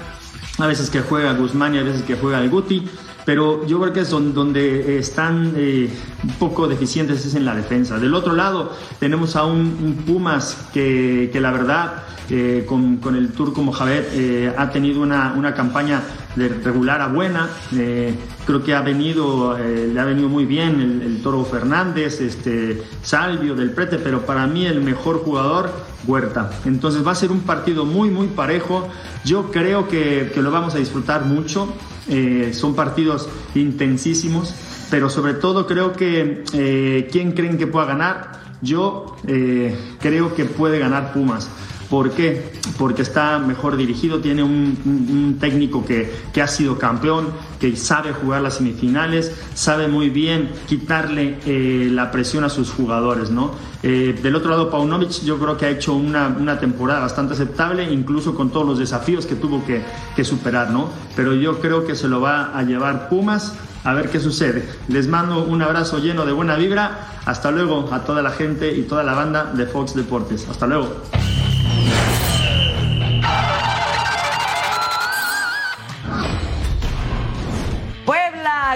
a 0.60 0.68
veces 0.68 0.90
que 0.90 1.02
juega 1.02 1.34
Guzmán 1.34 1.76
y 1.76 1.80
a 1.80 1.84
veces 1.84 2.04
que 2.04 2.16
juega 2.16 2.40
el 2.42 2.50
Guti 2.50 2.86
pero 3.26 3.66
yo 3.66 3.80
creo 3.80 3.94
que 3.94 4.02
es 4.02 4.10
donde 4.10 4.98
están 4.98 5.54
eh, 5.56 5.90
un 6.24 6.30
poco 6.36 6.68
deficientes 6.68 7.26
es 7.26 7.36
en 7.36 7.46
la 7.46 7.56
defensa. 7.56 8.00
Del 8.00 8.14
otro 8.14 8.34
lado 8.34 8.72
tenemos 9.00 9.36
a 9.36 9.46
un, 9.46 10.00
Pumas 10.06 10.70
que, 10.74 11.30
que, 11.32 11.40
la 11.42 11.52
verdad 11.52 12.04
eh, 12.30 12.64
con, 12.68 12.98
con, 12.98 13.16
el 13.16 13.32
turco 13.32 13.62
Mohamed 13.62 14.04
eh, 14.14 14.54
ha 14.58 14.70
tenido 14.70 15.02
una, 15.02 15.34
una, 15.36 15.54
campaña 15.54 16.02
de 16.36 16.48
regular 16.48 17.02
a 17.02 17.08
buena. 17.08 17.50
creo 18.46 18.64
que 18.64 18.74
ha 18.74 18.82
venido, 18.82 19.58
le 19.58 20.00
ha 20.00 20.06
venido 20.06 20.30
muy 20.30 20.46
bien 20.46 20.80
el, 20.80 21.02
el, 21.02 21.22
Toro 21.22 21.44
Fernández, 21.44 22.22
este, 22.22 22.82
Salvio 23.02 23.56
del 23.56 23.72
Prete, 23.72 23.98
pero 23.98 24.26
para 24.26 24.48
mí 24.48 24.66
el 24.66 24.82
mejor 24.82 25.24
jugador, 25.24 25.72
Huerta. 26.08 26.50
Entonces 26.66 27.06
va 27.06 27.12
a 27.12 27.16
ser 27.16 27.32
un 27.32 27.42
partido 27.42 27.86
muy, 27.86 28.10
muy 28.10 28.28
parejo. 28.28 28.88
Yo 29.26 29.52
creo 29.52 29.88
que, 29.88 30.32
que 30.34 30.42
lo 30.42 30.52
vamos 30.52 30.76
a 30.76 30.78
disfrutar 30.78 31.26
mucho. 31.26 31.74
Eh, 32.08 32.52
son 32.54 32.74
partidos 32.74 33.30
intensísimos, 33.54 34.56
pero 34.90 35.12
sobre 35.12 35.36
todo 35.36 35.68
creo 35.68 35.94
que 35.94 36.44
eh, 36.54 37.08
¿quién 37.12 37.34
creen 37.34 37.58
que 37.58 37.68
pueda 37.68 37.86
ganar? 37.86 38.40
Yo 38.62 39.16
eh, 39.28 39.78
creo 40.00 40.34
que 40.34 40.46
puede 40.46 40.80
ganar 40.80 41.14
Pumas. 41.14 41.50
¿Por 41.90 42.12
qué? 42.12 42.52
Porque 42.78 43.02
está 43.02 43.40
mejor 43.40 43.76
dirigido, 43.76 44.20
tiene 44.20 44.44
un, 44.44 45.38
técnico 45.40 45.86
que, 45.86 46.12
que, 46.34 46.42
ha 46.42 46.48
sido 46.48 46.78
campeón, 46.78 47.30
que 47.60 47.76
sabe 47.76 48.14
jugar 48.14 48.42
las 48.42 48.56
semifinales, 48.56 49.32
sabe 49.56 49.88
muy 49.88 50.10
bien 50.10 50.52
quitarle 50.68 51.40
eh, 51.46 51.88
la 51.92 52.12
presión 52.12 52.44
a 52.44 52.50
sus 52.50 52.72
jugadores, 52.72 53.32
¿no? 53.32 53.52
Eh, 53.82 54.20
del 54.22 54.36
otro 54.36 54.50
lado, 54.50 54.70
Paunovic 54.70 55.24
yo 55.24 55.40
creo 55.40 55.58
que 55.58 55.66
ha 55.66 55.70
hecho 55.70 55.94
una, 55.94 56.28
una, 56.28 56.60
temporada 56.60 57.00
bastante 57.00 57.34
aceptable, 57.34 57.92
incluso 57.92 58.36
con 58.36 58.52
todos 58.52 58.68
los 58.68 58.78
desafíos 58.78 59.26
que 59.26 59.36
tuvo 59.36 59.66
que, 59.66 59.82
que 60.16 60.24
superar, 60.24 60.70
¿no? 60.70 60.90
Pero 61.16 61.34
yo 61.34 61.60
creo 61.60 61.86
que 61.86 61.96
se 61.96 62.08
lo 62.08 62.22
va 62.22 62.58
a 62.58 62.62
llevar 62.64 63.10
Pumas 63.10 63.54
a 63.84 63.94
ver 63.94 64.10
qué 64.10 64.20
sucede. 64.20 64.68
Les 64.90 65.08
mando 65.08 65.44
un 65.44 65.62
abrazo 65.62 66.00
lleno 66.00 66.26
de 66.26 66.34
buena 66.34 66.56
vibra. 66.56 67.08
Hasta 67.26 67.52
luego 67.52 67.90
a 67.94 68.04
toda 68.04 68.22
la 68.22 68.32
gente 68.32 68.74
y 68.76 68.84
toda 68.84 69.04
la 69.04 69.14
banda 69.14 69.46
de 69.46 69.66
Fox 69.66 69.96
Deportes. 69.96 70.48
Hasta 70.50 70.68
luego. 70.68 71.19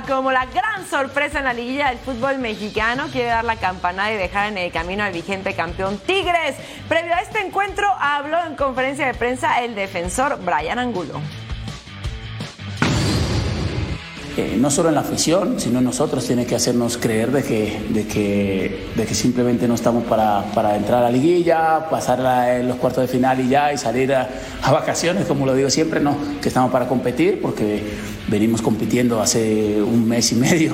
Como 0.08 0.32
la 0.32 0.46
gran 0.46 0.86
sorpresa 0.90 1.40
en 1.40 1.46
la 1.46 1.54
liguilla 1.54 1.90
del 1.90 1.98
fútbol 1.98 2.38
mexicano, 2.38 3.06
quiere 3.12 3.30
dar 3.30 3.46
la 3.46 3.56
campanada 3.56 4.12
y 4.12 4.18
dejar 4.18 4.50
en 4.50 4.58
el 4.58 4.72
camino 4.72 5.04
al 5.04 5.14
vigente 5.14 5.54
campeón 5.54 5.98
Tigres. 6.00 6.56
Previo 6.88 7.14
a 7.14 7.22
este 7.22 7.40
encuentro 7.40 7.88
habló 8.00 8.44
en 8.46 8.56
conferencia 8.56 9.06
de 9.06 9.14
prensa 9.14 9.64
el 9.64 9.76
defensor 9.76 10.40
Brian 10.44 10.80
Angulo. 10.80 11.22
Eh, 14.36 14.58
no 14.58 14.72
solo 14.72 14.90
en 14.90 14.96
la 14.96 15.02
afición, 15.02 15.60
sino 15.60 15.78
en 15.78 15.86
nosotros 15.86 16.26
tiene 16.26 16.48
que 16.48 16.56
hacernos 16.56 16.98
creer 16.98 17.32
de 17.32 17.44
que, 17.44 17.86
de 17.90 18.08
que, 18.08 18.88
de 18.96 19.06
que 19.06 19.14
simplemente 19.14 19.68
no 19.68 19.76
estamos 19.76 20.06
para, 20.06 20.44
para 20.56 20.76
entrar 20.76 21.02
a 21.02 21.04
la 21.04 21.12
liguilla, 21.12 21.88
pasar 21.88 22.50
en 22.50 22.68
los 22.68 22.78
cuartos 22.78 23.04
de 23.04 23.08
final 23.08 23.40
y 23.42 23.50
ya, 23.50 23.72
y 23.72 23.78
salir 23.78 24.12
a, 24.12 24.28
a, 24.64 24.72
vacaciones, 24.72 25.28
como 25.28 25.46
lo 25.46 25.54
digo 25.54 25.70
siempre, 25.70 26.00
no, 26.00 26.18
que 26.42 26.48
estamos 26.48 26.72
para 26.72 26.88
competir, 26.88 27.44
porque 27.44 27.84
venimos 28.34 28.64
compitiendo 28.64 29.22
hace 29.22 29.80
un 29.80 30.08
mes 30.08 30.32
y 30.32 30.36
medio, 30.36 30.74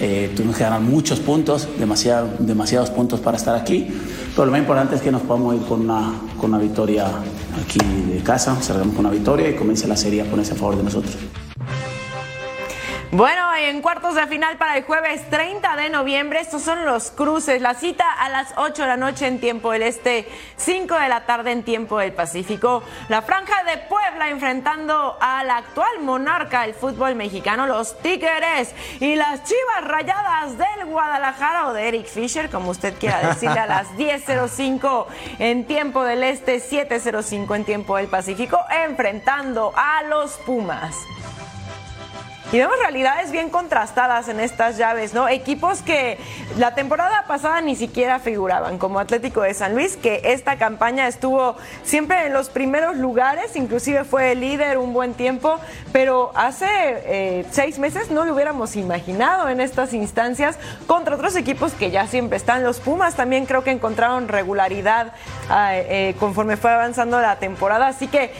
eh, 0.00 0.30
tuvimos 0.36 0.56
que 0.56 0.62
ganar 0.62 0.80
muchos 0.80 1.18
puntos, 1.18 1.66
demasiado, 1.76 2.30
demasiados 2.38 2.90
puntos 2.90 3.18
para 3.18 3.36
estar 3.36 3.56
aquí, 3.56 3.88
pero 4.36 4.46
lo 4.46 4.52
más 4.52 4.60
importante 4.60 4.94
es 4.94 5.02
que 5.02 5.10
nos 5.10 5.22
podamos 5.22 5.56
ir 5.56 5.62
con 5.62 5.80
una, 5.80 6.12
con 6.38 6.54
una 6.54 6.62
victoria 6.62 7.08
aquí 7.60 7.80
de 8.12 8.20
casa, 8.22 8.54
cerramos 8.62 8.94
con 8.94 9.06
una 9.06 9.12
victoria 9.12 9.50
y 9.50 9.56
comience 9.56 9.88
la 9.88 9.96
serie 9.96 10.22
a 10.22 10.24
ponerse 10.24 10.52
a 10.52 10.56
favor 10.56 10.76
de 10.76 10.84
nosotros. 10.84 11.16
Bueno, 13.12 13.52
en 13.56 13.82
cuartos 13.82 14.14
de 14.14 14.24
final 14.28 14.56
para 14.56 14.76
el 14.76 14.84
jueves 14.84 15.28
30 15.30 15.74
de 15.74 15.90
noviembre, 15.90 16.38
estos 16.38 16.62
son 16.62 16.84
los 16.84 17.10
cruces. 17.10 17.60
La 17.60 17.74
cita 17.74 18.04
a 18.08 18.28
las 18.28 18.54
8 18.56 18.82
de 18.82 18.88
la 18.88 18.96
noche 18.96 19.26
en 19.26 19.40
tiempo 19.40 19.72
del 19.72 19.82
Este, 19.82 20.28
5 20.56 20.94
de 20.94 21.08
la 21.08 21.26
tarde 21.26 21.50
en 21.50 21.64
tiempo 21.64 21.98
del 21.98 22.12
Pacífico. 22.12 22.84
La 23.08 23.22
Franja 23.22 23.64
de 23.64 23.78
Puebla 23.78 24.28
enfrentando 24.28 25.18
al 25.20 25.50
actual 25.50 25.90
monarca 26.02 26.62
del 26.62 26.74
fútbol 26.74 27.16
mexicano, 27.16 27.66
los 27.66 27.98
Tigres, 27.98 28.72
y 29.00 29.16
las 29.16 29.42
Chivas 29.42 29.82
Rayadas 29.82 30.56
del 30.56 30.86
Guadalajara 30.86 31.66
o 31.66 31.72
de 31.72 31.88
Eric 31.88 32.06
Fisher, 32.06 32.48
como 32.48 32.70
usted 32.70 32.94
quiera 32.96 33.26
decirle, 33.26 33.58
a 33.58 33.66
las 33.66 33.88
10.05 33.96 35.06
en 35.40 35.66
tiempo 35.66 36.04
del 36.04 36.22
Este, 36.22 36.58
7.05 36.58 37.56
en 37.56 37.64
tiempo 37.64 37.96
del 37.96 38.06
Pacífico, 38.06 38.60
enfrentando 38.70 39.72
a 39.74 40.04
los 40.04 40.34
Pumas. 40.46 40.94
Y 42.52 42.58
vemos 42.58 42.76
realidades 42.80 43.30
bien 43.30 43.48
contrastadas 43.48 44.26
en 44.26 44.40
estas 44.40 44.76
llaves, 44.76 45.14
¿no? 45.14 45.28
Equipos 45.28 45.82
que 45.82 46.18
la 46.58 46.74
temporada 46.74 47.24
pasada 47.28 47.60
ni 47.60 47.76
siquiera 47.76 48.18
figuraban, 48.18 48.76
como 48.76 48.98
Atlético 48.98 49.42
de 49.42 49.54
San 49.54 49.76
Luis, 49.76 49.96
que 49.96 50.20
esta 50.24 50.58
campaña 50.58 51.06
estuvo 51.06 51.54
siempre 51.84 52.26
en 52.26 52.32
los 52.32 52.48
primeros 52.48 52.96
lugares, 52.96 53.54
inclusive 53.54 54.02
fue 54.02 54.32
el 54.32 54.40
líder 54.40 54.78
un 54.78 54.92
buen 54.92 55.14
tiempo, 55.14 55.60
pero 55.92 56.32
hace 56.34 56.66
eh, 56.66 57.46
seis 57.52 57.78
meses 57.78 58.10
no 58.10 58.24
lo 58.24 58.34
hubiéramos 58.34 58.74
imaginado 58.74 59.48
en 59.48 59.60
estas 59.60 59.94
instancias 59.94 60.58
contra 60.88 61.14
otros 61.14 61.36
equipos 61.36 61.72
que 61.74 61.92
ya 61.92 62.08
siempre 62.08 62.36
están. 62.36 62.64
Los 62.64 62.80
Pumas 62.80 63.14
también 63.14 63.46
creo 63.46 63.62
que 63.62 63.70
encontraron 63.70 64.26
regularidad 64.26 65.12
ah, 65.48 65.76
eh, 65.76 66.16
conforme 66.18 66.56
fue 66.56 66.72
avanzando 66.72 67.20
la 67.20 67.36
temporada, 67.36 67.86
así 67.86 68.08
que 68.08 68.32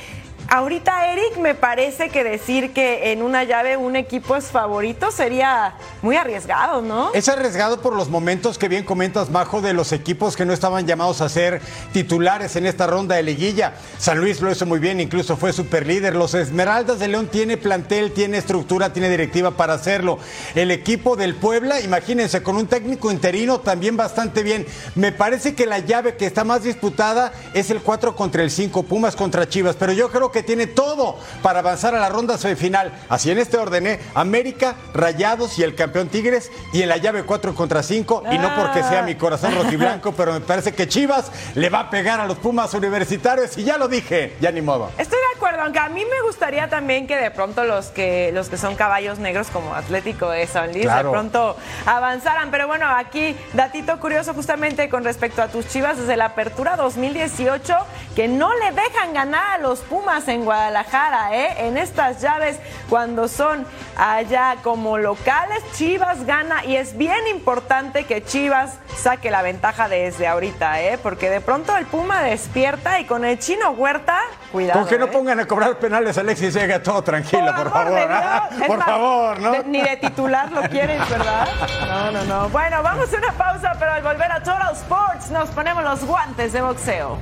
Ahorita, 0.53 1.13
Eric, 1.13 1.39
me 1.39 1.55
parece 1.55 2.09
que 2.09 2.25
decir 2.25 2.73
que 2.73 3.13
en 3.13 3.23
una 3.23 3.45
llave 3.45 3.77
un 3.77 3.95
equipo 3.95 4.35
es 4.35 4.47
favorito 4.47 5.13
sería 5.13 5.75
muy 6.03 6.17
arriesgado, 6.17 6.83
¿no? 6.83 7.13
Es 7.15 7.29
arriesgado 7.29 7.81
por 7.81 7.95
los 7.95 8.09
momentos 8.09 8.59
que 8.59 8.67
bien 8.67 8.83
comentas, 8.83 9.31
Majo, 9.31 9.61
de 9.61 9.75
los 9.75 9.93
equipos 9.93 10.37
que 10.37 10.45
no 10.45 10.53
estaban 10.53 10.89
llamados 10.89 11.21
a 11.21 11.29
ser 11.29 11.63
titulares 11.93 12.57
en 12.57 12.67
esta 12.67 12.89
ronda 12.89 13.15
de 13.15 13.23
liguilla. 13.23 13.75
San 13.99 14.19
Luis 14.19 14.41
lo 14.41 14.51
hizo 14.51 14.67
muy 14.67 14.81
bien, 14.81 14.99
incluso 14.99 15.37
fue 15.37 15.53
superlíder. 15.53 16.17
Los 16.17 16.35
Esmeraldas 16.35 16.99
de 16.99 17.07
León 17.07 17.29
tiene 17.29 17.57
plantel, 17.57 18.11
tiene 18.11 18.39
estructura, 18.39 18.93
tiene 18.93 19.09
directiva 19.09 19.53
para 19.53 19.75
hacerlo. 19.75 20.19
El 20.57 20.73
equipo 20.73 21.15
del 21.15 21.37
Puebla, 21.37 21.81
imagínense, 21.81 22.43
con 22.43 22.57
un 22.57 22.67
técnico 22.67 23.13
interino 23.13 23.61
también 23.61 23.97
bastante 23.97 24.43
bien. 24.43 24.67
Me 24.97 25.13
parece 25.13 25.55
que 25.55 25.67
la 25.67 25.79
llave 25.79 26.17
que 26.17 26.27
está 26.27 26.43
más 26.43 26.65
disputada 26.65 27.33
es 27.55 27.71
el 27.71 27.81
4 27.83 28.17
contra 28.17 28.43
el 28.43 28.51
5, 28.51 28.83
Pumas 28.83 29.15
contra 29.15 29.49
Chivas, 29.49 29.77
pero 29.79 29.93
yo 29.93 30.11
creo 30.11 30.33
que 30.33 30.40
tiene 30.43 30.67
todo 30.67 31.19
para 31.43 31.61
avanzar 31.61 31.95
a 31.95 32.01
la 32.01 32.09
ronda 32.09 32.39
semifinal. 32.39 32.93
Así 33.09 33.31
en 33.31 33.39
este 33.39 33.57
orden, 33.57 33.87
¿eh? 33.87 34.01
América, 34.15 34.77
Rayados 34.95 35.59
y 35.59 35.63
el 35.63 35.75
campeón 35.75 36.09
Tigres 36.09 36.51
y 36.73 36.83
en 36.83 36.89
la 36.89 36.97
llave 36.97 37.25
4 37.25 37.55
contra 37.55 37.83
5. 37.83 38.25
Y 38.33 38.39
no 38.39 38.55
porque 38.55 38.83
sea 38.83 39.03
mi 39.03 39.15
corazón 39.15 39.55
rojiblanco, 39.55 40.13
pero 40.13 40.33
me 40.33 40.41
parece 40.41 40.73
que 40.73 40.89
Chivas 40.89 41.31
le 41.55 41.69
va 41.69 41.81
a 41.81 41.91
pegar 41.91 42.21
a 42.21 42.27
los 42.27 42.39
Pumas 42.39 42.73
universitarios 42.75 43.57
y 43.59 43.65
ya 43.65 43.77
lo 43.77 43.89
dije, 43.89 44.37
ya 44.41 44.51
ni 44.51 44.63
modo. 44.63 44.91
Estoy 44.99 45.19
de 45.19 45.37
acuerdo, 45.37 45.63
aunque 45.63 45.79
a 45.79 45.89
mí 45.89 46.05
me 46.05 46.23
gustaría 46.27 46.69
también 46.69 47.07
que 47.07 47.17
de 47.17 47.31
pronto 47.31 47.65
los 47.65 47.87
que, 47.87 48.31
los 48.33 48.49
que 48.49 48.57
son 48.57 48.77
caballos 48.77 49.19
negros 49.19 49.49
como 49.49 49.75
Atlético 49.75 50.31
de 50.31 50.47
San 50.47 50.73
Luis 50.73 50.87
de 50.87 51.01
pronto 51.03 51.57
avanzaran. 51.87 52.51
Pero 52.51 52.67
bueno, 52.67 52.87
aquí 52.89 53.37
datito 53.53 53.99
curioso 54.01 54.35
justamente 54.35 54.89
con 54.89 55.05
respecto 55.05 55.43
a 55.43 55.49
tus 55.49 55.69
Chivas 55.69 55.99
desde 55.99 56.17
la 56.17 56.27
apertura 56.27 56.77
2018 56.77 57.77
que 58.21 58.29
no 58.29 58.53
le 58.53 58.71
dejan 58.73 59.15
ganar 59.15 59.53
a 59.53 59.57
los 59.63 59.79
Pumas 59.79 60.29
en 60.29 60.45
Guadalajara, 60.45 61.35
¿eh? 61.35 61.67
En 61.67 61.79
estas 61.79 62.21
llaves, 62.21 62.59
cuando 62.91 63.29
son 63.29 63.65
allá 63.97 64.57
como 64.63 64.99
locales, 64.99 65.63
Chivas 65.73 66.27
gana 66.27 66.63
y 66.67 66.77
es 66.77 66.99
bien 66.99 67.27
importante 67.29 68.05
que 68.05 68.23
Chivas 68.23 68.77
saque 68.95 69.31
la 69.31 69.41
ventaja 69.41 69.89
desde 69.89 70.29
ahorita, 70.29 70.83
¿eh? 70.83 70.99
Porque 71.03 71.31
de 71.31 71.41
pronto 71.41 71.75
el 71.79 71.87
Puma 71.87 72.23
despierta 72.23 73.01
y 73.01 73.07
con 73.07 73.25
el 73.25 73.39
chino 73.39 73.71
Huerta, 73.71 74.21
cuidado. 74.53 74.81
Con 74.81 74.89
que 74.91 74.99
no 74.99 75.07
¿eh? 75.07 75.11
pongan 75.11 75.41
a 75.41 75.47
cobrar 75.47 75.79
penales, 75.79 76.19
Alexis 76.19 76.53
llega 76.53 76.83
todo 76.83 77.01
tranquilo, 77.01 77.51
por, 77.57 77.73
favor. 77.73 78.07
¿ah? 78.11 78.51
Por 78.67 78.85
favor, 78.85 79.41
¿no? 79.41 79.63
ni 79.63 79.81
de 79.81 79.97
titular 79.97 80.53
lo 80.53 80.61
quieren, 80.69 81.01
¿verdad? 81.09 81.49
No, 81.89 82.11
no, 82.11 82.25
no. 82.25 82.49
Bueno, 82.51 82.83
vamos 82.83 83.11
a 83.15 83.17
una 83.17 83.33
pausa, 83.33 83.73
pero 83.79 83.93
al 83.93 84.03
volver 84.03 84.31
a 84.31 84.43
Total 84.43 84.75
Sports 84.75 85.31
nos 85.31 85.49
ponemos 85.49 85.83
los 85.83 86.05
guantes 86.05 86.53
de 86.53 86.61
boxeo. 86.61 87.19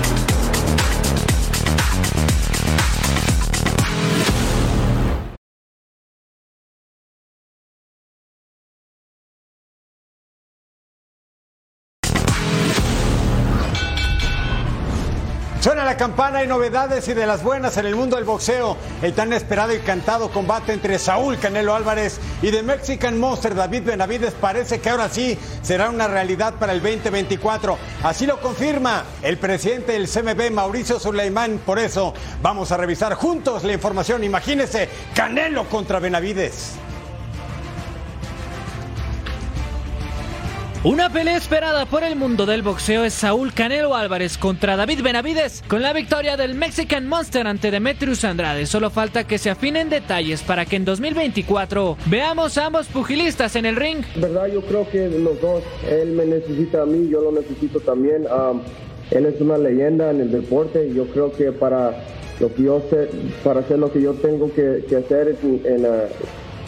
Thank 0.00 0.18
you. 0.20 0.27
La 15.88 15.96
campana 15.96 16.44
y 16.44 16.46
novedades 16.46 17.08
y 17.08 17.14
de 17.14 17.26
las 17.26 17.42
buenas 17.42 17.78
en 17.78 17.86
el 17.86 17.96
mundo 17.96 18.16
del 18.16 18.26
boxeo. 18.26 18.76
El 19.00 19.14
tan 19.14 19.32
esperado 19.32 19.74
y 19.74 19.78
cantado 19.78 20.30
combate 20.30 20.74
entre 20.74 20.98
Saúl 20.98 21.38
Canelo 21.38 21.74
Álvarez 21.74 22.20
y 22.42 22.50
The 22.50 22.62
Mexican 22.62 23.18
Monster 23.18 23.54
David 23.54 23.84
Benavides 23.84 24.34
parece 24.34 24.82
que 24.82 24.90
ahora 24.90 25.08
sí 25.08 25.38
será 25.62 25.88
una 25.88 26.06
realidad 26.06 26.52
para 26.56 26.74
el 26.74 26.82
2024. 26.82 27.78
Así 28.02 28.26
lo 28.26 28.38
confirma 28.38 29.04
el 29.22 29.38
presidente 29.38 29.92
del 29.92 30.10
CMB, 30.10 30.50
Mauricio 30.50 31.00
Suleimán. 31.00 31.58
Por 31.64 31.78
eso 31.78 32.12
vamos 32.42 32.70
a 32.70 32.76
revisar 32.76 33.14
juntos 33.14 33.64
la 33.64 33.72
información. 33.72 34.22
Imagínese, 34.24 34.90
Canelo 35.14 35.70
contra 35.70 36.00
Benavides. 36.00 36.74
Una 40.84 41.12
pelea 41.12 41.36
esperada 41.36 41.86
por 41.86 42.04
el 42.04 42.14
mundo 42.14 42.46
del 42.46 42.62
boxeo 42.62 43.04
es 43.04 43.12
Saúl 43.12 43.52
Canelo 43.52 43.96
Álvarez 43.96 44.38
contra 44.38 44.76
David 44.76 45.02
Benavides 45.02 45.64
con 45.66 45.82
la 45.82 45.92
victoria 45.92 46.36
del 46.36 46.54
Mexican 46.54 47.08
Monster 47.08 47.48
ante 47.48 47.72
Demetrius 47.72 48.22
Andrade. 48.24 48.64
Solo 48.64 48.88
falta 48.88 49.24
que 49.24 49.38
se 49.38 49.50
afinen 49.50 49.90
detalles 49.90 50.40
para 50.44 50.66
que 50.66 50.76
en 50.76 50.84
2024 50.84 51.96
veamos 52.06 52.56
a 52.58 52.66
ambos 52.66 52.86
pugilistas 52.86 53.56
en 53.56 53.66
el 53.66 53.74
ring. 53.74 54.04
Verdad, 54.14 54.46
yo 54.46 54.62
creo 54.62 54.88
que 54.88 55.08
los 55.08 55.40
dos, 55.40 55.64
él 55.90 56.12
me 56.12 56.24
necesita 56.24 56.82
a 56.82 56.86
mí, 56.86 57.08
yo 57.10 57.22
lo 57.22 57.32
necesito 57.32 57.80
también. 57.80 58.26
Um, 58.26 58.60
él 59.10 59.26
es 59.26 59.40
una 59.40 59.58
leyenda 59.58 60.12
en 60.12 60.20
el 60.20 60.30
deporte 60.30 60.86
y 60.86 60.94
yo 60.94 61.08
creo 61.08 61.32
que 61.32 61.50
para 61.50 62.04
lo 62.38 62.54
que 62.54 62.62
yo 62.62 62.82
sé, 62.88 63.08
para 63.42 63.60
hacer 63.60 63.80
lo 63.80 63.90
que 63.92 64.00
yo 64.00 64.14
tengo 64.14 64.52
que, 64.54 64.84
hacer 64.96 65.36
en, 65.42 65.60
en, 65.64 65.86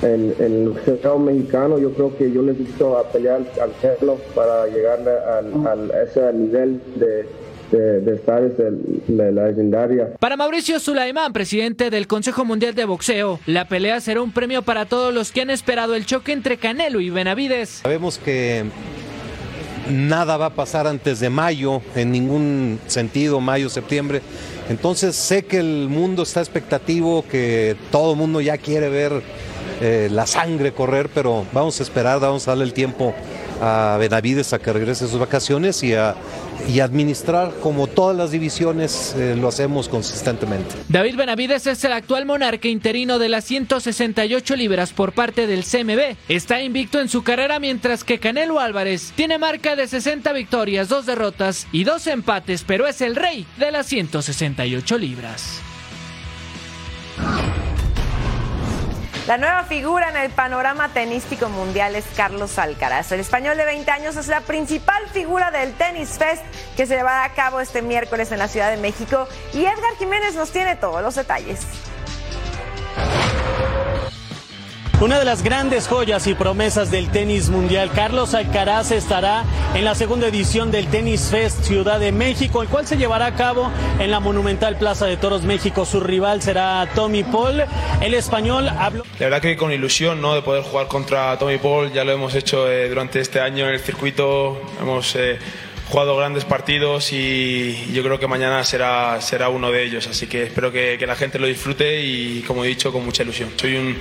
en, 0.03 0.35
el 0.39 0.75
mercado 0.87 1.19
mexicano, 1.19 1.79
yo 1.79 1.93
creo 1.93 2.17
que 2.17 2.31
yo 2.33 2.43
necesito 2.43 3.05
pelear 3.13 3.43
al 3.61 3.71
hacerlo 3.71 4.19
para 4.35 4.67
llegar 4.67 5.01
al, 5.01 5.91
a 5.91 6.03
ese 6.03 6.33
nivel 6.33 6.81
de, 6.97 7.27
de, 7.71 8.15
estar 8.15 8.43
la, 9.09 9.31
la 9.31 9.47
legendaria. 9.49 10.15
Para 10.19 10.37
Mauricio 10.37 10.81
Sulaimán, 10.81 11.33
presidente 11.33 11.91
del 11.91 12.07
Consejo 12.07 12.45
Mundial 12.45 12.75
de 12.75 12.85
Boxeo, 12.85 13.41
la 13.47 13.69
pelea 13.69 14.01
será 14.01 14.23
un 14.23 14.33
premio 14.33 14.63
para 14.63 14.87
todos 14.87 15.15
los 15.15 15.33
que 15.33 15.43
han 15.43 15.51
esperado 15.51 15.95
el 15.95 16.07
choque 16.07 16.33
entre 16.33 16.57
Canelo 16.57 17.01
y 17.01 17.11
Benavides. 17.11 17.81
Sabemos 17.83 18.19
que 18.19 18.65
nada 19.91 20.37
va 20.37 20.47
a 20.47 20.51
pasar 20.51 20.87
antes 20.87 21.21
de 21.21 21.31
mayo, 21.31 21.83
en 21.95 22.13
ningún 22.13 22.79
sentido, 22.87 23.41
mayo, 23.41 23.69
septiembre. 23.69 24.23
Entonces 24.69 25.17
sé 25.17 25.45
que 25.45 25.59
el 25.59 25.89
mundo 25.89 26.23
está 26.23 26.41
expectativo, 26.41 27.25
que 27.29 27.77
todo 27.91 28.13
el 28.13 28.19
mundo 28.19 28.41
ya 28.41 28.57
quiere 28.57 28.89
ver 28.89 29.23
eh, 29.81 30.09
la 30.11 30.27
sangre 30.27 30.73
correr, 30.73 31.09
pero 31.13 31.47
vamos 31.53 31.81
a 31.81 31.83
esperar, 31.83 32.21
vamos 32.21 32.47
a 32.47 32.53
darle 32.53 32.65
el 32.65 32.73
tiempo 32.73 33.15
a 33.61 33.97
Benavides 33.99 34.53
a 34.53 34.59
que 34.59 34.73
regrese 34.73 35.07
sus 35.07 35.19
vacaciones 35.19 35.83
y 35.83 35.95
a 35.95 36.15
y 36.69 36.81
administrar 36.81 37.53
como 37.63 37.87
todas 37.87 38.17
las 38.17 38.31
divisiones 38.31 39.15
eh, 39.17 39.37
lo 39.37 39.49
hacemos 39.49 39.89
consistentemente. 39.89 40.75
David 40.89 41.17
Benavides 41.17 41.67
es 41.67 41.85
el 41.85 41.93
actual 41.93 42.27
monarca 42.27 42.69
interino 42.69 43.19
de 43.19 43.29
las 43.29 43.45
168 43.45 44.57
libras 44.57 44.93
por 44.93 45.13
parte 45.13 45.47
del 45.47 45.65
CMB. 45.65 46.17
Está 46.29 46.63
invicto 46.63 47.01
en 47.01 47.09
su 47.09 47.23
carrera 47.23 47.59
mientras 47.59 48.05
que 48.05 48.19
Canelo 48.19 48.61
Álvarez 48.61 49.13
tiene 49.15 49.39
marca 49.39 49.77
de 49.77 49.87
60 49.89 50.33
victorias, 50.33 50.89
dos 50.89 51.07
derrotas 51.07 51.67
y 51.73 51.85
dos 51.85 52.07
empates, 52.07 52.65
pero 52.67 52.87
es 52.87 53.01
el 53.01 53.17
rey 53.17 53.47
de 53.59 53.71
las 53.71 53.87
168 53.87 54.99
libras. 54.99 55.61
La 59.31 59.39
nueva 59.39 59.63
figura 59.63 60.09
en 60.09 60.17
el 60.17 60.31
panorama 60.31 60.89
tenístico 60.89 61.49
mundial 61.49 61.95
es 61.95 62.05
Carlos 62.17 62.59
Alcaraz. 62.59 63.13
El 63.13 63.21
español 63.21 63.57
de 63.57 63.65
20 63.65 63.89
años 63.93 64.17
es 64.17 64.27
la 64.27 64.41
principal 64.41 65.07
figura 65.13 65.53
del 65.53 65.73
Tennis 65.75 66.19
Fest 66.19 66.43
que 66.77 66.85
se 66.85 66.97
llevará 66.97 67.23
a 67.23 67.33
cabo 67.33 67.61
este 67.61 67.81
miércoles 67.81 68.33
en 68.33 68.41
la 68.41 68.49
Ciudad 68.49 68.73
de 68.73 68.77
México 68.77 69.29
y 69.55 69.61
Edgar 69.61 69.95
Jiménez 70.01 70.35
nos 70.35 70.51
tiene 70.51 70.75
todos 70.75 71.01
los 71.01 71.15
detalles. 71.15 71.61
Una 75.01 75.19
de 75.19 75.25
las 75.25 75.43
grandes 75.43 75.89
joyas 75.89 76.27
y 76.27 76.35
promesas 76.35 76.91
del 76.91 77.09
tenis 77.11 77.49
mundial, 77.49 77.91
Carlos 77.95 78.35
Alcaraz 78.35 78.91
estará 78.91 79.45
en 79.75 79.87
la 79.87 79.95
segunda 79.95 80.27
edición 80.27 80.71
del 80.71 80.89
Tenis 80.89 81.31
Fest 81.31 81.65
Ciudad 81.65 81.99
de 81.99 82.13
México, 82.13 82.61
el 82.61 82.69
cual 82.69 82.87
se 82.87 82.99
llevará 82.99 83.25
a 83.25 83.35
cabo 83.35 83.71
en 83.99 84.11
la 84.11 84.21
monumental 84.21 84.77
Plaza 84.77 85.07
de 85.07 85.17
Toros 85.17 85.43
México. 85.43 85.87
Su 85.87 86.01
rival 86.01 86.43
será 86.43 86.87
Tommy 86.95 87.25
Paul. 87.25 87.65
El 88.03 88.13
español 88.13 88.69
habló. 88.69 89.05
La 89.19 89.27
verdad 89.27 89.41
que 89.41 89.57
con 89.57 89.73
ilusión 89.73 90.21
¿no? 90.21 90.35
de 90.35 90.43
poder 90.43 90.63
jugar 90.65 90.87
contra 90.87 91.39
Tommy 91.39 91.57
Paul, 91.57 91.91
ya 91.95 92.05
lo 92.05 92.13
hemos 92.13 92.35
hecho 92.35 92.71
eh, 92.71 92.91
durante 92.91 93.21
este 93.21 93.41
año 93.41 93.69
en 93.69 93.77
el 93.77 93.81
circuito, 93.81 94.61
hemos 94.83 95.17
eh, 95.17 95.39
jugado 95.91 96.17
grandes 96.17 96.45
partidos 96.45 97.13
y 97.13 97.91
yo 97.93 98.05
creo 98.05 98.21
que 98.21 98.29
mañana 98.29 98.63
será, 98.63 99.21
será 99.21 99.49
uno 99.49 99.73
de 99.73 99.83
ellos. 99.83 100.07
Así 100.07 100.29
que 100.29 100.45
espero 100.45 100.71
que, 100.71 100.97
que 100.99 101.07
la 101.07 101.17
gente 101.17 101.41
lo 101.41 101.49
disfrute 101.49 102.01
y, 102.05 102.43
como 102.43 102.65
he 102.65 102.69
dicho, 102.69 102.93
con 102.93 103.05
mucha 103.05 103.25
ilusión. 103.25 103.51
Soy 103.57 103.75
un, 103.75 103.99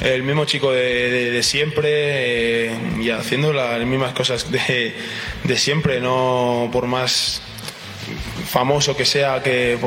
el 0.00 0.22
mismo 0.22 0.44
chico 0.44 0.70
de, 0.70 1.10
de, 1.10 1.30
de 1.30 1.42
siempre 1.42 1.88
eh, 1.92 2.78
y 3.00 3.08
haciendo 3.08 3.54
las 3.54 3.80
mismas 3.86 4.12
cosas 4.12 4.50
de, 4.50 4.94
de 5.44 5.56
siempre, 5.56 5.98
no 6.00 6.68
por 6.70 6.86
más 6.86 7.40
famoso 8.46 8.94
que 8.94 9.06
sea, 9.06 9.42
que 9.42 9.78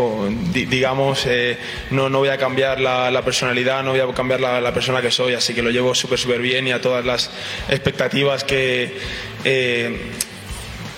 digamos, 0.54 1.26
eh, 1.28 1.58
no, 1.92 2.10
no 2.10 2.20
voy 2.20 2.30
a 2.30 2.38
cambiar 2.38 2.80
la, 2.80 3.12
la, 3.12 3.22
personalidad, 3.22 3.84
no 3.84 3.92
voy 3.92 4.00
a 4.00 4.12
cambiar 4.14 4.40
la, 4.40 4.60
la 4.60 4.74
persona 4.74 5.02
que 5.02 5.12
soy, 5.12 5.34
así 5.34 5.54
que 5.54 5.62
lo 5.62 5.70
llevo 5.70 5.94
súper, 5.94 6.18
súper 6.18 6.42
bien 6.42 6.68
y 6.68 6.72
a 6.72 6.82
todas 6.82 7.06
las 7.06 7.30
expectativas 7.70 8.44
que... 8.44 8.98
Eh, 9.44 10.00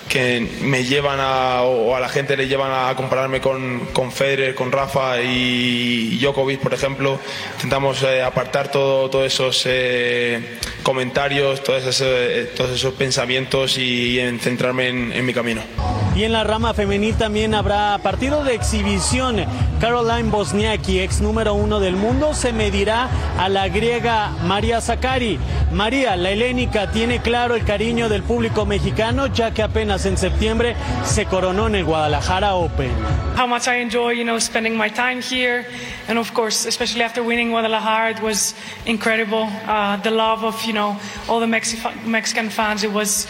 que 0.08 0.40
me 0.62 0.84
llevan 0.84 1.18
a, 1.20 1.62
o 1.62 1.94
a 1.94 2.00
la 2.00 2.08
gente 2.08 2.36
le 2.36 2.48
llevan 2.48 2.70
a 2.72 2.94
compararme 2.94 3.40
con, 3.40 3.80
con 3.92 4.12
Federer, 4.12 4.54
con 4.54 4.72
Rafa 4.72 5.20
y 5.20 6.18
Djokovic, 6.20 6.60
por 6.60 6.74
ejemplo. 6.74 7.18
Intentamos 7.54 8.02
eh, 8.02 8.22
apartar 8.22 8.70
todo, 8.70 9.10
todos 9.10 9.26
esos 9.26 9.62
eh, 9.66 10.58
comentarios, 10.82 11.62
todos 11.62 11.84
esos, 11.84 12.06
eh, 12.08 12.50
todos 12.56 12.70
esos 12.70 12.94
pensamientos 12.94 13.78
y, 13.78 14.20
y 14.20 14.38
centrarme 14.38 14.88
en, 14.88 15.12
en, 15.12 15.26
mi 15.26 15.32
camino. 15.32 15.62
Y 16.14 16.24
en 16.24 16.32
la 16.32 16.44
rama 16.44 16.72
femenil 16.74 17.16
también 17.16 17.54
habrá 17.54 17.98
partido 18.02 18.44
de 18.44 18.54
exhibición. 18.54 19.44
Caroline 19.80 20.30
Bosniaki, 20.30 21.00
ex 21.00 21.20
número 21.20 21.54
uno 21.54 21.80
del 21.80 21.96
mundo, 21.96 22.32
se 22.32 22.52
medirá 22.52 23.08
a 23.38 23.48
la 23.48 23.68
griega 23.68 24.30
María 24.44 24.80
Zakari. 24.80 25.38
María, 25.72 26.16
la 26.16 26.30
helénica, 26.30 26.90
tiene 26.90 27.20
claro 27.20 27.54
el 27.54 27.64
cariño 27.64 28.08
del 28.08 28.22
público 28.22 28.64
mexicano, 28.64 29.26
ya 29.26 29.52
que 29.52 29.62
apenas 29.62 29.95
en 30.04 30.16
septiembre 30.16 30.76
se 31.04 31.24
coronó 31.24 31.68
en 31.68 31.84
Guadalajara 31.84 32.54
Open. 32.54 32.90
How 33.36 33.46
much 33.46 33.66
I 33.68 33.80
enjoy, 33.80 34.10
you 34.10 34.24
know, 34.24 34.38
spending 34.38 34.76
my 34.76 34.90
time 34.90 35.22
here, 35.22 35.64
and 36.08 36.18
of 36.18 36.34
course, 36.34 36.66
especially 36.66 37.02
after 37.02 37.22
winning 37.22 37.50
Guadalajara, 37.50 38.10
it 38.10 38.20
was 38.20 38.54
incredible. 38.84 39.48
Uh, 39.66 39.96
the 40.02 40.10
love 40.10 40.44
of, 40.44 40.62
you 40.64 40.72
know, 40.72 40.96
all 41.28 41.40
the 41.40 41.46
Mexi 41.46 41.78
Mexican 42.04 42.50
fans, 42.50 42.84
it 42.84 42.92
was. 42.92 43.26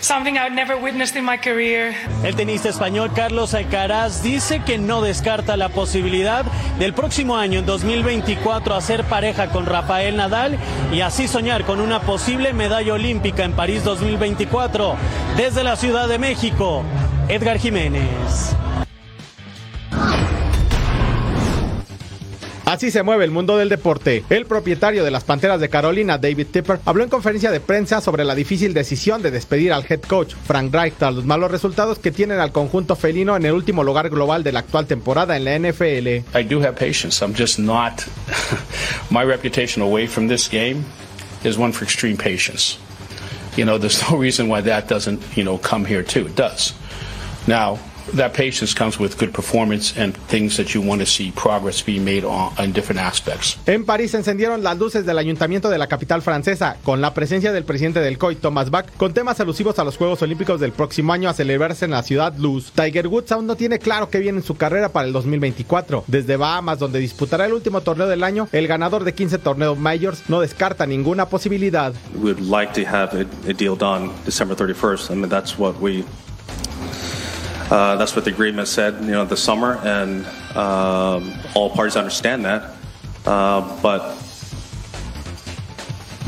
Something 0.00 0.34
I've 0.34 0.54
never 0.54 0.76
witnessed 0.76 1.16
in 1.16 1.24
my 1.24 1.38
career. 1.38 1.94
El 2.22 2.36
tenista 2.36 2.68
español 2.68 3.12
Carlos 3.14 3.52
Alcaraz 3.52 4.22
dice 4.22 4.62
que 4.64 4.78
no 4.78 5.02
descarta 5.02 5.56
la 5.56 5.70
posibilidad 5.70 6.44
del 6.78 6.94
próximo 6.94 7.36
año, 7.36 7.58
en 7.58 7.66
2024, 7.66 8.74
hacer 8.76 9.04
pareja 9.04 9.48
con 9.48 9.66
Rafael 9.66 10.16
Nadal 10.16 10.56
y 10.92 11.00
así 11.00 11.26
soñar 11.26 11.64
con 11.64 11.80
una 11.80 12.00
posible 12.00 12.52
medalla 12.52 12.94
olímpica 12.94 13.44
en 13.44 13.52
París 13.52 13.82
2024. 13.82 14.94
Desde 15.36 15.64
la 15.64 15.74
Ciudad 15.74 16.08
de 16.08 16.18
México, 16.18 16.84
Edgar 17.28 17.58
Jiménez. 17.58 18.56
Así 22.68 22.90
se 22.90 23.02
mueve 23.02 23.24
el 23.24 23.30
mundo 23.30 23.56
del 23.56 23.70
deporte. 23.70 24.24
El 24.28 24.44
propietario 24.44 25.02
de 25.02 25.10
las 25.10 25.24
Panteras 25.24 25.58
de 25.58 25.70
Carolina, 25.70 26.18
David 26.18 26.48
Tipper, 26.48 26.80
habló 26.84 27.02
en 27.02 27.08
conferencia 27.08 27.50
de 27.50 27.60
prensa 27.60 28.02
sobre 28.02 28.26
la 28.26 28.34
difícil 28.34 28.74
decisión 28.74 29.22
de 29.22 29.30
despedir 29.30 29.72
al 29.72 29.86
head 29.88 30.02
coach 30.02 30.34
Frank 30.46 30.74
Reich 30.74 30.92
tras 30.98 31.14
los 31.14 31.24
malos 31.24 31.50
resultados 31.50 31.98
que 31.98 32.10
tienen 32.10 32.40
al 32.40 32.52
conjunto 32.52 32.94
felino 32.94 33.36
en 33.36 33.46
el 33.46 33.54
último 33.54 33.84
lugar 33.84 34.10
global 34.10 34.44
de 34.44 34.52
la 34.52 34.58
actual 34.58 34.86
temporada 34.86 35.34
en 35.38 35.44
la 35.46 35.58
NFL. 35.58 36.08
I 36.38 36.44
do 36.46 36.60
have 36.60 36.74
patience. 36.74 37.24
I'm 37.24 37.34
just 37.34 37.58
not 37.58 38.02
my 39.10 39.24
reputation 39.24 39.82
away 39.82 40.06
from 40.06 40.28
this 40.28 40.46
game 40.46 40.84
is 41.44 41.56
one 41.56 41.72
for 41.72 41.84
extreme 41.84 42.18
patience. 42.18 42.76
You 43.56 43.64
know, 43.64 43.78
there's 43.78 44.02
no 44.10 44.18
reason 44.18 44.50
why 44.50 44.60
that 44.60 44.88
doesn't, 44.88 45.22
you 45.34 45.42
know, 45.42 45.56
come 45.56 45.86
here 45.86 46.02
too. 46.02 46.26
It 46.26 46.36
does. 46.36 46.74
Now, 47.46 47.78
that 48.16 48.32
patience 48.32 48.74
comes 48.74 48.98
with 48.98 49.18
good 49.18 49.32
performance 49.32 49.94
and 49.98 50.16
things 50.28 50.56
that 50.56 50.74
you 50.74 50.80
want 50.80 51.00
to 51.00 51.06
see 51.06 51.32
progress 51.32 51.84
being 51.84 52.04
made 52.04 52.24
on, 52.24 52.52
in 52.62 52.72
different 52.72 53.00
aspects. 53.00 53.58
En 53.66 53.84
París 53.84 54.12
se 54.12 54.18
encendieron 54.18 54.62
las 54.62 54.78
luces 54.78 55.04
del 55.06 55.18
ayuntamiento 55.18 55.68
de 55.68 55.78
la 55.78 55.86
capital 55.86 56.22
francesa 56.22 56.76
con 56.82 57.00
la 57.00 57.14
presencia 57.14 57.52
del 57.52 57.64
presidente 57.64 58.00
del 58.00 58.18
COI, 58.18 58.36
Thomas 58.36 58.70
Bach, 58.70 58.86
con 58.96 59.14
temas 59.14 59.40
alusivos 59.40 59.78
a 59.78 59.84
los 59.84 59.96
Juegos 59.96 60.22
Olímpicos 60.22 60.60
del 60.60 60.72
próximo 60.72 61.12
año 61.12 61.28
a 61.28 61.34
celebrarse 61.34 61.84
en 61.84 61.92
la 61.92 62.02
ciudad 62.02 62.34
Luz. 62.36 62.72
Tiger 62.72 63.08
Woods 63.08 63.32
aún 63.32 63.46
no 63.46 63.56
tiene 63.56 63.78
claro 63.78 64.10
qué 64.10 64.18
viene 64.18 64.38
en 64.38 64.44
su 64.44 64.56
carrera 64.56 64.90
para 64.90 65.06
el 65.06 65.12
2024. 65.12 66.04
Desde 66.06 66.36
Bahamas, 66.36 66.78
donde 66.78 66.98
disputará 66.98 67.46
el 67.46 67.52
último 67.52 67.80
torneo 67.80 68.06
del 68.06 68.24
año, 68.24 68.48
el 68.52 68.66
ganador 68.66 69.04
de 69.04 69.14
15 69.14 69.38
torneos 69.38 69.78
majors 69.78 70.22
no 70.28 70.40
descarta 70.40 70.86
ninguna 70.86 71.26
posibilidad. 71.26 71.92
We'd 72.14 72.40
like 72.40 72.72
to 72.80 72.88
have 72.88 73.14
a, 73.14 73.50
a 73.50 73.52
deal 73.52 73.76
done 73.76 74.10
December 74.24 74.56
31st. 74.56 75.10
I 75.10 75.14
mean, 75.14 75.28
that's 75.28 75.58
what 75.58 75.80
we 75.80 76.04
Uh, 77.70 77.96
that's 77.96 78.16
what 78.16 78.24
the 78.24 78.30
agreement 78.30 78.66
said, 78.66 78.94
you 79.02 79.10
know, 79.10 79.26
this 79.26 79.42
summer, 79.42 79.78
and 79.84 80.24
um, 80.56 81.32
all 81.54 81.68
parties 81.68 81.96
understand 81.96 82.44
that. 82.44 82.74
Uh, 83.26 83.60
but 83.82 84.16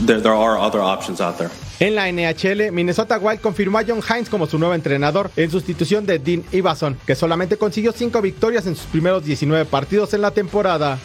there, 0.01 0.21
there 0.21 0.35
are 0.35 0.59
other 0.59 0.81
options 0.81 1.21
out 1.21 1.39
there. 1.39 1.51
En 1.81 1.95
la 1.95 2.13
NHL, 2.13 2.73
Minnesota 2.73 3.19
Wild 3.19 3.41
confirmó 3.41 3.79
a 3.79 3.85
John 3.85 4.03
Hines 4.03 4.29
como 4.29 4.47
su 4.47 4.59
nuevo 4.59 4.75
entrenador 4.75 5.31
en 5.35 5.51
sustitución 5.51 6.05
de 6.05 6.19
Dean 6.19 6.45
Ivason, 6.53 6.99
que 7.07 7.15
solamente 7.15 7.57
consiguió 7.57 7.93
5 7.93 8.21
victorias 8.21 8.67
en 8.67 8.77
sus 8.77 8.85
primeros 8.85 9.25
19 9.25 9.65
partidos 9.65 10.13
en 10.13 10.21
la 10.21 10.31
temporada. 10.31 10.99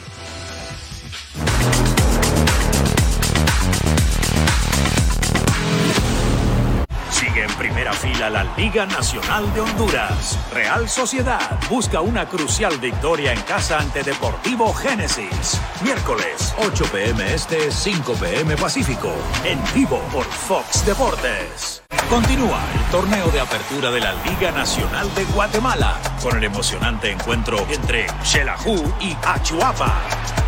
La 8.30 8.44
Liga 8.56 8.86
Nacional 8.86 9.54
de 9.54 9.62
Honduras. 9.62 10.38
Real 10.54 10.88
Sociedad 10.90 11.60
busca 11.70 12.02
una 12.02 12.28
crucial 12.28 12.78
victoria 12.80 13.34
en 13.34 13.42
casa 13.42 13.80
ante 13.80 14.04
Deportivo 14.04 14.74
Génesis. 14.74 15.60
Miércoles, 15.84 16.54
8 16.60 16.86
pm 16.92 17.34
este, 17.34 17.72
5 17.72 18.14
pm 18.14 18.56
Pacífico. 18.58 19.14
En 19.44 19.60
vivo 19.74 20.00
por 20.12 20.26
Fox 20.26 20.86
Deportes. 20.86 21.84
Continúa 22.10 22.62
el 22.74 22.92
torneo 22.92 23.28
de 23.30 23.40
apertura 23.40 23.92
de 23.92 24.00
la 24.00 24.14
Liga 24.24 24.52
Nacional 24.52 25.14
de 25.16 25.26
Guatemala 25.26 26.00
con 26.22 26.38
el 26.38 26.44
emocionante 26.44 27.12
encuentro 27.12 27.66
entre 27.70 28.08
Xelajú 28.24 28.76
y 29.00 29.16
Achuapa. 29.24 30.02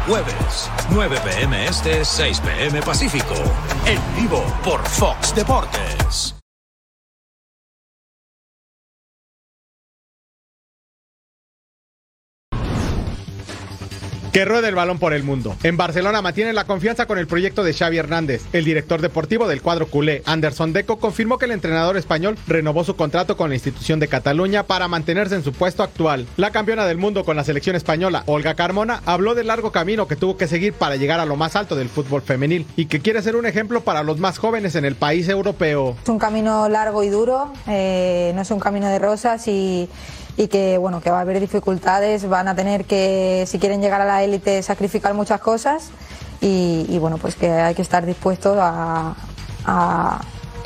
Jueves, 0.07 0.69
9 0.91 1.17
pm 1.23 1.65
este, 1.65 2.05
6 2.05 2.39
pm 2.41 2.82
Pacífico. 2.82 3.36
En 3.86 3.99
vivo 4.15 4.43
por 4.63 4.84
Fox 4.88 5.36
Deportes. 5.36 6.36
Que 14.38 14.45
ruede 14.45 14.69
el 14.69 14.75
balón 14.75 14.99
por 14.99 15.13
el 15.13 15.23
mundo. 15.23 15.55
En 15.63 15.77
Barcelona 15.77 16.21
mantiene 16.21 16.53
la 16.53 16.65
confianza 16.65 17.07
con 17.07 17.17
el 17.17 17.25
proyecto 17.25 17.63
de 17.63 17.73
Xavi 17.73 17.97
Hernández. 17.97 18.43
El 18.53 18.65
director 18.65 19.01
deportivo 19.01 19.47
del 19.47 19.63
cuadro 19.63 19.88
culé, 19.88 20.21
Anderson 20.27 20.73
Deco, 20.73 20.99
confirmó 20.99 21.39
que 21.39 21.45
el 21.45 21.51
entrenador 21.53 21.97
español 21.97 22.38
renovó 22.45 22.83
su 22.83 22.95
contrato 22.95 23.35
con 23.35 23.49
la 23.49 23.55
institución 23.55 23.99
de 23.99 24.07
Cataluña 24.07 24.61
para 24.61 24.88
mantenerse 24.88 25.33
en 25.33 25.43
su 25.43 25.53
puesto 25.53 25.81
actual. 25.81 26.27
La 26.38 26.51
campeona 26.51 26.85
del 26.85 26.99
mundo 26.99 27.25
con 27.25 27.35
la 27.35 27.43
selección 27.43 27.75
española, 27.75 28.21
Olga 28.27 28.53
Carmona, 28.53 29.01
habló 29.07 29.33
del 29.33 29.47
largo 29.47 29.71
camino 29.71 30.07
que 30.07 30.15
tuvo 30.15 30.38
que 30.38 30.47
seguir 30.47 30.73
para 30.73 30.97
llegar 30.97 31.19
a 31.19 31.25
lo 31.25 31.35
más 31.35 31.55
alto 31.55 31.75
del 31.75 31.89
fútbol 31.89 32.21
femenil 32.21 32.67
y 32.75 32.85
que 32.85 32.99
quiere 32.99 33.23
ser 33.23 33.38
un 33.38 33.47
ejemplo 33.47 33.81
para 33.81 34.03
los 34.03 34.19
más 34.19 34.38
jóvenes 34.38 34.75
en 34.75 34.85
el 34.85 34.93
país 34.93 35.27
europeo. 35.29 35.97
Es 36.03 36.09
un 36.09 36.19
camino 36.19 36.69
largo 36.69 37.01
y 37.01 37.09
duro, 37.09 37.53
eh, 37.65 38.33
no 38.35 38.43
es 38.43 38.51
un 38.51 38.59
camino 38.59 38.88
de 38.88 38.99
rosas 38.99 39.47
y 39.47 39.89
y 40.38 40.47
que 40.47 40.77
bueno 40.77 41.01
que 41.01 41.09
va 41.09 41.17
a 41.17 41.21
haber 41.21 41.39
dificultades, 41.39 42.29
van 42.29 42.47
a 42.47 42.55
tener 42.55 42.85
que, 42.85 43.43
si 43.47 43.57
quieren 43.59 43.81
llegar 43.81 44.01
a 44.01 44.05
la 44.05 44.23
élite, 44.23 44.61
sacrificar 44.61 45.13
muchas 45.15 45.41
cosas 45.41 45.89
y, 46.39 46.85
y, 46.88 46.99
bueno 46.99 47.17
pues 47.17 47.35
que 47.35 47.49
hay 47.49 47.73
que 47.73 47.81
estar 47.81 48.05
dispuestos 48.05 48.55
a, 48.59 49.15
a 49.65 50.21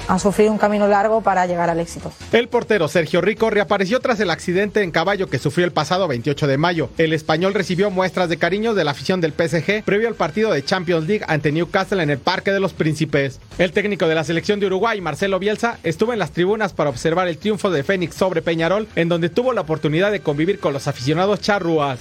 a 0.08 0.20
sufrir 0.20 0.50
un 0.50 0.58
camino 0.58 0.88
largo 0.88 1.22
para 1.22 1.46
llegar 1.46 1.70
al 1.70 1.80
éxito. 1.80 2.12
El 2.32 2.48
portero 2.48 2.88
Sergio 2.88 3.22
Rico 3.22 3.50
reapareció 3.50 4.00
tras 4.00 4.20
el 4.20 4.30
accidente 4.30 4.84
en 4.84 4.92
caballo 4.92 5.28
que 5.28 5.40
sufrió 5.40 5.66
el 5.66 5.72
pasado 5.72 6.08
28 6.08 6.48
de 6.48 6.58
mayo. 6.58 6.90
El 6.98 7.14
español 7.14 7.54
recibió 7.54 7.90
muestras 7.90 8.30
de 8.30 8.38
cariño 8.38 8.74
de 8.74 8.84
la 8.84 8.92
afición 8.92 9.22
del 9.22 9.34
PSG 9.34 9.84
previo 9.84 10.08
al 10.08 10.16
partido 10.16 10.52
de 10.52 10.64
Champions 10.64 11.08
League 11.08 11.26
ante 11.28 11.52
Newcastle 11.52 12.02
en 12.02 12.10
el 12.10 12.20
Parque 12.20 12.52
de 12.52 12.60
los 12.60 12.74
Príncipes. 12.74 13.40
El 13.58 13.72
técnico 13.72 14.08
de 14.08 14.16
la 14.16 14.24
selección 14.24 14.60
de 14.60 14.68
Uruguay, 14.68 15.02
Marcelo 15.02 15.40
Bielsa, 15.40 15.78
estuvo 15.84 16.14
en 16.14 16.20
las 16.20 16.32
tribunas 16.32 16.74
para 16.74 16.90
observar 16.90 17.28
el 17.28 17.38
triunfo 17.38 17.70
de 17.70 17.84
Fénix 17.84 18.16
sobre 18.16 18.42
Peñarol, 18.42 18.88
en 18.96 19.10
donde 19.10 19.30
tuvo 19.30 19.54
la 19.54 19.62
oportunidad 19.62 20.12
de 20.12 20.22
convivir 20.22 20.60
con 20.60 20.74
los 20.74 20.88
aficionados 20.88 21.42
charrúas. 21.42 22.00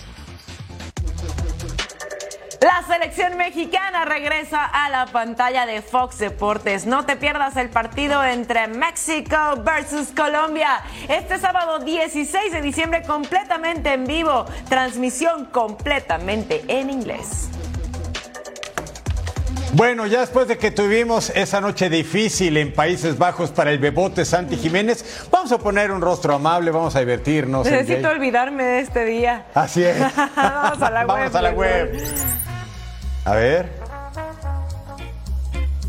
La 2.60 2.82
selección 2.86 3.38
mexicana 3.38 4.04
regresa 4.04 4.62
a 4.66 4.90
la 4.90 5.06
pantalla 5.06 5.64
de 5.64 5.80
Fox 5.80 6.18
Deportes. 6.18 6.84
No 6.84 7.06
te 7.06 7.16
pierdas 7.16 7.56
el 7.56 7.70
partido 7.70 8.22
entre 8.22 8.68
México 8.68 9.36
versus 9.64 10.08
Colombia. 10.08 10.82
Este 11.08 11.38
sábado 11.38 11.78
16 11.78 12.52
de 12.52 12.60
diciembre 12.60 13.02
completamente 13.02 13.94
en 13.94 14.04
vivo. 14.04 14.44
Transmisión 14.68 15.46
completamente 15.46 16.62
en 16.68 16.90
inglés. 16.90 17.48
Bueno, 19.72 20.06
ya 20.06 20.20
después 20.20 20.46
de 20.46 20.58
que 20.58 20.70
tuvimos 20.70 21.30
esa 21.30 21.62
noche 21.62 21.88
difícil 21.88 22.58
en 22.58 22.74
Países 22.74 23.16
Bajos 23.16 23.52
para 23.52 23.70
el 23.70 23.78
bebote 23.78 24.26
Santi 24.26 24.56
Jiménez, 24.56 25.26
vamos 25.30 25.50
a 25.52 25.58
poner 25.58 25.90
un 25.90 26.02
rostro 26.02 26.34
amable, 26.34 26.72
vamos 26.72 26.94
a 26.94 27.00
divertirnos. 27.00 27.64
Necesito 27.70 28.10
olvidarme 28.10 28.64
de 28.64 28.80
este 28.80 29.06
día. 29.06 29.46
Así 29.54 29.82
es. 29.82 29.96
vamos 30.36 30.82
a 30.82 30.90
la 30.90 31.00
web. 31.00 31.06
Vamos 31.06 31.34
a 31.34 31.42
la 31.42 31.50
web. 31.52 32.49
A 33.24 33.32
ver. 33.34 33.70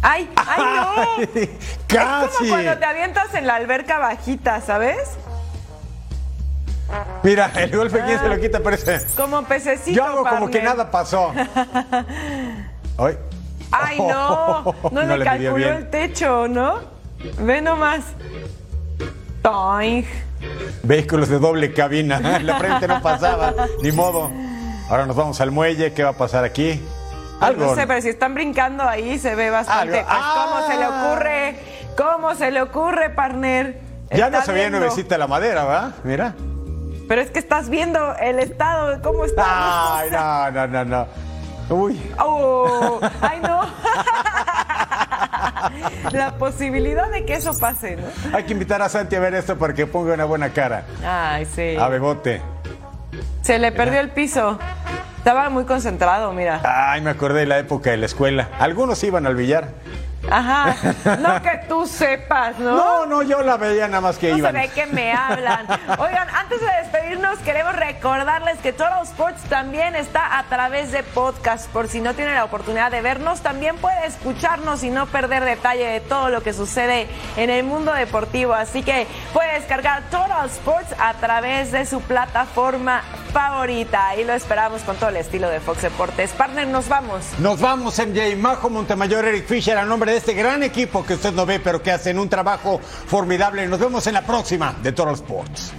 ¡Ay! 0.01 0.29
¡Ay, 0.35 0.63
no! 0.63 1.21
Es 1.39 1.49
Casi. 1.87 2.37
como 2.37 2.49
cuando 2.49 2.77
te 2.77 2.85
avientas 2.85 3.33
en 3.35 3.45
la 3.47 3.55
alberca 3.55 3.99
bajita, 3.99 4.61
¿sabes? 4.61 4.97
Mira, 7.23 7.51
el 7.55 7.75
golpe 7.75 8.01
quién 8.05 8.19
se 8.19 8.27
lo 8.27 8.39
quita, 8.39 8.59
parece. 8.61 8.99
Como 9.15 9.43
pececito. 9.43 9.95
Yo 9.95 10.03
hago 10.03 10.25
como 10.25 10.49
que 10.49 10.61
nada 10.61 10.89
pasó. 10.91 11.31
Ay. 12.97 13.17
¡Ay, 13.71 13.99
no! 13.99 14.63
No, 14.91 15.03
No 15.03 15.17
le 15.17 15.23
calculó 15.23 15.53
bien. 15.53 15.73
el 15.75 15.89
techo, 15.89 16.47
¿no? 16.49 16.79
Ve 17.39 17.61
nomás. 17.61 18.01
Toing. 19.41 20.05
Vehículos 20.83 21.29
de 21.29 21.39
doble 21.39 21.71
cabina. 21.73 22.19
La 22.41 22.57
frente 22.57 22.87
no 22.87 23.01
pasaba, 23.01 23.53
ni 23.81 23.91
modo. 23.91 24.29
Ahora 24.89 25.05
nos 25.05 25.15
vamos 25.15 25.39
al 25.39 25.51
muelle. 25.51 25.93
¿Qué 25.93 26.03
va 26.03 26.09
a 26.09 26.17
pasar 26.17 26.43
aquí? 26.43 26.81
Algo. 27.41 27.65
No 27.67 27.75
sé, 27.75 27.87
pero 27.87 28.01
si 28.01 28.09
están 28.09 28.33
brincando 28.33 28.83
ahí 28.87 29.17
se 29.19 29.35
ve 29.35 29.49
bastante. 29.49 29.99
Algo. 29.99 30.09
Pues, 30.09 30.21
¿Cómo 30.33 30.57
Ah. 30.57 30.63
se 30.67 30.77
le 30.77 30.87
ocurre? 30.87 31.55
¿Cómo 31.97 32.35
se 32.35 32.51
le 32.51 32.61
ocurre, 32.61 33.09
partner? 33.09 33.79
Ya 34.11 34.29
no 34.29 34.41
se 34.41 34.51
veía 34.51 34.69
nuevecita 34.69 35.17
la 35.17 35.27
madera, 35.27 35.63
¿verdad? 35.65 35.91
Mira. 36.03 36.33
Pero 37.07 37.21
es 37.21 37.31
que 37.31 37.39
estás 37.39 37.69
viendo 37.69 38.15
el 38.17 38.39
estado 38.39 38.89
de 38.95 39.01
cómo 39.01 39.25
está. 39.25 39.97
Ay, 39.99 40.09
no, 40.11 40.51
no, 40.51 40.67
no, 40.67 40.85
no. 40.85 41.07
Uy. 41.75 42.11
Oh, 42.19 42.99
¡Ay, 43.21 43.39
no! 43.41 43.61
La 46.11 46.33
posibilidad 46.37 47.09
de 47.09 47.25
que 47.25 47.35
eso 47.35 47.57
pase, 47.57 47.95
¿no? 47.95 48.03
Hay 48.35 48.43
que 48.43 48.53
invitar 48.53 48.81
a 48.81 48.89
Santi 48.89 49.15
a 49.15 49.19
ver 49.19 49.33
esto 49.35 49.57
para 49.57 49.73
que 49.73 49.87
ponga 49.87 50.13
una 50.13 50.25
buena 50.25 50.49
cara. 50.49 50.83
Ay, 51.05 51.45
sí. 51.45 51.75
A 51.79 51.87
Bebote. 51.87 52.41
Se 53.41 53.57
le 53.59 53.71
perdió 53.71 53.99
el 54.01 54.09
piso. 54.11 54.59
Estaba 55.21 55.51
muy 55.51 55.65
concentrado, 55.65 56.33
mira. 56.33 56.61
Ay, 56.63 56.99
me 57.01 57.11
acordé 57.11 57.41
de 57.41 57.45
la 57.45 57.59
época 57.59 57.91
de 57.91 57.97
la 57.97 58.07
escuela. 58.07 58.49
Algunos 58.57 59.03
iban 59.03 59.27
al 59.27 59.35
billar. 59.35 59.67
Ajá. 60.29 60.75
No 61.19 61.41
que 61.41 61.61
tú 61.67 61.85
sepas, 61.87 62.57
¿no? 62.59 62.75
No, 62.75 63.05
no, 63.05 63.21
yo 63.23 63.41
la 63.41 63.57
veía 63.57 63.87
nada 63.87 64.01
más 64.01 64.17
que 64.17 64.29
No 64.29 64.35
sé 64.35 64.39
iban. 64.39 64.53
de 64.55 64.69
qué 64.69 64.85
me 64.85 65.11
hablan. 65.13 65.65
Oigan, 65.97 66.27
antes 66.35 66.59
de 66.61 66.67
despedirnos, 66.83 67.39
queremos 67.39 67.75
recordarles 67.75 68.57
que 68.59 68.71
Total 68.71 69.01
Sports 69.03 69.41
también 69.49 69.95
está 69.95 70.37
a 70.37 70.43
través 70.43 70.91
de 70.91 71.03
podcast. 71.03 71.67
Por 71.71 71.87
si 71.87 72.01
no 72.01 72.13
tiene 72.13 72.35
la 72.35 72.43
oportunidad 72.45 72.91
de 72.91 73.01
vernos, 73.01 73.41
también 73.41 73.77
puede 73.77 74.05
escucharnos 74.05 74.83
y 74.83 74.89
no 74.89 75.05
perder 75.07 75.43
detalle 75.43 75.85
de 75.87 75.99
todo 76.01 76.29
lo 76.29 76.41
que 76.43 76.53
sucede 76.53 77.07
en 77.35 77.49
el 77.49 77.63
mundo 77.63 77.91
deportivo. 77.93 78.53
Así 78.53 78.83
que 78.83 79.07
puede 79.33 79.53
descargar 79.55 80.03
Total 80.11 80.45
Sports 80.47 80.93
a 80.99 81.13
través 81.15 81.71
de 81.71 81.85
su 81.85 82.01
plataforma 82.01 83.01
favorita. 83.33 84.15
Y 84.17 84.23
lo 84.23 84.33
esperamos 84.33 84.81
con 84.83 84.95
todo 84.97 85.09
el 85.09 85.17
estilo 85.17 85.49
de 85.49 85.59
Fox 85.59 85.81
Deportes. 85.81 86.31
Partner, 86.31 86.67
nos 86.67 86.87
vamos. 86.87 87.25
Nos 87.39 87.59
vamos, 87.59 87.97
MJ. 87.97 88.35
Majo 88.37 88.69
Montemayor, 88.69 89.25
Eric 89.25 89.47
Fisher, 89.47 89.77
a 89.77 89.85
de 90.11 90.17
este 90.17 90.33
gran 90.33 90.61
equipo 90.61 91.05
que 91.05 91.13
usted 91.13 91.31
no 91.31 91.45
ve, 91.45 91.59
pero 91.59 91.81
que 91.81 91.91
hacen 91.91 92.19
un 92.19 92.27
trabajo 92.27 92.79
formidable. 92.79 93.65
Nos 93.67 93.79
vemos 93.79 94.05
en 94.07 94.13
la 94.13 94.25
próxima 94.25 94.75
de 94.83 94.91
Total 94.91 95.13
Sports. 95.15 95.71